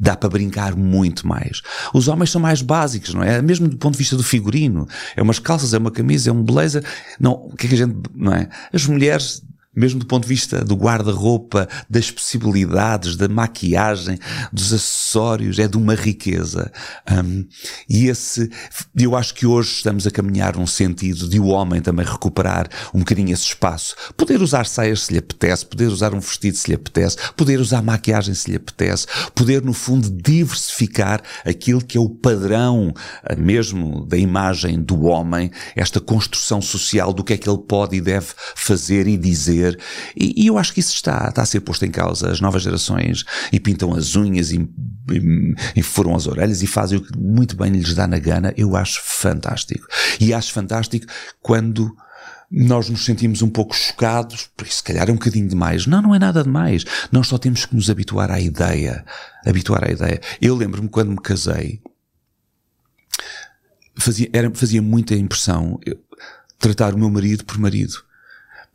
Dá 0.00 0.16
para 0.16 0.28
brincar 0.28 0.76
muito 0.76 1.26
mais. 1.26 1.60
Os 1.92 2.06
homens 2.06 2.30
são 2.30 2.40
mais 2.40 2.62
básicos, 2.62 3.14
não 3.14 3.22
é? 3.22 3.42
Mesmo 3.42 3.66
do 3.66 3.76
ponto 3.76 3.94
de 3.94 3.98
vista 3.98 4.16
do 4.16 4.22
figurino. 4.22 4.86
É 5.16 5.20
umas 5.20 5.40
calças, 5.40 5.74
é 5.74 5.78
uma 5.78 5.90
camisa, 5.90 6.30
é 6.30 6.32
um 6.32 6.44
blazer. 6.44 6.84
Não, 7.18 7.32
o 7.32 7.56
que 7.56 7.66
é 7.66 7.68
que 7.70 7.74
a 7.74 7.78
gente, 7.78 7.96
não 8.14 8.32
é? 8.32 8.48
As 8.72 8.86
mulheres 8.86 9.42
mesmo 9.78 10.00
do 10.00 10.06
ponto 10.06 10.24
de 10.24 10.28
vista 10.28 10.64
do 10.64 10.74
guarda-roupa, 10.74 11.68
das 11.88 12.10
possibilidades, 12.10 13.16
da 13.16 13.28
maquiagem, 13.28 14.18
dos 14.52 14.72
acessórios, 14.72 15.58
é 15.58 15.68
de 15.68 15.76
uma 15.76 15.94
riqueza. 15.94 16.72
Um, 17.10 17.46
e 17.88 18.08
esse, 18.08 18.50
eu 18.96 19.14
acho 19.14 19.34
que 19.34 19.46
hoje 19.46 19.70
estamos 19.74 20.06
a 20.06 20.10
caminhar 20.10 20.56
num 20.56 20.66
sentido 20.66 21.28
de 21.28 21.38
o 21.38 21.46
homem 21.46 21.80
também 21.80 22.04
recuperar 22.04 22.68
um 22.92 22.98
bocadinho 22.98 23.32
esse 23.32 23.44
espaço. 23.44 23.94
Poder 24.16 24.42
usar 24.42 24.66
saias 24.66 25.02
se 25.02 25.12
lhe 25.12 25.18
apetece, 25.18 25.64
poder 25.64 25.86
usar 25.86 26.12
um 26.12 26.20
vestido 26.20 26.56
se 26.56 26.68
lhe 26.68 26.74
apetece, 26.74 27.16
poder 27.36 27.60
usar 27.60 27.80
maquiagem 27.80 28.34
se 28.34 28.50
lhe 28.50 28.56
apetece, 28.56 29.06
poder 29.34 29.62
no 29.62 29.72
fundo 29.72 30.10
diversificar 30.10 31.22
aquilo 31.44 31.84
que 31.84 31.96
é 31.96 32.00
o 32.00 32.08
padrão 32.08 32.92
ah, 33.22 33.36
mesmo 33.36 34.04
da 34.06 34.16
imagem 34.16 34.82
do 34.82 35.04
homem, 35.04 35.50
esta 35.76 36.00
construção 36.00 36.60
social 36.60 37.12
do 37.12 37.22
que 37.22 37.34
é 37.34 37.36
que 37.36 37.48
ele 37.48 37.58
pode 37.58 37.96
e 37.96 38.00
deve 38.00 38.26
fazer 38.56 39.06
e 39.06 39.16
dizer 39.16 39.67
e, 40.16 40.44
e, 40.44 40.46
eu 40.46 40.58
acho 40.58 40.72
que 40.72 40.80
isso 40.80 40.94
está, 40.94 41.28
está 41.28 41.42
a 41.42 41.46
ser 41.46 41.60
posto 41.60 41.84
em 41.84 41.90
causa. 41.90 42.30
As 42.30 42.40
novas 42.40 42.62
gerações 42.62 43.24
e 43.52 43.58
pintam 43.58 43.94
as 43.94 44.14
unhas 44.16 44.52
e, 44.52 44.56
e, 44.58 45.54
e 45.76 45.82
furam 45.82 46.14
as 46.14 46.26
orelhas 46.26 46.62
e 46.62 46.66
fazem 46.66 46.98
o 46.98 47.02
que 47.02 47.18
muito 47.18 47.56
bem 47.56 47.70
lhes 47.70 47.94
dá 47.94 48.06
na 48.06 48.18
gana. 48.18 48.52
Eu 48.56 48.76
acho 48.76 49.00
fantástico. 49.04 49.86
E 50.20 50.32
acho 50.32 50.52
fantástico 50.52 51.06
quando 51.40 51.94
nós 52.50 52.88
nos 52.88 53.04
sentimos 53.04 53.42
um 53.42 53.50
pouco 53.50 53.76
chocados, 53.76 54.48
porque 54.56 54.72
se 54.72 54.82
calhar 54.82 55.08
é 55.08 55.12
um 55.12 55.16
bocadinho 55.16 55.48
demais. 55.48 55.86
Não, 55.86 56.00
não 56.00 56.14
é 56.14 56.18
nada 56.18 56.42
demais. 56.42 56.84
Nós 57.12 57.28
só 57.28 57.36
temos 57.36 57.66
que 57.66 57.76
nos 57.76 57.90
habituar 57.90 58.30
à 58.30 58.40
ideia. 58.40 59.04
Habituar 59.44 59.84
à 59.84 59.92
ideia. 59.92 60.20
Eu 60.40 60.56
lembro-me 60.56 60.88
quando 60.88 61.10
me 61.10 61.18
casei, 61.18 61.82
fazia, 63.98 64.30
era, 64.32 64.50
fazia 64.54 64.80
muita 64.80 65.14
impressão 65.14 65.78
tratar 66.58 66.94
o 66.94 66.98
meu 66.98 67.10
marido 67.10 67.44
por 67.44 67.58
marido. 67.58 68.07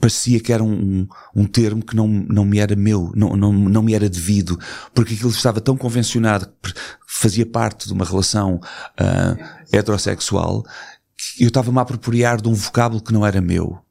Parecia 0.03 0.41
que 0.41 0.51
era 0.51 0.61
um, 0.61 1.07
um 1.33 1.45
termo 1.45 1.81
que 1.81 1.95
não, 1.95 2.05
não 2.09 2.43
me 2.43 2.59
era 2.59 2.75
meu, 2.75 3.09
não, 3.15 3.37
não, 3.37 3.53
não 3.53 3.81
me 3.81 3.93
era 3.93 4.09
devido, 4.09 4.59
porque 4.93 5.13
aquilo 5.13 5.29
estava 5.29 5.61
tão 5.61 5.77
convencionado, 5.77 6.49
fazia 7.07 7.45
parte 7.45 7.87
de 7.87 7.93
uma 7.93 8.03
relação 8.03 8.55
uh, 8.99 9.43
heterossexual, 9.71 10.65
que 11.15 11.45
eu 11.45 11.47
estava-me 11.47 11.79
a 11.79 11.83
apropriar 11.83 12.41
de 12.41 12.49
um 12.49 12.53
vocábulo 12.53 13.01
que 13.01 13.13
não 13.13 13.25
era 13.25 13.39
meu 13.39 13.81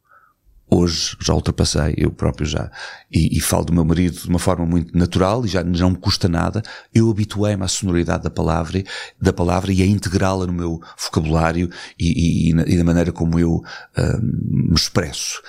hoje 0.70 1.16
já 1.18 1.34
ultrapassei, 1.34 1.94
eu 1.96 2.10
próprio 2.10 2.46
já, 2.46 2.70
e, 3.10 3.36
e, 3.36 3.40
falo 3.40 3.64
do 3.64 3.72
meu 3.72 3.84
marido 3.84 4.18
de 4.18 4.28
uma 4.28 4.38
forma 4.38 4.64
muito 4.64 4.96
natural 4.96 5.44
e 5.44 5.48
já 5.48 5.62
não 5.62 5.90
me 5.90 5.96
custa 5.96 6.28
nada. 6.28 6.62
Eu 6.94 7.10
habituei-me 7.10 7.62
à 7.62 7.68
sonoridade 7.68 8.24
da 8.24 8.30
palavra, 8.30 8.82
da 9.20 9.32
palavra 9.32 9.72
e 9.72 9.82
a 9.82 9.86
integrá-la 9.86 10.46
no 10.46 10.52
meu 10.52 10.80
vocabulário 10.98 11.70
e, 11.98 12.50
e, 12.50 12.50
e, 12.50 12.76
da 12.76 12.84
maneira 12.84 13.12
como 13.12 13.38
eu 13.38 13.62
um, 13.98 14.70
me 14.70 14.74
expresso. 14.74 15.42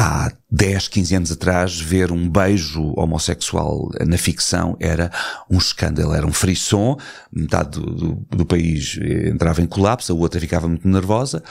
Há 0.00 0.30
10, 0.48 0.86
15 0.86 1.14
anos 1.16 1.32
atrás, 1.32 1.80
ver 1.80 2.12
um 2.12 2.30
beijo 2.30 2.94
homossexual 2.96 3.90
na 4.06 4.16
ficção 4.16 4.76
era 4.78 5.10
um 5.50 5.58
escândalo, 5.58 6.14
era 6.14 6.24
um 6.24 6.32
frisson, 6.32 6.96
metade 7.32 7.80
do, 7.80 7.94
do, 7.94 8.14
do 8.30 8.46
país 8.46 8.96
entrava 9.26 9.60
em 9.60 9.66
colapso, 9.66 10.12
a 10.12 10.14
outra 10.14 10.40
ficava 10.40 10.68
muito 10.68 10.86
nervosa. 10.86 11.42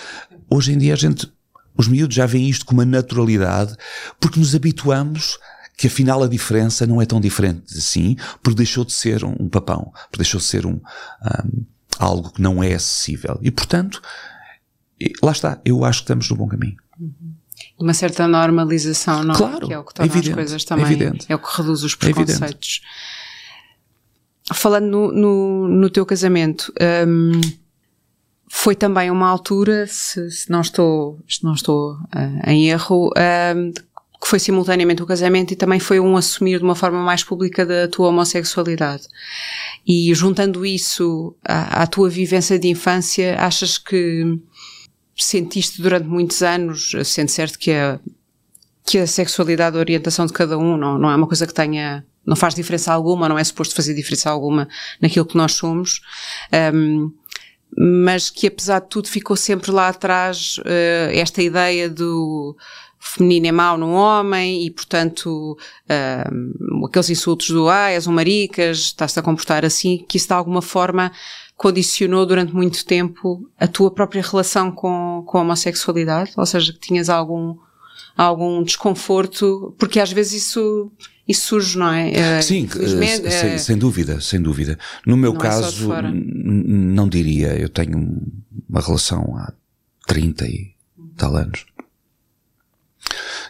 Hoje 0.50 0.72
em 0.72 0.78
dia 0.78 0.94
a 0.94 0.96
gente 0.96 1.30
os 1.78 1.90
miúdos 1.90 2.16
já 2.16 2.26
veem 2.26 2.48
isto 2.48 2.66
com 2.66 2.72
uma 2.72 2.86
naturalidade 2.86 3.76
porque 4.18 4.40
nos 4.40 4.56
habituamos 4.56 5.38
que 5.78 5.88
afinal 5.88 6.24
a 6.24 6.28
diferença 6.30 6.88
não 6.88 7.02
é 7.02 7.06
tão 7.06 7.20
diferente 7.20 7.78
assim, 7.78 8.16
porque 8.42 8.56
deixou 8.56 8.86
de 8.86 8.94
ser 8.94 9.26
um, 9.26 9.50
papão, 9.50 9.92
porque 10.04 10.20
deixou 10.20 10.40
de 10.40 10.46
ser 10.46 10.66
um, 10.66 10.80
um, 10.80 11.66
algo 12.00 12.32
que 12.32 12.42
não 12.42 12.64
é 12.64 12.74
acessível. 12.74 13.38
E 13.42 13.52
portanto, 13.52 14.02
lá 15.22 15.34
está, 15.34 15.60
eu 15.66 15.84
acho 15.84 16.00
que 16.00 16.06
estamos 16.06 16.30
no 16.30 16.38
bom 16.38 16.48
caminho. 16.48 16.78
Uma 17.80 17.94
certa 17.94 18.28
normalização, 18.28 19.24
não 19.24 19.36
é? 19.36 19.38
claro, 19.38 19.68
Que 19.68 19.74
é 19.74 19.80
o 19.80 19.84
que 19.84 19.94
torna 19.94 20.12
evidente, 20.12 20.30
as 20.30 20.36
coisas 20.36 20.64
também. 20.64 20.86
É, 20.86 20.92
evidente. 20.92 21.26
é 21.30 21.36
o 21.36 21.40
que 21.40 21.58
reduz 21.58 21.84
os 21.84 21.96
preconceitos. 21.96 22.82
Falando 24.54 24.86
no, 24.86 25.12
no, 25.12 25.68
no, 25.68 25.90
teu 25.90 26.06
casamento, 26.06 26.74
hum, 27.08 27.42
foi 28.50 28.76
também 28.76 29.12
uma 29.12 29.28
altura, 29.28 29.86
se, 29.88 30.32
se 30.32 30.50
não 30.50 30.62
estou, 30.62 31.20
se 31.28 31.44
não 31.44 31.54
estou 31.54 31.94
uh, 31.94 32.50
em 32.50 32.70
erro, 32.70 33.10
uh, 33.10 33.74
que 34.20 34.28
foi 34.28 34.40
simultaneamente 34.40 35.04
o 35.04 35.06
casamento 35.06 35.52
e 35.52 35.56
também 35.56 35.80
foi 35.80 36.00
um 36.00 36.18
assumir 36.18 36.58
de 36.58 36.64
uma 36.64 36.76
forma 36.76 37.04
mais 37.04 37.24
pública 37.24 37.66
da 37.66 37.88
tua 37.88 38.08
homossexualidade. 38.08 39.04
E 39.86 40.14
juntando 40.14 40.66
isso 40.66 41.36
à, 41.46 41.84
à 41.84 41.88
tua 41.88 42.10
vivência 42.10 42.58
de 42.58 42.68
infância, 42.68 43.38
achas 43.40 43.78
que 43.78 44.40
sentiste 45.18 45.82
durante 45.82 46.08
muitos 46.08 46.42
anos, 46.42 46.92
sendo 47.04 47.30
certo 47.30 47.58
que 47.58 47.72
a, 47.72 48.00
que 48.86 48.98
a 49.00 49.08
sexualidade, 49.08 49.76
a 49.76 49.80
orientação 49.80 50.26
de 50.26 50.34
cada 50.34 50.58
um 50.58 50.78
não, 50.78 50.98
não 50.98 51.10
é 51.10 51.16
uma 51.16 51.28
coisa 51.28 51.48
que 51.48 51.54
tenha 51.54 52.06
não 52.26 52.36
faz 52.36 52.54
diferença 52.54 52.92
alguma, 52.92 53.30
não 53.30 53.40
é 53.40 53.44
suposto 53.44 53.74
fazer 53.74 53.94
diferença 53.94 54.30
alguma 54.30 54.68
naquilo 55.02 55.26
que 55.26 55.38
nós 55.38 55.54
somos. 55.54 56.02
Um, 56.74 57.10
mas 57.78 58.30
que 58.30 58.48
apesar 58.48 58.82
de 58.82 58.90
tudo 58.90 59.08
ficou 59.08 59.36
sempre 59.36 59.72
lá 59.72 59.88
atrás 59.88 60.58
uh, 60.60 61.12
esta 61.12 61.42
ideia 61.42 61.90
do 61.90 62.56
feminino 63.00 63.48
é 63.48 63.52
mau 63.52 63.78
num 63.78 63.94
homem 63.94 64.66
e 64.66 64.72
portanto 64.72 65.58
uh, 65.90 66.86
aqueles 66.86 67.10
insultos 67.10 67.50
do 67.50 67.70
ah, 67.70 67.92
és 67.92 68.08
um 68.08 68.14
maricas, 68.14 68.78
estás-te 68.78 69.20
a 69.20 69.24
comportar 69.24 69.64
assim, 69.64 70.04
que 70.08 70.18
isso 70.18 70.28
de 70.28 70.34
alguma 70.34 70.62
forma 70.62 71.12
condicionou 71.58 72.24
durante 72.24 72.54
muito 72.54 72.86
tempo 72.86 73.50
a 73.60 73.68
tua 73.68 73.90
própria 73.90 74.22
relação 74.22 74.72
com, 74.72 75.24
com 75.26 75.40
a 75.40 75.42
homossexualidade, 75.42 76.32
ou 76.38 76.46
seja, 76.46 76.72
que 76.72 76.80
tinhas 76.80 77.10
algum, 77.10 77.58
algum 78.16 78.64
desconforto, 78.64 79.76
porque 79.78 80.00
às 80.00 80.12
vezes 80.12 80.46
isso 80.46 80.92
isso 81.28 81.48
surge, 81.48 81.78
não 81.78 81.92
é? 81.92 82.12
é 82.12 82.42
Sim, 82.42 82.70
sem, 82.70 83.26
é... 83.26 83.58
sem, 83.58 83.78
dúvida, 83.78 84.22
sem 84.22 84.42
dúvida. 84.42 84.80
No 85.06 85.18
meu 85.18 85.34
é 85.34 85.38
caso, 85.38 85.92
é 85.92 86.02
não 86.14 87.10
diria, 87.10 87.60
eu 87.60 87.68
tenho 87.68 88.22
uma 88.70 88.80
relação 88.80 89.36
há 89.36 89.52
30 90.06 90.48
e 90.48 90.74
tal 91.18 91.36
anos. 91.36 91.66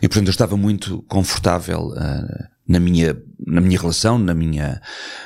E 0.02 0.08
portanto 0.08 0.28
eu 0.28 0.32
estava 0.32 0.58
muito 0.58 1.04
confortável 1.04 1.90
uh, 1.90 2.48
na 2.68 2.80
minha, 2.80 3.16
na 3.46 3.62
minha 3.62 3.80
relação, 3.80 4.18
na 4.18 4.34
minha, 4.34 4.82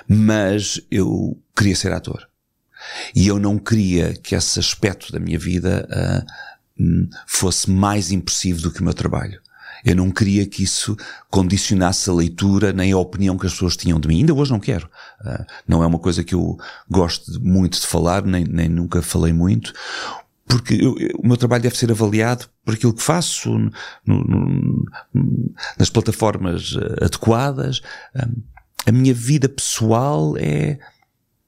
mas 0.06 0.82
eu 0.92 1.38
queria 1.56 1.76
ser 1.76 1.94
ator. 1.94 2.31
E 3.16 3.28
eu 3.28 3.40
não 3.40 3.58
queria 3.58 4.14
que 4.14 4.36
esse 4.36 4.60
aspecto 4.60 5.12
da 5.12 5.20
minha 5.20 5.38
vida 5.38 5.88
uh, 5.90 7.08
fosse 7.28 7.70
mais 7.70 8.12
impressivo 8.12 8.62
do 8.62 8.72
que 8.72 8.82
o 8.82 8.84
meu 8.84 8.94
trabalho. 8.94 9.42
Eu 9.84 9.96
não 9.96 10.12
queria 10.12 10.46
que 10.46 10.64
isso 10.64 10.96
condicionasse 11.30 12.10
a 12.10 12.14
leitura 12.14 12.72
nem 12.72 12.92
a 12.92 12.98
opinião 12.98 13.38
que 13.38 13.48
as 13.48 13.54
pessoas 13.54 13.76
tinham 13.76 14.00
de 14.00 14.08
mim. 14.08 14.18
Ainda 14.20 14.34
hoje 14.34 14.52
não 14.52 14.60
quero. 14.60 14.88
Uh, 15.22 15.46
não 15.68 15.84
é 15.84 15.88
uma 15.88 16.00
coisa 16.00 16.24
que 16.24 16.36
eu 16.36 16.58
gosto 16.90 17.40
muito 17.42 17.80
de 17.80 17.88
falar, 17.88 18.24
nem, 18.24 18.46
nem 18.46 18.70
nunca 18.70 19.02
falei 19.02 19.34
muito, 19.34 19.74
porque 20.52 20.74
eu, 20.74 20.96
o 21.18 21.26
meu 21.26 21.38
trabalho 21.38 21.64
deve 21.64 21.78
ser 21.78 21.90
avaliado 21.92 22.46
por 22.66 22.74
aquilo 22.74 22.94
que 22.94 23.02
faço 23.02 23.58
no, 24.06 24.24
no, 24.24 24.86
nas 25.78 25.90
plataformas 25.90 26.76
ah, 26.78 27.06
adequadas. 27.06 27.82
A 28.86 28.92
minha 28.92 29.14
vida 29.14 29.48
pessoal 29.48 30.36
é 30.38 30.78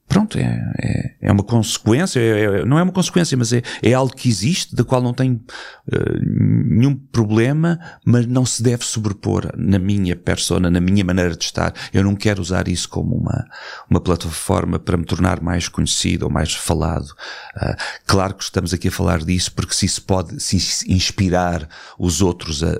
pronto, 0.08 0.38
é, 0.38 0.72
é, 0.78 1.14
é 1.22 1.32
uma 1.32 1.42
consequência, 1.42 2.20
é, 2.20 2.60
é, 2.60 2.64
não 2.64 2.78
é 2.78 2.82
uma 2.82 2.92
consequência, 2.92 3.36
mas 3.36 3.52
é, 3.52 3.62
é 3.82 3.92
algo 3.92 4.14
que 4.14 4.28
existe, 4.28 4.74
da 4.74 4.84
qual 4.84 5.02
não 5.02 5.12
tenho 5.12 5.34
uh, 5.34 6.20
nenhum 6.22 6.94
problema, 6.94 7.78
mas 8.04 8.26
não 8.26 8.44
se 8.44 8.62
deve 8.62 8.84
sobrepor 8.84 9.50
na 9.56 9.78
minha 9.78 10.14
persona, 10.14 10.70
na 10.70 10.80
minha 10.80 11.04
maneira 11.04 11.34
de 11.34 11.44
estar. 11.44 11.72
Eu 11.92 12.04
não 12.04 12.14
quero 12.14 12.40
usar 12.40 12.68
isso 12.68 12.88
como 12.88 13.16
uma, 13.16 13.44
uma 13.90 14.00
plataforma 14.00 14.78
para 14.78 14.96
me 14.96 15.04
tornar 15.04 15.40
mais 15.40 15.68
conhecido 15.68 16.24
ou 16.24 16.30
mais 16.30 16.52
falado. 16.54 17.06
Uh, 17.56 17.74
claro 18.06 18.34
que 18.34 18.44
estamos 18.44 18.74
aqui 18.74 18.88
a 18.88 18.92
falar 18.92 19.24
disso 19.24 19.52
porque 19.52 19.74
se 19.74 19.86
isso 19.86 20.02
pode 20.02 20.40
se 20.42 20.56
inspirar 20.88 21.68
os 21.98 22.20
outros 22.20 22.62
a, 22.62 22.76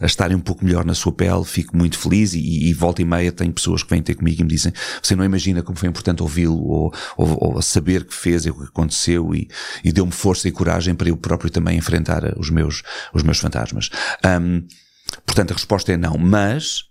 a, 0.00 0.06
estarem 0.06 0.36
um 0.36 0.40
pouco 0.40 0.64
melhor 0.64 0.84
na 0.84 0.94
sua 0.94 1.12
pele, 1.12 1.44
fico 1.44 1.76
muito 1.76 1.98
feliz 1.98 2.34
e, 2.34 2.68
e 2.68 2.72
volta 2.72 3.02
e 3.02 3.04
meia 3.04 3.30
tem 3.30 3.52
pessoas 3.52 3.82
que 3.82 3.90
vêm 3.90 4.02
ter 4.02 4.14
comigo 4.14 4.40
e 4.40 4.44
me 4.44 4.50
dizem, 4.50 4.72
você 5.02 5.14
não 5.14 5.24
imagina 5.24 5.62
como 5.62 5.78
foi 5.78 5.88
importante 5.88 6.22
ouvir 6.22 6.45
ouvi-lo 6.46 6.66
ou, 6.66 6.94
ou, 7.16 7.54
ou, 7.54 7.62
saber 7.62 8.04
que 8.04 8.14
fez 8.14 8.46
e 8.46 8.50
o 8.50 8.54
que 8.54 8.64
aconteceu 8.64 9.34
e, 9.34 9.48
e 9.84 9.92
deu-me 9.92 10.12
força 10.12 10.48
e 10.48 10.52
coragem 10.52 10.94
para 10.94 11.08
eu 11.08 11.16
próprio 11.16 11.50
também 11.50 11.76
enfrentar 11.76 12.38
os 12.38 12.50
meus, 12.50 12.82
os 13.12 13.22
meus 13.22 13.38
fantasmas. 13.38 13.90
Um, 14.24 14.66
portanto, 15.24 15.50
a 15.52 15.54
resposta 15.54 15.92
é 15.92 15.96
não, 15.96 16.16
mas 16.18 16.84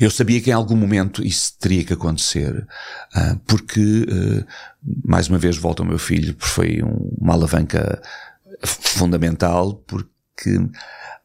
eu 0.00 0.10
sabia 0.10 0.40
que 0.40 0.50
em 0.50 0.52
algum 0.52 0.76
momento 0.76 1.24
isso 1.24 1.56
teria 1.58 1.84
que 1.84 1.92
acontecer, 1.92 2.66
uh, 3.16 3.38
porque, 3.46 3.80
uh, 3.80 4.46
mais 5.04 5.28
uma 5.28 5.38
vez, 5.38 5.56
volto 5.56 5.80
ao 5.80 5.88
meu 5.88 5.98
filho, 5.98 6.34
porque 6.34 6.52
foi 6.52 6.82
um, 6.82 7.14
uma 7.18 7.34
alavanca 7.34 8.00
fundamental, 8.62 9.74
porque 9.86 10.58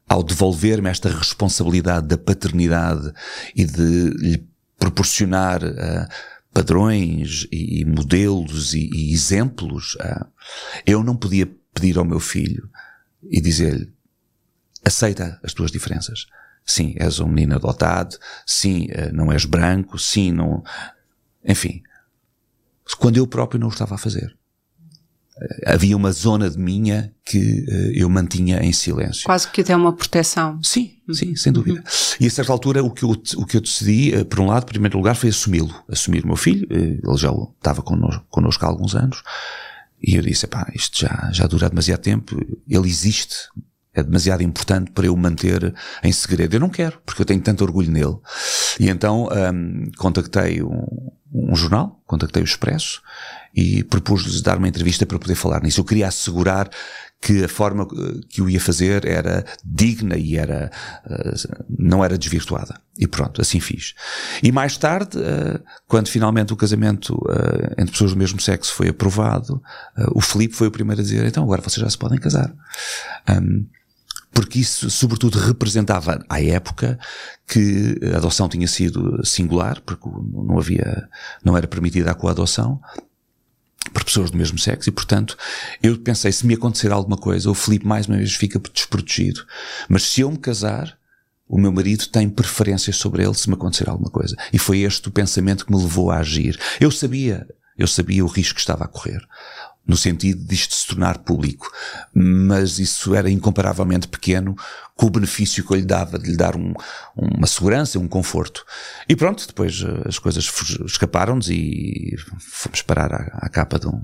ao 0.08 0.24
devolver-me 0.24 0.90
esta 0.90 1.10
responsabilidade 1.10 2.08
da 2.08 2.18
paternidade 2.18 3.12
e 3.56 3.66
de 3.66 4.10
lhe 4.18 4.48
proporcionar 4.78 5.64
uh, 5.64 6.08
padrões 6.56 7.46
e, 7.52 7.82
e 7.82 7.86
modelos 7.86 8.74
e, 8.74 8.90
e 8.94 9.14
exemplos, 9.14 9.96
uh, 9.96 10.26
eu 10.86 11.04
não 11.04 11.14
podia 11.14 11.46
pedir 11.74 11.98
ao 11.98 12.06
meu 12.06 12.22
filho 12.22 12.70
e 13.22 13.42
dizer-lhe 13.42 13.94
aceita 14.86 15.38
as 15.44 15.54
tuas 15.54 15.70
diferenças. 15.70 16.28
Sim, 16.66 16.96
és 16.98 17.20
um 17.20 17.28
menino 17.28 17.56
adotado. 17.56 18.18
Sim, 18.46 18.86
uh, 18.86 19.14
não 19.14 19.34
és 19.34 19.44
branco. 19.44 20.00
Sim, 20.00 20.32
não. 20.32 20.64
Enfim. 21.44 21.84
Quando 22.98 23.18
eu 23.18 23.28
próprio 23.28 23.60
não 23.60 23.68
o 23.68 23.72
estava 23.72 23.96
a 23.96 23.98
fazer 23.98 24.34
havia 25.66 25.96
uma 25.98 26.12
zona 26.12 26.50
de 26.50 26.58
minha 26.58 27.14
que 27.26 27.66
uh, 27.68 27.92
eu 27.94 28.10
mantinha 28.10 28.64
em 28.64 28.72
silêncio. 28.72 29.24
Quase 29.26 29.50
que 29.50 29.62
até 29.62 29.76
uma 29.76 29.92
proteção. 29.92 30.60
Sim, 30.64 30.94
sim, 31.12 31.36
sem 31.36 31.52
dúvida. 31.52 31.80
Uhum. 31.80 32.16
E 32.20 32.28
a 32.28 32.30
certa 32.30 32.52
altura 32.52 32.84
o 32.84 32.90
que 32.90 33.04
eu, 33.04 33.10
o 33.10 33.46
que 33.46 33.58
eu 33.58 33.62
decidi, 33.62 34.16
uh, 34.16 34.26
por 34.26 34.40
um 34.40 34.48
lado, 34.48 34.64
em 34.64 34.68
primeiro 34.68 34.98
lugar, 34.98 35.16
foi 35.16 35.30
assumi-lo. 35.30 35.74
Assumir 35.90 36.24
o 36.24 36.28
meu 36.28 36.38
filho, 36.38 36.68
uh, 36.72 37.10
ele 37.10 37.18
já 37.18 37.32
estava 37.58 37.82
connosco, 37.82 38.26
connosco 38.30 38.66
há 38.66 38.68
alguns 38.70 38.96
anos, 38.96 39.22
e 40.02 40.16
eu 40.16 40.22
disse, 40.22 40.48
pá, 40.48 40.72
isto 40.74 41.00
já, 41.00 41.30
já 41.34 41.48
dura 41.48 41.70
demasiado 41.70 42.02
tempo, 42.02 42.38
ele 42.68 42.88
existe, 42.88 43.36
é 43.96 44.04
demasiado 44.04 44.44
importante 44.44 44.92
para 44.92 45.08
eu 45.08 45.16
manter 45.16 45.74
em 46.04 46.12
segredo. 46.12 46.56
Eu 46.56 46.60
não 46.60 46.70
quero, 46.70 47.00
porque 47.06 47.22
eu 47.22 47.26
tenho 47.26 47.42
tanto 47.42 47.64
orgulho 47.64 47.92
nele. 47.92 48.18
E 48.80 48.90
então 48.90 49.28
um, 49.28 49.90
contactei 49.98 50.62
um, 50.62 50.86
um 51.34 51.56
jornal, 51.56 52.02
contactei 52.06 52.44
o 52.44 52.46
Expresso 52.46 53.02
e 53.56 53.84
propus-lhes 53.84 54.42
dar 54.42 54.58
uma 54.58 54.68
entrevista 54.68 55.06
para 55.06 55.18
poder 55.18 55.36
falar 55.36 55.64
nisso. 55.64 55.80
Eu 55.80 55.86
queria 55.86 56.08
assegurar 56.08 56.70
que 57.22 57.44
a 57.44 57.48
forma 57.48 57.84
eh, 57.84 58.20
que 58.30 58.42
eu 58.42 58.50
ia 58.50 58.60
fazer 58.60 59.06
era 59.06 59.46
digna 59.64 60.18
e 60.18 60.38
era, 60.38 60.70
uh, 61.06 61.66
não 61.70 62.04
era 62.04 62.18
desvirtuada. 62.18 62.80
E 63.00 63.08
pronto, 63.08 63.42
assim 63.42 63.60
fiz. 63.60 63.96
E 64.44 64.52
mais 64.52 64.78
tarde, 64.78 65.18
uh, 65.18 65.60
quando 65.88 66.08
finalmente 66.08 66.54
o 66.54 66.58
casamento 66.58 67.18
entre 67.78 67.92
pessoas 67.92 68.12
do 68.12 68.18
mesmo 68.18 68.40
sexo 68.40 68.74
foi 68.74 68.90
aprovado, 68.90 69.62
o 70.14 70.22
Felipe 70.22 70.56
foi 70.56 70.68
o 70.68 70.72
primeiro 70.72 71.02
a 71.02 71.04
dizer, 71.04 71.26
então 71.26 71.44
agora 71.44 71.62
vocês 71.62 71.82
já 71.82 71.90
se 71.90 71.98
podem 71.98 72.20
casar. 72.20 72.54
Um, 73.30 73.66
porque 74.36 74.60
isso, 74.60 74.90
sobretudo, 74.90 75.40
representava 75.40 76.22
à 76.28 76.44
época 76.44 77.00
que 77.48 77.98
a 78.14 78.18
adoção 78.18 78.50
tinha 78.50 78.68
sido 78.68 79.26
singular, 79.26 79.80
porque 79.80 80.10
não 80.10 80.60
havia, 80.60 81.08
não 81.42 81.56
era 81.56 81.66
permitida 81.66 82.12
a 82.12 82.14
coadoção 82.14 82.82
por 83.94 84.04
pessoas 84.04 84.30
do 84.30 84.38
mesmo 84.38 84.60
sexo 84.60 84.90
e, 84.90 84.92
portanto, 84.92 85.38
eu 85.82 85.98
pensei, 86.00 86.34
se 86.34 86.46
me 86.46 86.54
acontecer 86.54 86.92
alguma 86.92 87.16
coisa, 87.16 87.50
o 87.50 87.54
Felipe 87.54 87.88
mais 87.88 88.08
uma 88.08 88.18
vez 88.18 88.36
fica 88.36 88.60
desprotegido. 88.60 89.46
Mas 89.88 90.04
se 90.04 90.20
eu 90.20 90.30
me 90.30 90.38
casar, 90.38 90.98
o 91.48 91.58
meu 91.58 91.72
marido 91.72 92.06
tem 92.08 92.30
preferências 92.30 92.98
sobre 92.98 93.24
ele 93.24 93.36
se 93.36 93.48
me 93.48 93.56
acontecer 93.56 93.88
alguma 93.88 94.10
coisa. 94.10 94.36
E 94.52 94.60
foi 94.60 94.80
este 94.80 95.08
o 95.08 95.12
pensamento 95.12 95.66
que 95.66 95.72
me 95.72 95.82
levou 95.82 96.12
a 96.12 96.18
agir. 96.18 96.60
Eu 96.82 96.92
sabia, 96.92 97.48
eu 97.78 97.88
sabia 97.88 98.26
o 98.26 98.28
risco 98.28 98.56
que 98.56 98.60
estava 98.60 98.84
a 98.84 98.88
correr 98.90 99.26
no 99.88 99.96
sentido 99.96 100.44
disto 100.44 100.74
se 100.74 100.88
tornar 100.88 101.20
público. 101.20 101.72
Mas 102.14 102.80
isso 102.80 103.14
era 103.14 103.30
incomparavelmente 103.30 104.08
pequeno 104.08 104.56
com 104.96 105.08
o 105.08 105.10
benefício 105.10 105.64
que 105.64 105.72
eu 105.72 105.78
lhe 105.78 105.86
dava 105.86 106.18
de 106.18 106.32
lhe 106.32 106.38
dar 106.38 106.56
um, 106.56 106.74
uma 107.16 107.48
segurança, 107.48 108.00
um 108.00 108.08
conforto. 108.08 108.66
E 109.08 109.16
pronto, 109.16 109.46
depois 109.46 109.84
eh, 109.86 110.08
as 110.08 110.18
coisas 110.18 110.50
escaparam-nos 110.86 111.50
e 111.50 112.16
fomos 112.40 112.82
parar 112.82 113.14
à, 113.14 113.46
à 113.46 113.50
capa 113.50 113.78
de 113.78 113.88
um, 113.88 114.02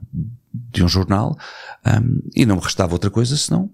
de 0.54 0.84
um 0.84 0.88
jornal 0.88 1.38
um, 1.86 2.22
e 2.36 2.46
não 2.46 2.58
me 2.58 2.62
restava 2.62 2.94
outra 2.94 3.10
coisa 3.10 3.36
senão 3.38 3.72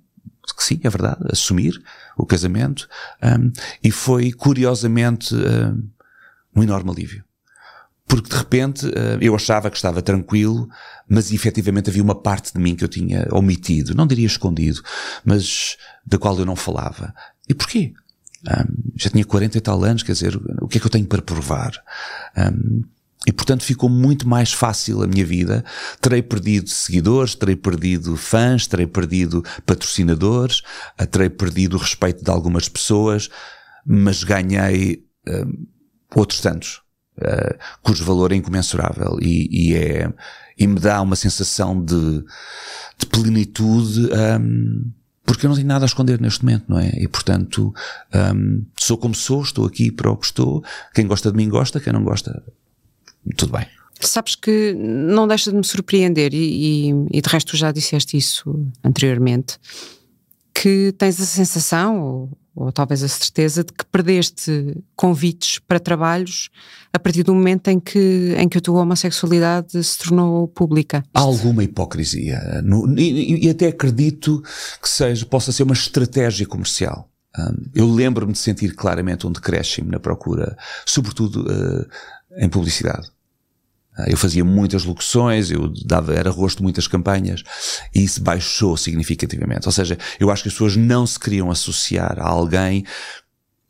que 0.55 0.63
sim, 0.63 0.79
é 0.83 0.89
verdade, 0.89 1.19
assumir 1.29 1.81
o 2.17 2.25
casamento 2.25 2.87
um, 3.21 3.51
e 3.83 3.91
foi 3.91 4.31
curiosamente 4.31 5.35
um, 5.35 5.89
um 6.55 6.63
enorme 6.63 6.89
alívio 6.89 7.26
porque 8.07 8.29
de 8.29 8.35
repente 8.37 8.87
eh, 8.87 9.17
eu 9.19 9.35
achava 9.35 9.69
que 9.69 9.75
estava 9.75 10.01
tranquilo, 10.01 10.69
mas 11.09 11.31
efetivamente 11.31 11.89
havia 11.89 12.01
uma 12.01 12.15
parte 12.15 12.53
de 12.53 12.59
mim 12.59 12.75
que 12.75 12.83
eu 12.83 12.87
tinha 12.87 13.27
omitido, 13.31 13.93
não 13.93 14.07
diria 14.07 14.25
escondido, 14.25 14.81
mas 15.25 15.77
da 16.05 16.17
qual 16.17 16.39
eu 16.39 16.45
não 16.45 16.55
falava. 16.55 17.13
E 17.49 17.53
porquê? 17.53 17.93
Um, 18.47 18.91
já 18.95 19.09
tinha 19.09 19.25
40 19.25 19.57
e 19.57 19.61
tal 19.61 19.83
anos, 19.83 20.03
quer 20.03 20.13
dizer, 20.13 20.39
o 20.61 20.67
que 20.67 20.77
é 20.77 20.81
que 20.81 20.87
eu 20.87 20.91
tenho 20.91 21.05
para 21.05 21.21
provar? 21.21 21.73
Um, 22.37 22.81
e 23.25 23.31
portanto 23.33 23.63
ficou 23.63 23.89
muito 23.89 24.25
mais 24.25 24.53
fácil 24.53 25.03
a 25.03 25.07
minha 25.07 25.25
vida. 25.25 25.65
Terei 25.99 26.21
perdido 26.21 26.69
seguidores, 26.69 27.35
terei 27.35 27.57
perdido 27.57 28.15
fãs, 28.15 28.67
terei 28.67 28.87
perdido 28.87 29.43
patrocinadores, 29.65 30.61
terei 31.11 31.29
perdido 31.29 31.75
o 31.75 31.79
respeito 31.79 32.23
de 32.23 32.31
algumas 32.31 32.69
pessoas, 32.69 33.29
mas 33.85 34.23
ganhei 34.23 35.03
um, 35.27 35.67
outros 36.15 36.39
tantos 36.39 36.86
uh, 37.19 37.57
cujo 37.81 38.03
valor 38.03 38.31
é 38.31 38.35
incomensurável 38.35 39.17
e, 39.21 39.47
e, 39.51 39.75
é, 39.75 40.11
e 40.57 40.67
me 40.67 40.79
dá 40.79 41.01
uma 41.01 41.15
sensação 41.15 41.83
de, 41.83 42.23
de 42.97 43.05
plenitude, 43.05 44.09
um, 44.39 44.91
porque 45.25 45.45
eu 45.45 45.49
não 45.49 45.55
tenho 45.55 45.67
nada 45.67 45.85
a 45.85 45.87
esconder 45.87 46.21
neste 46.21 46.43
momento, 46.43 46.65
não 46.67 46.79
é? 46.79 46.89
E 46.97 47.07
portanto, 47.07 47.73
um, 48.35 48.65
sou 48.77 48.97
como 48.97 49.13
sou, 49.13 49.41
estou 49.41 49.65
aqui 49.65 49.91
para 49.91 50.09
o 50.09 50.15
que 50.15 50.25
estou. 50.25 50.63
Quem 50.93 51.05
gosta 51.05 51.31
de 51.31 51.37
mim 51.37 51.49
gosta, 51.49 51.79
quem 51.79 51.91
não 51.91 52.03
gosta, 52.03 52.41
tudo 53.35 53.51
bem. 53.51 53.67
Sabes 53.99 54.35
que 54.35 54.73
não 54.75 55.27
deixa 55.27 55.51
de 55.51 55.57
me 55.57 55.63
surpreender, 55.63 56.33
e, 56.33 56.89
e, 56.89 56.93
e 57.11 57.21
de 57.21 57.29
resto 57.29 57.57
já 57.57 57.71
disseste 57.71 58.15
isso 58.15 58.67
anteriormente, 58.83 59.57
que 60.53 60.93
tens 60.97 61.19
a 61.19 61.25
sensação, 61.25 61.99
ou, 61.99 62.37
ou 62.57 62.71
talvez 62.71 63.03
a 63.03 63.07
certeza 63.07 63.63
de 63.63 63.71
que 63.71 63.85
perdeste 63.85 64.75
convites 64.95 65.59
para 65.59 65.79
trabalhos 65.79 66.49
a 66.91 66.97
partir 66.97 67.21
do 67.21 67.35
momento 67.35 67.67
em 67.67 67.79
que, 67.79 68.33
em 68.35 68.49
que 68.49 68.57
a 68.57 68.61
tua 68.61 68.81
homossexualidade 68.81 69.83
se 69.83 69.97
tornou 69.99 70.47
pública. 70.47 71.03
Há 71.13 71.19
alguma 71.19 71.63
hipocrisia 71.63 72.39
no, 72.63 72.99
e, 72.99 73.45
e, 73.45 73.49
até 73.49 73.67
acredito 73.67 74.41
que 74.81 74.89
seja, 74.89 75.23
possa 75.27 75.51
ser 75.51 75.63
uma 75.63 75.73
estratégia 75.73 76.47
comercial. 76.47 77.07
Um, 77.37 77.69
eu 77.75 77.85
lembro-me 77.85 78.33
de 78.33 78.39
sentir 78.39 78.73
claramente 78.73 79.27
um 79.27 79.31
decréscimo 79.31 79.91
na 79.91 79.99
procura, 79.99 80.57
sobretudo 80.83 81.41
uh, 81.43 81.85
em 82.39 82.49
publicidade. 82.49 83.07
Ah, 83.97 84.05
eu 84.07 84.17
fazia 84.17 84.45
muitas 84.45 84.83
locuções, 84.83 85.49
eu 85.49 85.73
dava, 85.85 86.13
era 86.13 86.29
rosto 86.29 86.57
de 86.57 86.63
muitas 86.63 86.87
campanhas 86.87 87.43
e 87.93 88.03
isso 88.03 88.21
baixou 88.21 88.77
significativamente. 88.77 89.67
Ou 89.67 89.71
seja, 89.71 89.97
eu 90.19 90.29
acho 90.29 90.43
que 90.43 90.49
as 90.49 90.53
pessoas 90.53 90.75
não 90.75 91.07
se 91.07 91.19
queriam 91.19 91.49
associar 91.49 92.19
a 92.19 92.27
alguém 92.27 92.85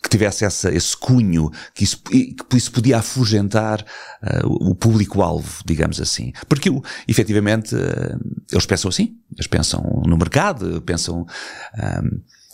que 0.02 0.10
tivesse 0.10 0.46
essa, 0.46 0.74
esse 0.74 0.96
cunho, 0.96 1.52
que 1.74 1.84
isso, 1.84 2.02
que 2.04 2.36
isso 2.56 2.72
podia 2.72 3.00
afugentar 3.00 3.82
uh, 3.82 4.70
o 4.70 4.76
público-alvo, 4.76 5.62
digamos 5.66 6.00
assim. 6.00 6.32
Porque, 6.48 6.70
efetivamente, 7.08 7.76
uh, 7.76 8.20
eles 8.52 8.66
pensam 8.66 8.90
assim, 8.90 9.18
eles 9.36 9.48
pensam 9.48 10.04
no 10.06 10.18
mercado, 10.18 10.82
pensam. 10.82 11.26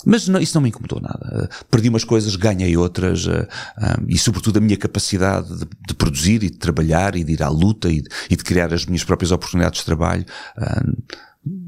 Mas 0.05 0.27
não, 0.27 0.39
isso 0.39 0.55
não 0.55 0.61
me 0.61 0.69
incomodou 0.69 0.99
nada. 0.99 1.49
Perdi 1.69 1.89
umas 1.89 2.03
coisas, 2.03 2.35
ganhei 2.35 2.75
outras, 2.75 3.25
uh, 3.25 3.47
um, 3.77 4.05
e 4.07 4.17
sobretudo 4.17 4.57
a 4.57 4.61
minha 4.61 4.77
capacidade 4.77 5.47
de, 5.47 5.67
de, 5.87 5.93
produzir 5.93 6.43
e 6.43 6.49
de 6.49 6.57
trabalhar 6.57 7.15
e 7.15 7.23
de 7.23 7.33
ir 7.33 7.43
à 7.43 7.49
luta 7.49 7.89
e 7.89 8.01
de, 8.01 8.09
e 8.29 8.35
de 8.35 8.43
criar 8.43 8.73
as 8.73 8.85
minhas 8.85 9.03
próprias 9.03 9.31
oportunidades 9.31 9.79
de 9.79 9.85
trabalho. 9.85 10.25
Uh, 10.57 11.03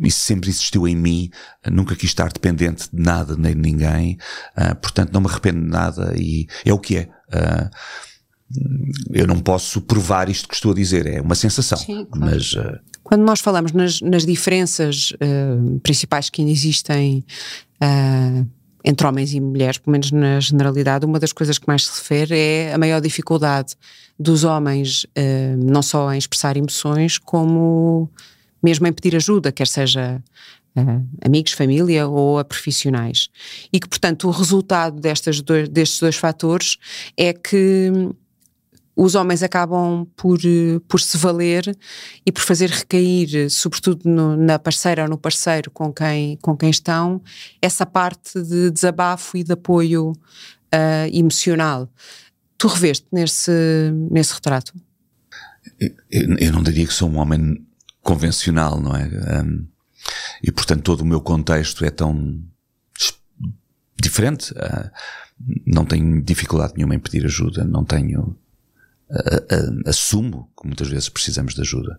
isso 0.01 0.19
sempre 0.19 0.49
existiu 0.49 0.87
em 0.87 0.95
mim, 0.95 1.29
nunca 1.69 1.95
quis 1.95 2.09
estar 2.09 2.31
dependente 2.31 2.87
de 2.93 3.01
nada 3.01 3.35
nem 3.37 3.53
de 3.53 3.61
ninguém, 3.61 4.17
uh, 4.57 4.75
portanto 4.75 5.11
não 5.11 5.21
me 5.21 5.27
arrependo 5.27 5.61
de 5.61 5.67
nada 5.67 6.13
e 6.17 6.47
é 6.63 6.73
o 6.73 6.79
que 6.79 6.97
é. 6.97 7.09
eu 9.11 9.27
não 9.27 9.39
posso 9.39 9.81
provar 9.81 10.29
isto 10.29 10.47
que 10.47 10.55
estou 10.55 10.71
a 10.71 10.75
dizer, 10.75 11.05
é 11.07 11.19
uma 11.19 11.35
sensação, 11.35 11.77
Sim, 11.77 12.05
claro. 12.05 12.25
mas 12.25 12.55
quando 13.05 13.21
nós 13.21 13.39
falamos 13.39 13.71
nas, 13.71 14.01
nas 14.01 14.25
diferenças 14.25 15.11
uh, 15.11 15.79
principais 15.81 16.27
que 16.27 16.41
ainda 16.41 16.51
existem 16.51 17.23
uh, 17.81 18.49
entre 18.83 19.05
homens 19.05 19.31
e 19.31 19.39
mulheres, 19.39 19.77
pelo 19.77 19.91
menos 19.91 20.11
na 20.11 20.39
generalidade, 20.39 21.05
uma 21.05 21.19
das 21.19 21.31
coisas 21.31 21.59
que 21.59 21.67
mais 21.67 21.85
se 21.85 21.99
refere 21.99 22.35
é 22.35 22.73
a 22.73 22.77
maior 22.79 22.99
dificuldade 22.99 23.75
dos 24.19 24.43
homens, 24.43 25.03
uh, 25.03 25.55
não 25.55 25.83
só 25.83 26.11
em 26.11 26.17
expressar 26.17 26.57
emoções, 26.57 27.19
como 27.19 28.09
mesmo 28.61 28.87
em 28.87 28.91
pedir 28.91 29.15
ajuda, 29.15 29.51
quer 29.51 29.67
seja 29.67 30.21
Uh, 30.77 31.07
amigos, 31.23 31.53
família 31.53 32.05
ou 32.05 32.37
a 32.37 32.43
profissionais. 32.43 33.29
E 33.71 33.79
que, 33.79 33.87
portanto, 33.87 34.27
o 34.27 34.29
resultado 34.29 34.99
destas 34.99 35.39
dois, 35.39 35.69
destes 35.69 36.01
dois 36.01 36.17
fatores 36.17 36.75
é 37.15 37.31
que 37.31 37.89
os 38.95 39.13
homens 39.13 39.43
acabam 39.43 40.07
por, 40.15 40.39
eh, 40.45 40.79
por 40.87 41.01
se 41.01 41.17
valer 41.17 41.77
e 42.25 42.31
por 42.31 42.41
fazer 42.41 42.69
recair, 42.69 43.49
sobretudo 43.49 44.09
no, 44.09 44.37
na 44.37 44.57
parceira 44.57 45.03
ou 45.03 45.09
no 45.09 45.17
parceiro 45.17 45.69
com 45.69 45.91
quem, 45.91 46.37
com 46.37 46.55
quem 46.55 46.69
estão, 46.69 47.21
essa 47.61 47.85
parte 47.85 48.41
de 48.41 48.71
desabafo 48.71 49.35
e 49.35 49.43
de 49.43 49.51
apoio 49.51 50.11
uh, 50.11 51.09
emocional. 51.11 51.91
Tu 52.57 52.67
reveste 52.67 53.05
nesse, 53.11 53.51
nesse 54.09 54.33
retrato? 54.33 54.73
Eu, 56.09 56.37
eu, 56.37 56.51
não 56.53 56.63
diria 56.63 56.87
que 56.87 56.93
sou 56.93 57.09
um 57.09 57.17
homem 57.17 57.65
convencional, 58.01 58.79
não 58.79 58.95
é? 58.95 59.07
Um, 59.43 59.67
e 60.41 60.51
portanto 60.51 60.83
todo 60.83 61.01
o 61.01 61.05
meu 61.05 61.19
contexto 61.19 61.83
é 61.83 61.89
tão 61.89 62.41
diferente. 64.01 64.53
Uh, 64.53 64.89
não 65.67 65.83
tenho 65.83 66.21
dificuldade 66.21 66.73
nenhuma 66.77 66.95
em 66.95 66.99
pedir 66.99 67.25
ajuda, 67.25 67.65
não 67.65 67.83
tenho 67.83 68.37
uh, 69.09 69.89
assumo 69.89 70.49
que 70.59 70.67
muitas 70.67 70.87
vezes 70.87 71.09
precisamos 71.09 71.53
de 71.53 71.61
ajuda 71.61 71.97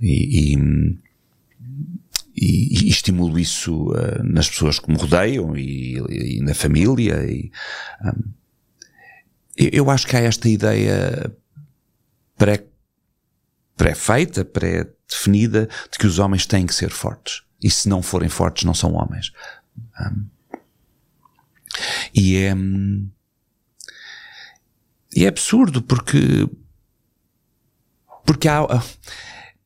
e, 0.00 0.52
e, 0.52 0.98
e, 2.36 2.86
e 2.86 2.88
estimulo 2.88 3.38
isso 3.38 3.90
uh, 3.90 4.22
nas 4.22 4.48
pessoas 4.48 4.78
que 4.78 4.90
me 4.90 4.96
rodeiam 4.96 5.56
e, 5.56 6.40
na 6.42 6.54
família. 6.54 7.16
Um, 8.04 8.32
eu 9.56 9.90
acho 9.90 10.06
que 10.06 10.16
há 10.16 10.20
esta 10.20 10.48
ideia 10.48 11.34
pré, 12.36 12.64
pré-feita, 13.76 14.44
pré-definida 14.44 15.68
de 15.90 15.98
que 15.98 16.06
os 16.06 16.18
homens 16.18 16.46
têm 16.46 16.66
que 16.66 16.74
ser 16.74 16.90
fortes. 16.90 17.42
E 17.60 17.68
se 17.68 17.88
não 17.88 18.02
forem 18.02 18.28
fortes, 18.28 18.64
não 18.64 18.74
são 18.74 18.94
homens. 18.94 19.32
Um, 20.00 20.26
e 22.14 22.36
é. 22.36 22.54
Um, 22.54 23.10
e 25.18 25.24
é 25.24 25.28
absurdo 25.28 25.82
porque, 25.82 26.48
porque 28.24 28.46
há 28.46 28.64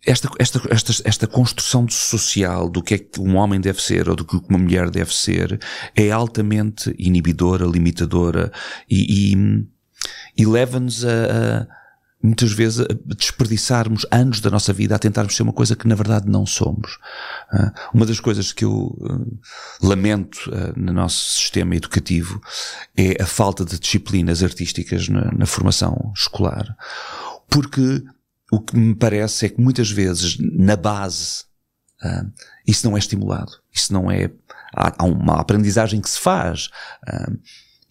esta, 0.02 0.30
esta, 0.38 0.62
esta, 0.70 0.92
esta 1.04 1.26
construção 1.26 1.86
social 1.90 2.70
do 2.70 2.82
que 2.82 2.94
é 2.94 2.98
que 2.98 3.20
um 3.20 3.36
homem 3.36 3.60
deve 3.60 3.82
ser 3.82 4.08
ou 4.08 4.16
do 4.16 4.24
que 4.24 4.34
uma 4.48 4.58
mulher 4.58 4.88
deve 4.88 5.14
ser 5.14 5.60
é 5.94 6.10
altamente 6.10 6.94
inibidora, 6.98 7.66
limitadora 7.66 8.50
e, 8.88 9.34
e, 9.34 9.66
e 10.38 10.46
leva-nos 10.46 11.04
a, 11.04 11.10
a 11.10 11.81
muitas 12.22 12.52
vezes 12.52 12.80
a 12.80 12.86
desperdiçarmos 13.16 14.06
anos 14.10 14.40
da 14.40 14.48
nossa 14.48 14.72
vida 14.72 14.94
a 14.94 14.98
tentarmos 14.98 15.34
ser 15.34 15.42
uma 15.42 15.52
coisa 15.52 15.74
que 15.74 15.88
na 15.88 15.94
verdade 15.94 16.28
não 16.28 16.46
somos. 16.46 16.98
Uh, 17.52 17.72
uma 17.92 18.06
das 18.06 18.20
coisas 18.20 18.52
que 18.52 18.64
eu 18.64 18.72
uh, 18.72 19.40
lamento 19.82 20.48
uh, 20.48 20.78
no 20.78 20.92
nosso 20.92 21.34
sistema 21.34 21.74
educativo 21.74 22.40
é 22.96 23.20
a 23.20 23.26
falta 23.26 23.64
de 23.64 23.78
disciplinas 23.78 24.42
artísticas 24.42 25.08
na, 25.08 25.32
na 25.32 25.46
formação 25.46 26.12
escolar. 26.16 26.76
Porque 27.50 28.02
o 28.52 28.60
que 28.60 28.76
me 28.76 28.94
parece 28.94 29.46
é 29.46 29.48
que 29.48 29.60
muitas 29.60 29.90
vezes 29.90 30.38
na 30.38 30.76
base 30.76 31.44
isso 32.66 32.84
não 32.84 32.96
é 32.96 32.98
estimulado. 32.98 33.52
Isso 33.72 33.92
não 33.92 34.10
é. 34.10 34.28
Há, 34.74 34.92
há 34.98 35.04
uma 35.04 35.40
aprendizagem 35.40 36.00
que 36.00 36.10
se 36.10 36.18
faz. 36.18 36.68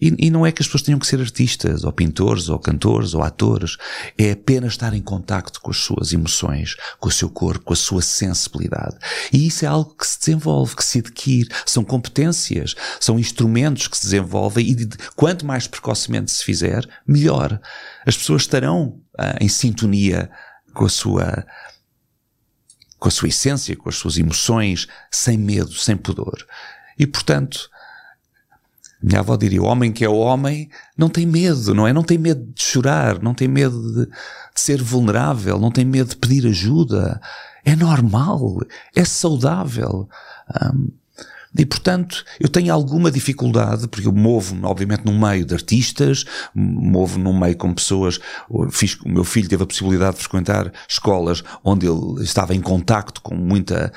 E, 0.01 0.27
e, 0.27 0.29
não 0.31 0.45
é 0.45 0.51
que 0.51 0.61
as 0.61 0.67
pessoas 0.67 0.81
tenham 0.81 0.99
que 0.99 1.05
ser 1.05 1.21
artistas, 1.21 1.83
ou 1.83 1.91
pintores, 1.91 2.49
ou 2.49 2.57
cantores, 2.57 3.13
ou 3.13 3.21
atores. 3.21 3.77
É 4.17 4.31
apenas 4.31 4.73
estar 4.73 4.93
em 4.93 5.01
contacto 5.01 5.61
com 5.61 5.69
as 5.69 5.77
suas 5.77 6.11
emoções, 6.11 6.75
com 6.99 7.07
o 7.07 7.11
seu 7.11 7.29
corpo, 7.29 7.65
com 7.65 7.73
a 7.73 7.75
sua 7.75 8.01
sensibilidade. 8.01 8.97
E 9.31 9.45
isso 9.45 9.63
é 9.63 9.67
algo 9.67 9.95
que 9.95 10.07
se 10.07 10.19
desenvolve, 10.19 10.75
que 10.75 10.83
se 10.83 10.99
adquire. 10.99 11.49
São 11.65 11.83
competências, 11.83 12.75
são 12.99 13.19
instrumentos 13.19 13.87
que 13.87 13.97
se 13.97 14.03
desenvolvem 14.03 14.71
e 14.71 14.89
quanto 15.15 15.45
mais 15.45 15.67
precocemente 15.67 16.31
se 16.31 16.43
fizer, 16.43 16.87
melhor. 17.05 17.59
As 18.05 18.17
pessoas 18.17 18.41
estarão 18.41 18.99
ah, 19.17 19.37
em 19.39 19.47
sintonia 19.47 20.31
com 20.73 20.85
a 20.85 20.89
sua 20.89 21.45
com 22.97 23.07
a 23.07 23.11
sua 23.11 23.29
essência, 23.29 23.75
com 23.75 23.89
as 23.89 23.95
suas 23.95 24.15
emoções, 24.19 24.87
sem 25.09 25.35
medo, 25.35 25.73
sem 25.73 25.97
pudor. 25.97 26.45
E 26.99 27.07
portanto, 27.07 27.67
minha 29.01 29.19
avó 29.19 29.35
diria: 29.35 29.61
o 29.61 29.65
homem 29.65 29.91
que 29.91 30.05
é 30.05 30.09
o 30.09 30.17
homem 30.17 30.69
não 30.97 31.09
tem 31.09 31.25
medo, 31.25 31.73
não 31.73 31.87
é? 31.87 31.93
Não 31.93 32.03
tem 32.03 32.17
medo 32.17 32.45
de 32.53 32.61
chorar, 32.61 33.21
não 33.21 33.33
tem 33.33 33.47
medo 33.47 33.81
de, 33.93 34.05
de 34.05 34.61
ser 34.61 34.81
vulnerável, 34.81 35.59
não 35.59 35.71
tem 35.71 35.85
medo 35.85 36.09
de 36.09 36.17
pedir 36.17 36.47
ajuda. 36.47 37.19
É 37.65 37.75
normal, 37.75 38.59
é 38.95 39.03
saudável. 39.03 40.07
Um, 40.63 40.91
e, 41.57 41.65
portanto, 41.65 42.23
eu 42.39 42.47
tenho 42.47 42.73
alguma 42.73 43.11
dificuldade, 43.11 43.87
porque 43.87 44.07
eu 44.07 44.13
movo-me, 44.13 44.63
obviamente, 44.63 45.03
num 45.05 45.19
meio 45.19 45.45
de 45.45 45.53
artistas, 45.53 46.23
movo-me 46.55 47.25
num 47.25 47.37
meio 47.37 47.57
com 47.57 47.73
pessoas. 47.73 48.19
Fiz, 48.71 48.95
o 49.01 49.09
meu 49.09 49.25
filho 49.25 49.49
teve 49.49 49.61
a 49.61 49.65
possibilidade 49.65 50.15
de 50.15 50.21
frequentar 50.21 50.71
escolas 50.87 51.43
onde 51.61 51.85
ele 51.85 52.23
estava 52.23 52.55
em 52.55 52.61
contacto 52.61 53.21
com 53.21 53.35
muita, 53.35 53.91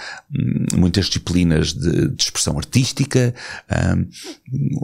muitas 0.76 1.06
disciplinas 1.06 1.72
de, 1.72 2.08
de 2.08 2.22
expressão 2.22 2.58
artística, 2.58 3.32
um, 3.96 4.06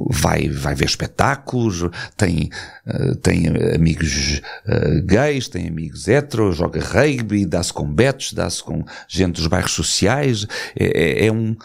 vai, 0.09 0.49
vai 0.49 0.75
ver 0.75 0.85
espetáculos, 0.85 1.83
tem, 2.17 2.51
uh, 2.87 3.17
tem 3.17 3.49
amigos 3.75 4.41
uh, 4.67 5.05
gays, 5.07 5.49
tem 5.49 5.67
amigos 5.67 6.07
heteros, 6.07 6.57
joga 6.57 6.81
rugby, 6.81 7.45
dá-se 7.47 7.73
com 7.73 7.93
betos, 7.93 8.33
dá-se 8.33 8.63
com 8.63 8.85
gente 9.09 9.37
dos 9.37 9.49
bairros 9.49 9.73
sociais. 9.73 10.47
é, 10.77 11.25
é, 11.25 11.27
é 11.27 11.33
um 11.33 11.57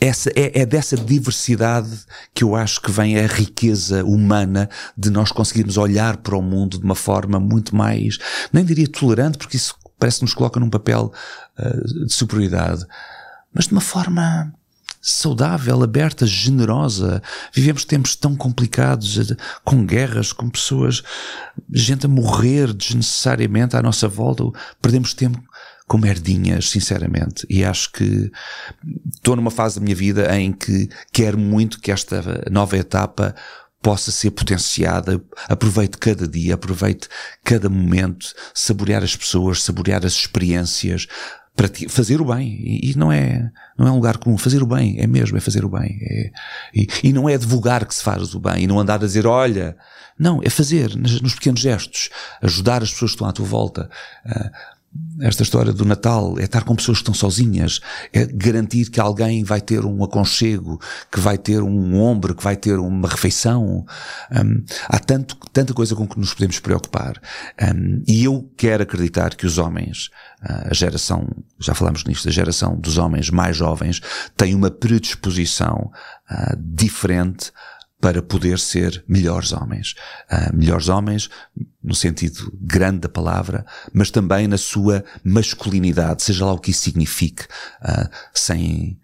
essa, 0.00 0.30
é, 0.30 0.60
é, 0.60 0.66
dessa 0.66 0.96
diversidade 0.96 1.90
que 2.34 2.44
eu 2.44 2.54
acho 2.54 2.80
que 2.80 2.90
vem 2.90 3.18
a 3.18 3.26
riqueza 3.26 4.04
humana 4.04 4.68
de 4.96 5.10
nós 5.10 5.32
conseguirmos 5.32 5.76
olhar 5.76 6.18
para 6.18 6.36
o 6.36 6.42
mundo 6.42 6.78
de 6.78 6.84
uma 6.84 6.94
forma 6.94 7.40
muito 7.40 7.74
mais, 7.74 8.18
nem 8.52 8.64
diria 8.64 8.88
tolerante, 8.88 9.38
porque 9.38 9.56
isso 9.56 9.74
parece 9.98 10.18
que 10.18 10.24
nos 10.24 10.34
coloca 10.34 10.60
num 10.60 10.70
papel 10.70 11.12
uh, 11.58 12.06
de 12.06 12.12
superioridade, 12.12 12.84
mas 13.52 13.66
de 13.66 13.72
uma 13.72 13.80
forma 13.80 14.52
saudável, 15.00 15.82
aberta, 15.82 16.26
generosa. 16.26 17.22
Vivemos 17.52 17.84
tempos 17.84 18.14
tão 18.16 18.36
complicados, 18.36 19.30
eh, 19.30 19.36
com 19.64 19.86
guerras, 19.86 20.32
com 20.32 20.50
pessoas, 20.50 21.02
gente 21.72 22.06
a 22.06 22.08
morrer 22.08 22.72
desnecessariamente 22.74 23.76
à 23.76 23.82
nossa 23.82 24.08
volta. 24.08 24.44
Perdemos 24.82 25.14
tempo 25.14 25.40
com 25.88 25.98
merdinhas, 25.98 26.68
sinceramente. 26.68 27.46
E 27.48 27.64
acho 27.64 27.90
que 27.90 28.30
estou 29.12 29.34
numa 29.34 29.50
fase 29.50 29.76
da 29.80 29.84
minha 29.84 29.96
vida 29.96 30.38
em 30.38 30.52
que 30.52 30.88
quero 31.12 31.38
muito 31.38 31.80
que 31.80 31.90
esta 31.90 32.44
nova 32.50 32.76
etapa 32.76 33.34
possa 33.82 34.10
ser 34.10 34.30
potenciada. 34.32 35.20
Aproveite 35.48 35.96
cada 35.96 36.28
dia, 36.28 36.54
aproveite 36.54 37.08
cada 37.42 37.70
momento, 37.70 38.34
saborear 38.54 39.02
as 39.02 39.16
pessoas, 39.16 39.62
saborear 39.62 40.04
as 40.04 40.12
experiências, 40.12 41.06
para 41.58 41.68
fazer 41.88 42.20
o 42.20 42.24
bem. 42.24 42.80
E, 42.84 42.96
não 42.96 43.10
é, 43.10 43.50
não 43.76 43.88
é 43.88 43.90
um 43.90 43.96
lugar 43.96 44.18
comum. 44.18 44.38
Fazer 44.38 44.62
o 44.62 44.66
bem 44.66 45.00
é 45.00 45.06
mesmo, 45.08 45.36
é 45.36 45.40
fazer 45.40 45.64
o 45.64 45.68
bem. 45.68 45.98
É, 46.02 46.30
e, 46.72 46.86
e, 47.02 47.12
não 47.12 47.28
é 47.28 47.36
divulgar 47.36 47.84
que 47.84 47.94
se 47.94 48.04
faz 48.04 48.32
o 48.34 48.38
bem 48.38 48.62
e 48.62 48.66
não 48.66 48.78
andar 48.78 48.94
a 48.94 49.06
dizer, 49.06 49.26
olha, 49.26 49.76
não, 50.16 50.40
é 50.44 50.50
fazer 50.50 50.94
nos 50.96 51.34
pequenos 51.34 51.60
gestos, 51.60 52.10
ajudar 52.42 52.82
as 52.82 52.92
pessoas 52.92 53.10
que 53.10 53.16
estão 53.16 53.28
à 53.28 53.32
tua 53.32 53.46
volta. 53.46 53.90
Uh, 54.24 54.50
esta 55.20 55.42
história 55.42 55.72
do 55.72 55.84
Natal 55.84 56.38
é 56.38 56.44
estar 56.44 56.64
com 56.64 56.74
pessoas 56.74 56.98
que 56.98 57.02
estão 57.02 57.14
sozinhas, 57.14 57.80
é 58.12 58.24
garantir 58.24 58.90
que 58.90 59.00
alguém 59.00 59.44
vai 59.44 59.60
ter 59.60 59.84
um 59.84 60.02
aconchego, 60.02 60.80
que 61.10 61.20
vai 61.20 61.36
ter 61.36 61.62
um 61.62 62.00
ombro, 62.00 62.34
que 62.34 62.42
vai 62.42 62.56
ter 62.56 62.78
uma 62.78 63.08
refeição. 63.08 63.84
Um, 64.30 64.64
há 64.86 64.98
tanto, 64.98 65.36
tanta 65.52 65.74
coisa 65.74 65.94
com 65.94 66.06
que 66.06 66.18
nos 66.18 66.32
podemos 66.32 66.58
preocupar. 66.60 67.20
Um, 67.60 68.02
e 68.06 68.24
eu 68.24 68.50
quero 68.56 68.82
acreditar 68.82 69.34
que 69.34 69.46
os 69.46 69.58
homens, 69.58 70.10
a 70.40 70.72
geração, 70.72 71.28
já 71.58 71.74
falamos 71.74 72.04
nisto, 72.04 72.28
a 72.28 72.32
geração 72.32 72.76
dos 72.78 72.96
homens 72.96 73.28
mais 73.28 73.56
jovens, 73.56 74.00
tem 74.36 74.54
uma 74.54 74.70
predisposição 74.70 75.90
uh, 76.30 76.56
diferente 76.56 77.52
para 78.00 78.22
poder 78.22 78.58
ser 78.58 79.04
melhores 79.08 79.52
homens. 79.52 79.94
Uh, 80.30 80.56
melhores 80.56 80.88
homens 80.88 81.28
no 81.82 81.94
sentido 81.94 82.52
grande 82.60 83.00
da 83.00 83.08
palavra, 83.08 83.66
mas 83.92 84.10
também 84.10 84.46
na 84.46 84.58
sua 84.58 85.04
masculinidade, 85.24 86.22
seja 86.22 86.44
lá 86.44 86.52
o 86.52 86.58
que 86.58 86.70
isso 86.70 86.82
signifique, 86.82 87.44
uh, 87.82 88.08
sem, 88.32 88.98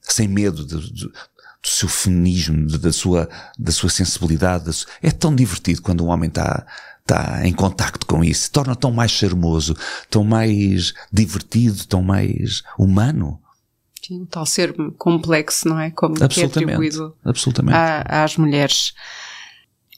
sem 0.00 0.26
medo 0.26 0.66
de, 0.66 0.92
de, 0.92 1.06
do 1.06 1.68
seu 1.68 1.88
feminismo, 1.88 2.66
da 2.66 2.92
sua, 2.92 3.28
da 3.58 3.70
sua 3.70 3.90
sensibilidade. 3.90 4.64
Da 4.64 4.72
É 5.00 5.10
tão 5.10 5.34
divertido 5.34 5.82
quando 5.82 6.04
um 6.04 6.08
homem 6.08 6.28
está 6.28 6.66
está 7.02 7.46
em 7.46 7.52
contacto 7.52 8.06
com 8.06 8.22
isso, 8.22 8.50
torna 8.50 8.76
tão 8.76 8.92
mais 8.92 9.10
charmoso, 9.10 9.76
tão 10.08 10.24
mais 10.24 10.94
divertido, 11.12 11.84
tão 11.86 12.02
mais 12.02 12.62
humano. 12.78 13.40
Sim, 14.04 14.22
o 14.22 14.26
tal 14.26 14.44
ser 14.44 14.74
complexo, 14.98 15.68
não 15.68 15.78
é? 15.78 15.90
Como 15.90 16.14
que 16.28 16.40
é 16.40 16.44
atribuído 16.44 17.16
absolutamente. 17.24 17.76
À, 17.76 18.24
às 18.24 18.36
mulheres. 18.36 18.94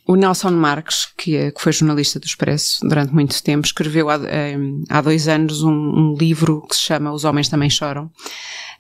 O 0.07 0.17
Nelson 0.17 0.51
Marques, 0.51 1.07
que, 1.17 1.51
que, 1.51 1.61
foi 1.61 1.73
jornalista 1.73 2.21
do 2.21 2.27
Expresso 2.27 2.87
durante 2.87 3.15
muito 3.15 3.43
tempo, 3.43 3.67
escreveu 3.67 4.11
há, 4.11 4.17
eh, 4.17 4.59
há 4.91 5.01
dois 5.01 5.29
anos 5.29 5.63
um, 5.63 5.73
um, 5.73 6.15
livro 6.15 6.61
que 6.69 6.77
se 6.77 6.83
chama 6.83 7.11
Os 7.11 7.25
Homens 7.25 7.49
Também 7.49 7.71
Choram. 7.71 8.11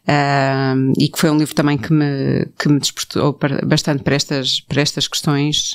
Uh, 0.06 0.92
e 0.98 1.08
que 1.08 1.18
foi 1.18 1.30
um 1.30 1.38
livro 1.38 1.54
também 1.54 1.78
que 1.78 1.90
me, 1.90 2.46
que 2.58 2.68
me 2.68 2.78
despertou 2.78 3.38
bastante 3.64 4.02
para 4.02 4.14
estas, 4.14 4.60
para 4.60 4.82
estas 4.82 5.08
questões. 5.08 5.72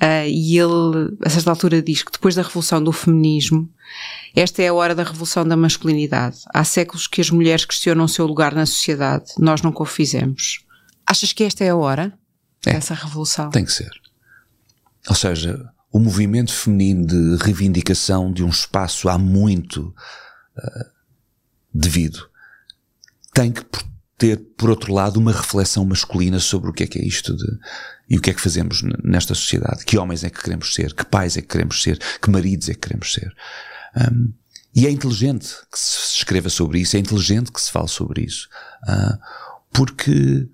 Uh, 0.00 0.28
e 0.28 0.56
ele, 0.56 1.16
a 1.24 1.28
certa 1.28 1.50
altura, 1.50 1.82
diz 1.82 2.04
que 2.04 2.12
depois 2.12 2.36
da 2.36 2.42
revolução 2.42 2.82
do 2.82 2.92
feminismo, 2.92 3.68
esta 4.34 4.62
é 4.62 4.68
a 4.68 4.74
hora 4.74 4.94
da 4.94 5.02
revolução 5.02 5.44
da 5.46 5.56
masculinidade. 5.56 6.38
Há 6.54 6.62
séculos 6.62 7.08
que 7.08 7.20
as 7.20 7.30
mulheres 7.30 7.64
questionam 7.64 8.04
o 8.04 8.08
seu 8.08 8.26
lugar 8.26 8.54
na 8.54 8.64
sociedade. 8.64 9.32
Nós 9.38 9.60
nunca 9.60 9.82
o 9.82 9.86
fizemos. 9.86 10.64
Achas 11.04 11.32
que 11.32 11.42
esta 11.42 11.64
é 11.64 11.70
a 11.70 11.76
hora 11.76 12.16
é, 12.64 12.74
dessa 12.74 12.94
revolução? 12.94 13.50
Tem 13.50 13.64
que 13.64 13.72
ser. 13.72 13.90
Ou 15.08 15.16
seja, 15.16 15.68
o 15.92 15.98
movimento 15.98 16.52
feminino 16.52 17.06
de 17.06 17.36
reivindicação 17.44 18.32
de 18.32 18.44
um 18.44 18.48
espaço 18.48 19.08
há 19.08 19.18
muito 19.18 19.94
uh, 20.56 20.84
devido 21.72 22.32
tem 23.34 23.52
que 23.52 23.62
ter, 24.16 24.38
por 24.56 24.70
outro 24.70 24.94
lado, 24.94 25.18
uma 25.18 25.32
reflexão 25.32 25.84
masculina 25.84 26.38
sobre 26.38 26.70
o 26.70 26.72
que 26.72 26.84
é 26.84 26.86
que 26.86 26.98
é 26.98 27.04
isto 27.04 27.36
de, 27.36 27.58
e 28.08 28.16
o 28.16 28.20
que 28.20 28.30
é 28.30 28.34
que 28.34 28.40
fazemos 28.40 28.82
nesta 29.02 29.34
sociedade. 29.34 29.84
Que 29.84 29.98
homens 29.98 30.24
é 30.24 30.30
que 30.30 30.40
queremos 30.40 30.72
ser? 30.72 30.94
Que 30.94 31.04
pais 31.04 31.36
é 31.36 31.42
que 31.42 31.48
queremos 31.48 31.82
ser? 31.82 31.98
Que 32.22 32.30
maridos 32.30 32.68
é 32.68 32.74
que 32.74 32.80
queremos 32.80 33.12
ser? 33.12 33.34
Um, 33.96 34.32
e 34.74 34.86
é 34.86 34.90
inteligente 34.90 35.48
que 35.70 35.78
se 35.78 36.16
escreva 36.16 36.48
sobre 36.48 36.80
isso, 36.80 36.96
é 36.96 37.00
inteligente 37.00 37.52
que 37.52 37.60
se 37.60 37.70
fale 37.70 37.88
sobre 37.88 38.22
isso. 38.22 38.48
Uh, 38.88 39.18
porque, 39.72 40.48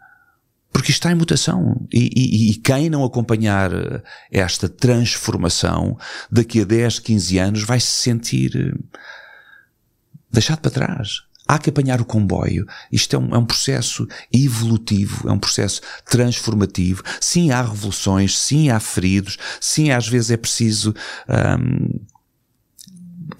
porque 0.72 0.90
está 0.90 1.12
em 1.12 1.14
mutação. 1.14 1.86
E, 1.92 2.10
e, 2.16 2.50
e, 2.50 2.54
quem 2.56 2.88
não 2.88 3.04
acompanhar 3.04 3.70
esta 4.30 4.68
transformação, 4.68 5.98
daqui 6.30 6.62
a 6.62 6.64
10, 6.64 6.98
15 6.98 7.38
anos, 7.38 7.62
vai 7.62 7.78
se 7.78 7.92
sentir 8.02 8.56
eh, 8.56 8.98
deixado 10.30 10.60
para 10.60 10.70
trás. 10.70 11.29
Há 11.50 11.58
que 11.58 11.68
apanhar 11.68 12.00
o 12.00 12.04
comboio. 12.04 12.64
Isto 12.92 13.16
é 13.16 13.18
um, 13.18 13.34
é 13.34 13.38
um, 13.38 13.44
processo 13.44 14.06
evolutivo, 14.32 15.28
é 15.28 15.32
um 15.32 15.38
processo 15.38 15.80
transformativo. 16.08 17.02
Sim, 17.20 17.50
há 17.50 17.60
revoluções, 17.60 18.38
sim, 18.38 18.70
há 18.70 18.78
feridos, 18.78 19.36
sim, 19.60 19.90
às 19.90 20.06
vezes 20.06 20.30
é 20.30 20.36
preciso 20.36 20.94
um, 21.28 22.06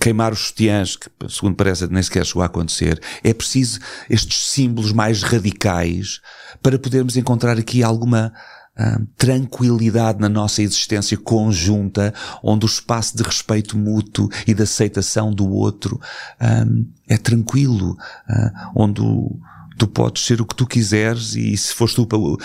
queimar 0.01 0.33
os 0.33 0.41
sutiãs, 0.41 0.97
que 0.97 1.09
segundo 1.29 1.55
parece 1.55 1.87
nem 1.87 2.03
sequer 2.03 2.27
chegou 2.27 2.43
a 2.43 2.47
acontecer, 2.47 3.01
é 3.23 3.33
preciso 3.33 3.79
estes 4.09 4.45
símbolos 4.49 4.91
mais 4.91 5.23
radicais 5.23 6.21
para 6.61 6.81
podermos 6.81 7.17
encontrar 7.17 7.59
aqui 7.61 7.81
alguma 7.81 8.33
uh, 8.81 9.07
tranquilidade 9.17 10.21
na 10.21 10.29
nossa 10.29 10.63
existência 10.63 11.17
conjunta, 11.17 12.15
onde 12.43 12.65
o 12.65 12.69
espaço 12.69 13.17
de 13.17 13.23
respeito 13.23 13.77
mútuo 13.77 14.29
e 14.47 14.55
de 14.55 14.63
aceitação 14.63 15.33
do 15.33 15.49
outro 15.49 16.01
um, 16.41 16.87
é 17.09 17.19
tranquilo, 17.19 17.93
uh, 17.93 18.71
onde 18.75 19.01
o, 19.01 19.39
tu 19.81 19.87
podes 19.87 20.27
ser 20.27 20.43
o 20.43 20.45
que 20.45 20.55
tu 20.55 20.67
quiseres 20.67 21.35
e 21.35 21.57
se 21.57 21.73
fores 21.73 21.95
tu 21.95 22.07
o, 22.13 22.35
uh, 22.35 22.39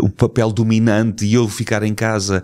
o 0.00 0.08
papel 0.08 0.50
dominante 0.50 1.26
e 1.26 1.34
eu 1.34 1.46
ficar 1.46 1.82
em 1.82 1.94
casa, 1.94 2.42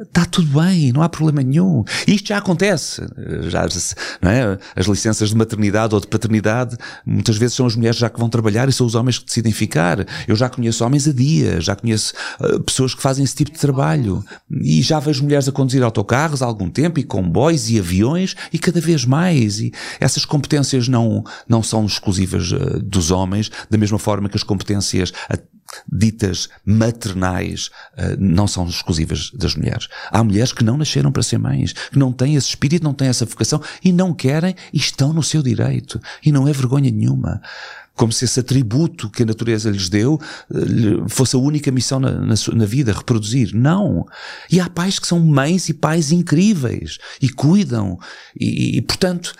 está 0.00 0.22
uh, 0.22 0.26
tudo 0.30 0.58
bem, 0.58 0.90
não 0.90 1.02
há 1.02 1.08
problema 1.08 1.42
nenhum. 1.42 1.84
Isto 2.06 2.28
já 2.28 2.38
acontece. 2.38 3.02
Já, 3.42 3.66
não 4.22 4.30
é? 4.30 4.58
As 4.74 4.86
licenças 4.86 5.28
de 5.28 5.36
maternidade 5.36 5.94
ou 5.94 6.00
de 6.00 6.06
paternidade, 6.06 6.78
muitas 7.04 7.36
vezes 7.36 7.56
são 7.56 7.66
as 7.66 7.76
mulheres 7.76 7.98
já 7.98 8.08
que 8.08 8.18
vão 8.18 8.30
trabalhar 8.30 8.70
e 8.70 8.72
são 8.72 8.86
os 8.86 8.94
homens 8.94 9.18
que 9.18 9.26
decidem 9.26 9.52
ficar. 9.52 10.06
Eu 10.26 10.34
já 10.34 10.48
conheço 10.48 10.82
homens 10.82 11.06
a 11.06 11.12
dia, 11.12 11.60
já 11.60 11.76
conheço 11.76 12.14
pessoas 12.64 12.94
que 12.94 13.02
fazem 13.02 13.22
esse 13.22 13.34
tipo 13.34 13.50
de 13.50 13.58
trabalho 13.58 14.24
e 14.50 14.80
já 14.80 14.98
vejo 14.98 15.22
mulheres 15.22 15.46
a 15.46 15.52
conduzir 15.52 15.82
autocarros 15.82 16.40
há 16.40 16.46
algum 16.46 16.70
tempo 16.70 16.98
e 16.98 17.02
comboios 17.02 17.68
e 17.68 17.78
aviões 17.78 18.34
e 18.50 18.58
cada 18.58 18.80
vez 18.80 19.04
mais. 19.04 19.60
E 19.60 19.72
essas 20.00 20.24
competências 20.24 20.88
não, 20.88 21.22
não 21.46 21.62
são 21.62 21.84
exclusivas 21.84 22.50
dos 22.82 23.09
homens, 23.10 23.50
da 23.68 23.78
mesma 23.78 23.98
forma 23.98 24.28
que 24.28 24.36
as 24.36 24.42
competências 24.42 25.12
ditas 25.90 26.48
maternais 26.64 27.70
uh, 27.96 28.16
não 28.18 28.46
são 28.46 28.66
exclusivas 28.66 29.30
das 29.32 29.54
mulheres. 29.54 29.88
Há 30.10 30.22
mulheres 30.22 30.52
que 30.52 30.64
não 30.64 30.76
nasceram 30.76 31.12
para 31.12 31.22
ser 31.22 31.38
mães, 31.38 31.72
que 31.72 31.98
não 31.98 32.12
têm 32.12 32.34
esse 32.34 32.48
espírito, 32.48 32.84
não 32.84 32.94
têm 32.94 33.08
essa 33.08 33.24
vocação 33.24 33.62
e 33.84 33.92
não 33.92 34.12
querem 34.12 34.54
e 34.72 34.78
estão 34.78 35.12
no 35.12 35.22
seu 35.22 35.42
direito. 35.42 36.00
E 36.24 36.32
não 36.32 36.46
é 36.48 36.52
vergonha 36.52 36.90
nenhuma. 36.90 37.40
Como 37.94 38.12
se 38.12 38.24
esse 38.24 38.40
atributo 38.40 39.10
que 39.10 39.24
a 39.24 39.26
natureza 39.26 39.70
lhes 39.70 39.88
deu 39.88 40.14
uh, 40.50 41.08
fosse 41.08 41.36
a 41.36 41.38
única 41.38 41.70
missão 41.70 42.00
na, 42.00 42.12
na, 42.12 42.34
na, 42.54 42.64
vida, 42.64 42.92
reproduzir. 42.92 43.54
Não. 43.54 44.06
E 44.50 44.58
há 44.60 44.68
pais 44.68 44.98
que 44.98 45.06
são 45.06 45.20
mães 45.20 45.68
e 45.68 45.74
pais 45.74 46.10
incríveis 46.10 46.98
e 47.20 47.28
cuidam. 47.28 47.98
E, 48.38 48.78
e 48.78 48.82
portanto, 48.82 49.34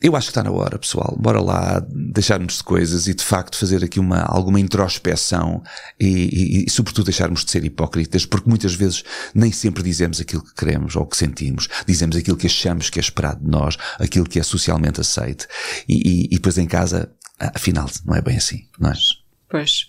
eu 0.00 0.14
acho 0.14 0.28
que 0.28 0.30
está 0.30 0.44
na 0.44 0.50
hora, 0.52 0.78
pessoal. 0.78 1.16
Bora 1.18 1.40
lá 1.40 1.84
deixarmos 1.90 2.58
de 2.58 2.62
coisas 2.62 3.08
e 3.08 3.14
de 3.14 3.24
facto 3.24 3.58
fazer 3.58 3.82
aqui 3.82 3.98
uma, 3.98 4.20
alguma 4.20 4.60
introspeção 4.60 5.60
e, 5.98 6.06
e, 6.06 6.64
e, 6.64 6.70
sobretudo, 6.70 7.06
deixarmos 7.06 7.44
de 7.44 7.50
ser 7.50 7.64
hipócritas, 7.64 8.24
porque 8.24 8.48
muitas 8.48 8.74
vezes 8.74 9.02
nem 9.34 9.50
sempre 9.50 9.82
dizemos 9.82 10.20
aquilo 10.20 10.44
que 10.44 10.54
queremos 10.54 10.94
ou 10.94 11.04
que 11.04 11.16
sentimos. 11.16 11.68
Dizemos 11.84 12.16
aquilo 12.16 12.36
que 12.36 12.46
achamos 12.46 12.90
que 12.90 13.00
é 13.00 13.02
esperado 13.02 13.40
de 13.40 13.50
nós, 13.50 13.76
aquilo 13.98 14.26
que 14.26 14.38
é 14.38 14.42
socialmente 14.42 15.00
aceito. 15.00 15.48
E, 15.88 16.26
e 16.26 16.36
depois 16.36 16.58
em 16.58 16.66
casa, 16.66 17.10
afinal, 17.40 17.90
não 18.04 18.14
é 18.14 18.22
bem 18.22 18.36
assim, 18.36 18.66
não 18.78 18.90
é? 18.90 18.94
Pois. 19.48 19.86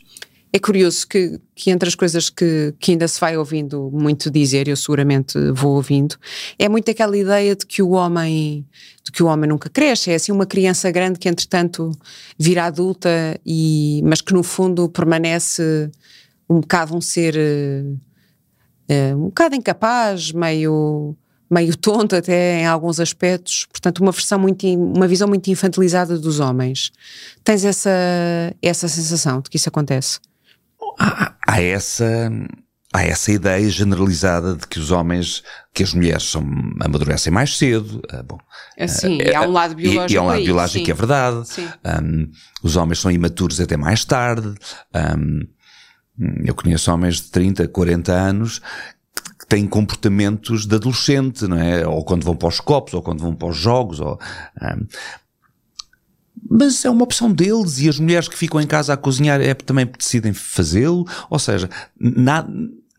É 0.52 0.58
curioso 0.58 1.08
que, 1.08 1.40
que 1.54 1.70
entre 1.70 1.88
as 1.88 1.94
coisas 1.94 2.28
que, 2.30 2.74
que 2.80 2.92
ainda 2.92 3.08
se 3.08 3.20
vai 3.20 3.38
ouvindo 3.38 3.92
muito 3.94 4.32
dizer, 4.32 4.68
eu 4.68 4.76
seguramente 4.76 5.38
vou 5.52 5.76
ouvindo, 5.76 6.16
é 6.58 6.68
muito 6.68 6.90
aquela 6.90 7.16
ideia 7.16 7.56
de 7.56 7.68
que 7.68 7.84
o 7.84 7.92
homem, 7.92 8.66
de 9.04 9.12
que 9.12 9.22
o 9.22 9.28
homem 9.28 9.48
nunca 9.48 9.70
cresce, 9.70 10.10
é 10.10 10.16
assim 10.16 10.32
uma 10.32 10.48
criança 10.48 10.90
grande 10.90 11.20
que 11.20 11.30
entretanto 11.30 11.92
vira 12.38 12.66
adulta 12.66 13.40
e, 13.46 14.02
mas 14.04 14.22
que 14.22 14.34
no 14.34 14.42
fundo 14.42 14.90
permanece 14.90 15.92
um 16.50 16.62
bocado 16.62 16.98
um 16.98 17.02
ser 17.02 17.36
uh, 18.90 19.16
um 19.18 19.26
bocado 19.26 19.56
incapaz, 19.56 20.32
meio 20.32 21.16
meio 21.52 21.76
tonto 21.76 22.16
até 22.16 22.62
em 22.62 22.66
alguns 22.66 23.00
aspectos, 23.00 23.66
portanto 23.66 24.00
uma 24.00 24.12
versão 24.12 24.40
muito 24.40 24.66
uma 24.68 25.08
visão 25.08 25.28
muito 25.28 25.48
infantilizada 25.52 26.18
dos 26.18 26.40
homens. 26.40 26.92
Tens 27.44 27.64
essa 27.66 27.92
essa 28.64 28.88
sensação 28.88 29.42
de 29.42 29.50
que 29.52 29.58
isso 29.58 29.70
acontece? 29.70 30.20
Há, 31.00 31.34
há 31.48 31.62
essa 31.62 32.30
há 32.94 33.04
essa 33.04 33.32
ideia 33.32 33.70
generalizada 33.70 34.56
de 34.56 34.68
que 34.68 34.80
os 34.80 34.92
homens, 34.92 35.44
que 35.74 35.84
as 35.84 35.94
mulheres 35.94 36.24
são, 36.24 36.44
amadurecem 36.82 37.32
mais 37.32 37.58
cedo. 37.58 38.02
Uh, 38.12 38.24
bom, 38.24 38.38
é 38.76 38.88
sim, 38.88 39.18
uh, 39.18 39.22
e 39.22 39.36
há 39.36 39.42
um 39.42 39.52
lado 39.52 39.76
biológico. 39.76 40.12
E, 40.12 40.14
e 40.14 40.18
há 40.18 40.22
um 40.22 40.28
lado 40.28 40.44
biológico 40.44 40.86
que 40.86 40.92
é 40.92 40.94
verdade. 40.94 41.38
Um, 42.04 42.32
os 42.64 42.76
homens 42.76 43.00
são 43.00 43.12
imaturos 43.12 43.62
até 43.62 43.78
mais 43.78 44.04
tarde. 44.04 44.54
Um, 44.94 45.42
eu 46.44 46.54
conheço 46.54 46.92
homens 46.92 47.18
de 47.18 47.30
30, 47.32 47.68
40 47.68 48.12
anos 48.12 48.62
que 49.40 49.48
têm 49.48 49.66
comportamentos 49.66 50.66
de 50.66 50.76
adolescente, 50.76 51.48
não 51.48 51.58
é? 51.58 51.88
Ou 51.88 52.04
quando 52.04 52.26
vão 52.26 52.36
para 52.36 52.50
os 52.50 52.60
copos, 52.60 52.94
ou 52.94 53.02
quando 53.02 53.22
vão 53.22 53.34
para 53.34 53.48
os 53.48 53.56
jogos, 53.56 54.00
ou, 54.00 54.20
um, 54.62 54.88
mas 56.50 56.86
é 56.86 56.90
uma 56.90 57.04
opção 57.04 57.32
deles 57.32 57.80
e 57.80 57.90
as 57.90 58.00
mulheres 58.00 58.28
que 58.28 58.38
ficam 58.38 58.62
em 58.62 58.68
casa 58.68 58.94
a 58.94 58.98
cozinhar 58.98 59.42
é 59.42 59.54
também 59.54 59.90
decidem 59.98 60.34
fazê-lo. 60.34 61.08
Ou 61.30 61.40
seja, 61.40 61.70
na, 62.00 62.48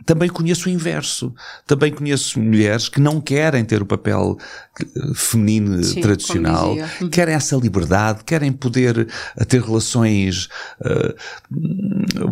também 0.04 0.28
conheço 0.28 0.68
o 0.68 0.72
inverso. 0.72 1.32
Também 1.66 1.92
conheço 1.92 2.40
mulheres 2.40 2.88
que 2.88 3.00
não 3.00 3.20
querem 3.20 3.64
ter 3.64 3.82
o 3.82 3.86
papel 3.86 4.36
eh, 4.80 4.84
feminino 5.14 5.82
Sim, 5.84 6.00
tradicional, 6.00 6.74
uhum. 7.00 7.08
querem 7.08 7.34
essa 7.34 7.56
liberdade, 7.56 8.24
querem 8.24 8.52
poder 8.52 9.08
eh, 9.36 9.44
ter 9.44 9.62
relações 9.62 10.48
uh, 10.80 11.14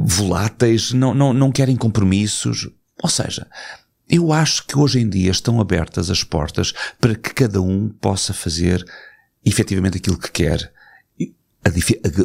voláteis, 0.04 0.92
não, 0.92 1.14
não, 1.14 1.32
não 1.32 1.52
querem 1.52 1.76
compromissos. 1.76 2.68
Ou 3.02 3.08
seja, 3.08 3.46
eu 4.08 4.32
acho 4.32 4.66
que 4.66 4.76
hoje 4.76 4.98
em 4.98 5.08
dia 5.08 5.30
estão 5.30 5.60
abertas 5.60 6.10
as 6.10 6.24
portas 6.24 6.72
para 7.00 7.14
que 7.14 7.32
cada 7.32 7.60
um 7.60 7.88
possa 7.88 8.32
fazer 8.32 8.84
efetivamente 9.44 9.98
aquilo 9.98 10.18
que 10.18 10.32
quer 10.32 10.72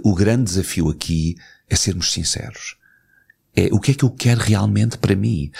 o 0.03 0.13
grande 0.15 0.43
desafio 0.43 0.89
aqui 0.89 1.35
é 1.69 1.75
sermos 1.75 2.11
sinceros. 2.11 2.77
É 3.55 3.69
o 3.71 3.79
que 3.79 3.91
é 3.91 3.93
que 3.93 4.03
eu 4.03 4.09
quero 4.09 4.41
realmente 4.41 4.97
para 4.97 5.15
mim. 5.15 5.51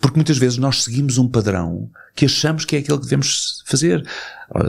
Porque 0.00 0.16
muitas 0.16 0.38
vezes 0.38 0.58
nós 0.58 0.84
seguimos 0.84 1.18
um 1.18 1.28
padrão 1.28 1.90
que 2.14 2.24
achamos 2.24 2.64
que 2.64 2.76
é 2.76 2.78
aquele 2.78 2.98
que 2.98 3.04
devemos 3.04 3.62
fazer. 3.66 4.06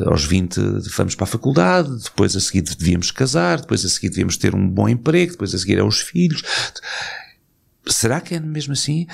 Aos 0.07 0.26
20 0.26 0.59
vamos 0.95 1.15
para 1.15 1.24
a 1.24 1.28
faculdade, 1.28 1.89
depois 2.03 2.36
a 2.36 2.39
seguir 2.39 2.61
devíamos 2.61 3.11
casar, 3.11 3.61
depois 3.61 3.86
a 3.86 3.89
seguir 3.89 4.09
devíamos 4.09 4.38
ter 4.38 4.55
um 4.55 4.67
bom 4.67 4.89
emprego, 4.89 5.34
depois 5.34 5.53
a 5.53 5.57
seguir 5.57 5.78
é 5.78 5.84
os 5.84 5.99
filhos. 5.99 6.43
Será 7.88 8.22
que 8.22 8.36
é 8.36 8.39
mesmo 8.39 8.74
assim? 8.74 9.07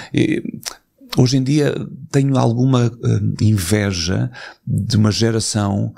Hoje 1.18 1.38
em 1.38 1.44
dia 1.44 1.74
tenho 2.12 2.38
alguma 2.38 2.92
hum, 3.04 3.34
inveja 3.42 4.30
de 4.66 4.98
uma 4.98 5.12
geração 5.12 5.94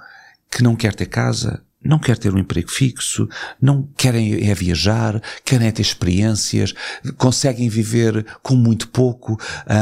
que 0.51 0.63
não 0.63 0.75
quer 0.75 0.93
ter 0.93 1.07
casa, 1.07 1.63
não 1.83 1.99
quer 1.99 2.17
ter 2.17 2.33
um 2.33 2.37
emprego 2.37 2.69
fixo, 2.69 3.27
não 3.61 3.87
querem 3.95 4.49
é 4.49 4.53
viajar, 4.53 5.21
querem 5.45 5.67
é 5.67 5.71
ter 5.71 5.81
experiências, 5.81 6.73
conseguem 7.17 7.69
viver 7.69 8.25
com 8.41 8.55
muito 8.55 8.89
pouco, 8.89 9.39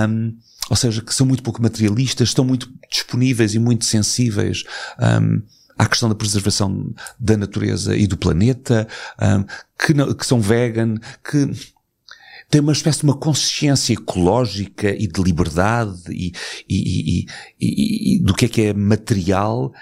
um, 0.10 0.36
ou 0.70 0.76
seja, 0.76 1.02
que 1.02 1.14
são 1.14 1.26
muito 1.26 1.44
pouco 1.44 1.62
materialistas, 1.62 2.30
estão 2.30 2.46
muito 2.46 2.72
disponíveis 2.92 3.54
e 3.56 3.60
muito 3.60 3.86
sensíveis 3.86 4.64
um, 5.00 5.42
à 5.78 5.86
questão 5.86 6.10
da 6.10 6.16
preservação 6.16 6.94
da 7.20 7.38
natureza 7.38 7.96
e 7.96 8.08
do 8.08 8.18
planeta, 8.18 8.88
um, 9.22 9.46
que, 9.80 9.94
não, 9.94 10.14
que 10.14 10.26
são 10.26 10.42
vegan, 10.42 10.96
que 11.24 11.52
têm 12.50 12.62
uma 12.62 12.74
espécie 12.74 13.00
de 13.00 13.06
uma 13.06 13.18
consciência 13.18 13.94
ecológica 13.94 14.90
e 14.90 15.08
de 15.08 15.22
liberdade 15.22 16.04
e, 16.10 16.34
e, 16.70 17.26
e, 17.60 18.16
e 18.16 18.20
do 18.20 18.34
que 18.34 18.46
é 18.46 18.50
que 18.50 18.62
é 18.62 18.74
material 18.74 19.74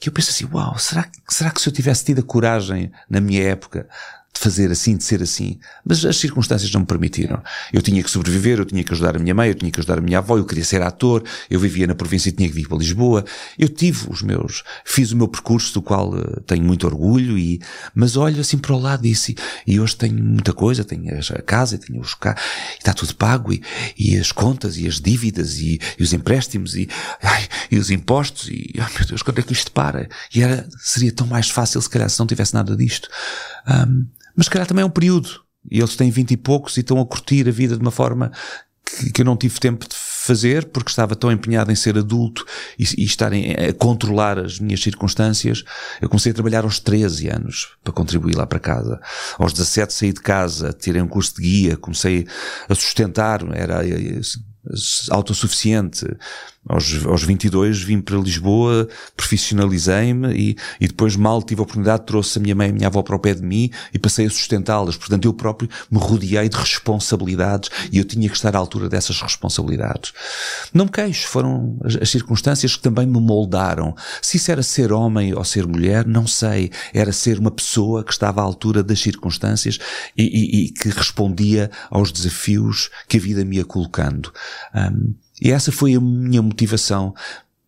que 0.00 0.08
eu 0.08 0.12
penso 0.12 0.30
assim, 0.30 0.48
uau, 0.50 0.78
será, 0.78 1.06
será 1.28 1.50
que 1.50 1.60
se 1.60 1.68
eu 1.68 1.72
tivesse 1.72 2.06
tido 2.06 2.20
a 2.20 2.24
coragem 2.24 2.90
na 3.08 3.20
minha 3.20 3.42
época 3.42 3.86
de 4.32 4.40
fazer 4.40 4.70
assim, 4.70 4.96
de 4.96 5.04
ser 5.04 5.22
assim. 5.22 5.58
Mas 5.84 6.04
as 6.04 6.16
circunstâncias 6.16 6.70
não 6.72 6.80
me 6.80 6.86
permitiram. 6.86 7.42
Eu 7.72 7.82
tinha 7.82 8.02
que 8.02 8.10
sobreviver, 8.10 8.58
eu 8.58 8.64
tinha 8.64 8.82
que 8.82 8.92
ajudar 8.92 9.16
a 9.16 9.18
minha 9.18 9.34
mãe, 9.34 9.48
eu 9.48 9.54
tinha 9.54 9.70
que 9.70 9.80
ajudar 9.80 9.98
a 9.98 10.00
minha 10.00 10.18
avó, 10.18 10.38
eu 10.38 10.44
queria 10.44 10.64
ser 10.64 10.82
ator, 10.82 11.22
eu 11.50 11.58
vivia 11.58 11.86
na 11.86 11.94
província 11.94 12.28
e 12.28 12.32
tinha 12.32 12.48
que 12.48 12.54
vir 12.54 12.68
para 12.68 12.78
Lisboa. 12.78 13.24
Eu 13.58 13.68
tive 13.68 14.06
os 14.08 14.22
meus, 14.22 14.62
fiz 14.84 15.10
o 15.12 15.16
meu 15.16 15.28
percurso 15.28 15.74
do 15.74 15.82
qual 15.82 16.14
uh, 16.14 16.40
tenho 16.42 16.64
muito 16.64 16.86
orgulho 16.86 17.36
e, 17.36 17.60
mas 17.94 18.16
olho 18.16 18.40
assim 18.40 18.56
para 18.56 18.72
o 18.72 18.78
lado 18.78 19.04
e, 19.04 19.10
disse, 19.10 19.34
e 19.66 19.80
hoje 19.80 19.96
tenho 19.96 20.22
muita 20.22 20.52
coisa, 20.52 20.84
tenho 20.84 21.10
a 21.18 21.42
casa, 21.42 21.76
tenho 21.76 22.00
os 22.00 22.14
carros, 22.14 22.40
está 22.78 22.94
tudo 22.94 23.14
pago 23.16 23.52
e, 23.52 23.62
e 23.98 24.16
as 24.16 24.30
contas 24.30 24.78
e 24.78 24.86
as 24.86 25.00
dívidas 25.00 25.58
e, 25.58 25.80
e 25.98 26.02
os 26.02 26.12
empréstimos 26.12 26.76
e, 26.76 26.88
ai, 27.22 27.48
e 27.70 27.78
os 27.78 27.90
impostos 27.90 28.48
e, 28.48 28.72
ai 28.78 28.90
meu 28.96 29.06
Deus, 29.06 29.22
quando 29.22 29.40
é 29.40 29.42
que 29.42 29.52
isto 29.52 29.72
para? 29.72 30.08
E 30.34 30.42
era, 30.42 30.68
seria 30.78 31.12
tão 31.12 31.26
mais 31.26 31.50
fácil 31.50 31.82
se 31.82 31.90
calhar 31.90 32.08
se 32.08 32.18
não 32.18 32.26
tivesse 32.26 32.54
nada 32.54 32.76
disto. 32.76 33.08
Um, 33.68 34.06
mas 34.36 34.46
se 34.46 34.50
calhar 34.50 34.66
também 34.66 34.82
é 34.82 34.86
um 34.86 34.90
período. 34.90 35.42
E 35.70 35.78
eles 35.78 35.96
têm 35.96 36.10
vinte 36.10 36.30
e 36.30 36.36
poucos 36.36 36.76
e 36.76 36.80
estão 36.80 37.00
a 37.00 37.06
curtir 37.06 37.46
a 37.48 37.52
vida 37.52 37.76
de 37.76 37.82
uma 37.82 37.90
forma 37.90 38.32
que, 38.84 39.10
que 39.10 39.20
eu 39.20 39.24
não 39.24 39.36
tive 39.36 39.58
tempo 39.60 39.86
de 39.86 39.94
fazer 39.94 40.66
porque 40.66 40.90
estava 40.90 41.16
tão 41.16 41.32
empenhado 41.32 41.72
em 41.72 41.74
ser 41.74 41.96
adulto 41.96 42.44
e, 42.78 42.84
e 42.98 43.04
estar 43.04 43.32
a 43.32 43.72
controlar 43.78 44.38
as 44.38 44.58
minhas 44.58 44.82
circunstâncias. 44.82 45.64
Eu 46.00 46.08
comecei 46.08 46.32
a 46.32 46.34
trabalhar 46.34 46.64
aos 46.64 46.78
13 46.78 47.28
anos 47.28 47.76
para 47.82 47.92
contribuir 47.92 48.36
lá 48.36 48.46
para 48.46 48.58
casa. 48.58 49.00
Aos 49.38 49.52
17 49.52 49.92
saí 49.92 50.12
de 50.12 50.20
casa, 50.20 50.72
tirei 50.72 51.00
um 51.00 51.08
curso 51.08 51.36
de 51.36 51.42
guia, 51.42 51.76
comecei 51.76 52.26
a 52.68 52.74
sustentar, 52.74 53.42
era 53.54 53.82
autossuficiente. 55.10 56.06
Aos, 56.68 57.06
aos 57.06 57.22
22 57.22 57.82
vim 57.82 58.02
para 58.02 58.18
Lisboa, 58.18 58.86
profissionalizei-me 59.16 60.30
e, 60.34 60.56
e 60.78 60.88
depois 60.88 61.16
mal 61.16 61.42
tive 61.42 61.60
a 61.60 61.62
oportunidade, 61.62 62.04
trouxe 62.04 62.38
a 62.38 62.42
minha 62.42 62.54
mãe 62.54 62.68
e 62.68 62.70
a 62.70 62.74
minha 62.74 62.86
avó 62.86 63.02
para 63.02 63.16
o 63.16 63.18
pé 63.18 63.32
de 63.32 63.42
mim 63.42 63.70
e 63.94 63.98
passei 63.98 64.26
a 64.26 64.30
sustentá-las. 64.30 64.94
Portanto, 64.94 65.24
eu 65.24 65.32
próprio 65.32 65.70
me 65.90 65.98
rodeei 65.98 66.50
de 66.50 66.56
responsabilidades 66.56 67.70
e 67.90 67.96
eu 67.96 68.04
tinha 68.04 68.28
que 68.28 68.36
estar 68.36 68.54
à 68.54 68.58
altura 68.58 68.90
dessas 68.90 69.22
responsabilidades. 69.22 70.12
Não 70.72 70.84
me 70.84 70.90
queixo, 70.90 71.28
foram 71.28 71.78
as, 71.82 71.96
as 71.96 72.10
circunstâncias 72.10 72.76
que 72.76 72.82
também 72.82 73.06
me 73.06 73.20
moldaram. 73.20 73.96
Se 74.20 74.36
isso 74.36 74.52
era 74.52 74.62
ser 74.62 74.92
homem 74.92 75.32
ou 75.34 75.42
ser 75.44 75.66
mulher, 75.66 76.06
não 76.06 76.26
sei. 76.26 76.70
Era 76.92 77.10
ser 77.10 77.38
uma 77.38 77.50
pessoa 77.50 78.04
que 78.04 78.12
estava 78.12 78.42
à 78.42 78.44
altura 78.44 78.82
das 78.82 79.00
circunstâncias 79.00 79.78
e, 80.14 80.24
e, 80.24 80.64
e 80.64 80.70
que 80.70 80.90
respondia 80.90 81.70
aos 81.90 82.12
desafios 82.12 82.90
que 83.08 83.16
a 83.16 83.20
vida 83.20 83.44
me 83.46 83.56
ia 83.56 83.64
colocando. 83.64 84.30
Um, 84.74 85.14
e 85.40 85.50
essa 85.50 85.72
foi 85.72 85.94
a 85.94 86.00
minha 86.00 86.42
motivação. 86.42 87.14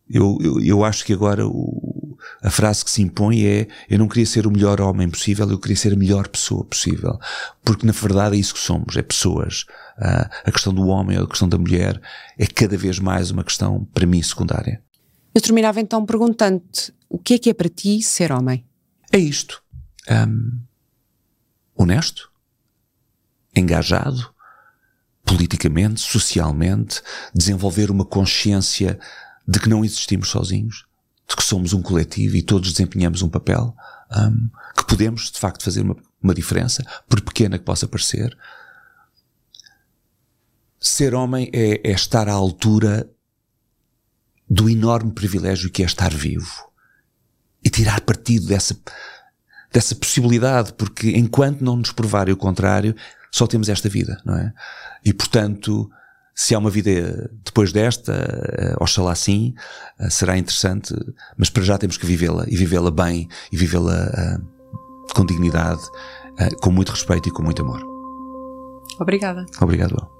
Eu, 0.09 0.39
eu, 0.41 0.61
eu 0.61 0.85
acho 0.85 1.05
que 1.05 1.13
agora 1.13 1.47
o, 1.47 2.17
a 2.43 2.51
frase 2.51 2.85
que 2.85 2.91
se 2.91 3.01
impõe 3.03 3.45
é 3.45 3.69
eu 3.89 3.99
não 3.99 4.09
queria 4.09 4.27
ser 4.27 4.47
o 4.47 4.51
melhor 4.51 4.81
homem 4.81 5.09
possível, 5.09 5.49
eu 5.51 5.59
queria 5.59 5.77
ser 5.77 5.93
a 5.93 5.97
melhor 5.97 6.29
pessoa 6.29 6.65
possível. 6.65 7.19
Porque 7.65 7.87
na 7.87 7.93
verdade 7.93 8.37
é 8.37 8.39
isso 8.39 8.55
que 8.55 8.61
somos, 8.61 8.97
é 8.97 9.03
pessoas. 9.03 9.65
Uh, 9.99 10.29
a 10.45 10.53
questão 10.53 10.75
do 10.75 10.87
homem 10.87 11.19
ou 11.19 11.25
a 11.25 11.29
questão 11.29 11.49
da 11.49 11.59
mulher 11.59 12.01
é 12.39 12.47
cada 12.47 12.77
vez 12.77 12.99
mais 12.99 13.31
uma 13.31 13.45
questão, 13.45 13.87
para 13.93 14.07
mim, 14.07 14.23
secundária. 14.23 14.83
Eu 15.35 15.41
terminava 15.41 15.81
então 15.81 16.05
perguntando-te 16.05 16.93
o 17.09 17.19
que 17.19 17.35
é 17.35 17.39
que 17.39 17.51
é 17.51 17.55
para 17.55 17.69
ti 17.69 18.03
ser 18.03 18.33
homem? 18.33 18.65
É 19.11 19.19
isto. 19.19 19.63
Um, 20.11 20.61
honesto, 21.75 22.31
engajado, 23.55 24.32
politicamente, 25.33 26.03
socialmente, 26.03 27.01
desenvolver 27.35 27.91
uma 27.91 28.05
consciência 28.05 29.01
de 29.49 29.59
que 29.59 29.69
não 29.69 29.83
existimos 29.83 30.29
sozinhos, 30.29 30.85
de 31.27 31.35
que 31.35 31.43
somos 31.43 31.73
um 31.73 31.81
coletivo 31.81 32.37
e 32.37 32.43
todos 32.43 32.71
desempenhamos 32.71 33.23
um 33.23 33.31
papel, 33.31 33.75
um, 34.15 34.51
que 34.77 34.87
podemos 34.87 35.31
de 35.31 35.39
facto 35.39 35.65
fazer 35.65 35.81
uma, 35.81 35.97
uma 36.23 36.35
diferença, 36.35 36.85
por 37.09 37.23
pequena 37.23 37.59
que 37.59 37.65
possa 37.65 37.89
parecer. 37.89 38.37
Ser 40.79 41.15
homem 41.15 41.49
é, 41.51 41.81
é 41.83 41.93
estar 41.93 42.29
à 42.29 42.33
altura 42.33 43.11
do 44.49 44.69
enorme 44.69 45.13
privilégio 45.13 45.71
que 45.71 45.83
é 45.83 45.87
estar 45.87 46.13
vivo 46.13 46.71
e 47.65 47.71
tirar 47.71 48.03
partido 48.03 48.47
dessa, 48.49 48.79
dessa 49.73 49.95
possibilidade, 49.95 50.75
porque 50.75 51.09
enquanto 51.13 51.65
não 51.65 51.77
nos 51.77 51.91
provarem 51.91 52.35
o 52.35 52.37
contrário, 52.37 52.95
só 53.33 53.47
temos 53.47 53.69
esta 53.69 53.89
vida, 53.89 54.21
não 54.25 54.37
é? 54.37 54.53
E 55.05 55.13
portanto, 55.13 55.91
se 56.35 56.55
há 56.55 56.59
uma 56.59 56.71
vida 56.71 57.31
depois 57.45 57.73
desta, 57.73 58.13
uh, 58.13 58.83
oxalá 58.83 59.15
sim, 59.15 59.55
uh, 59.99 60.11
será 60.11 60.37
interessante, 60.37 60.95
mas 61.37 61.51
para 61.51 61.63
já 61.63 61.79
temos 61.79 61.97
que 61.97 62.07
vivê-la 62.07 62.45
e 62.49 62.57
vivê-la 62.57 62.91
bem 62.91 63.29
e 63.51 63.57
vivê-la 63.57 64.07
uh, 64.07 65.15
com 65.15 65.25
dignidade, 65.25 65.83
com 66.63 66.71
muito 66.71 66.91
respeito 66.91 67.29
e 67.29 67.33
com 67.33 67.43
muito 67.43 67.63
amor. 67.63 67.83
Obrigada. 68.99 69.45
Obrigado. 69.61 70.12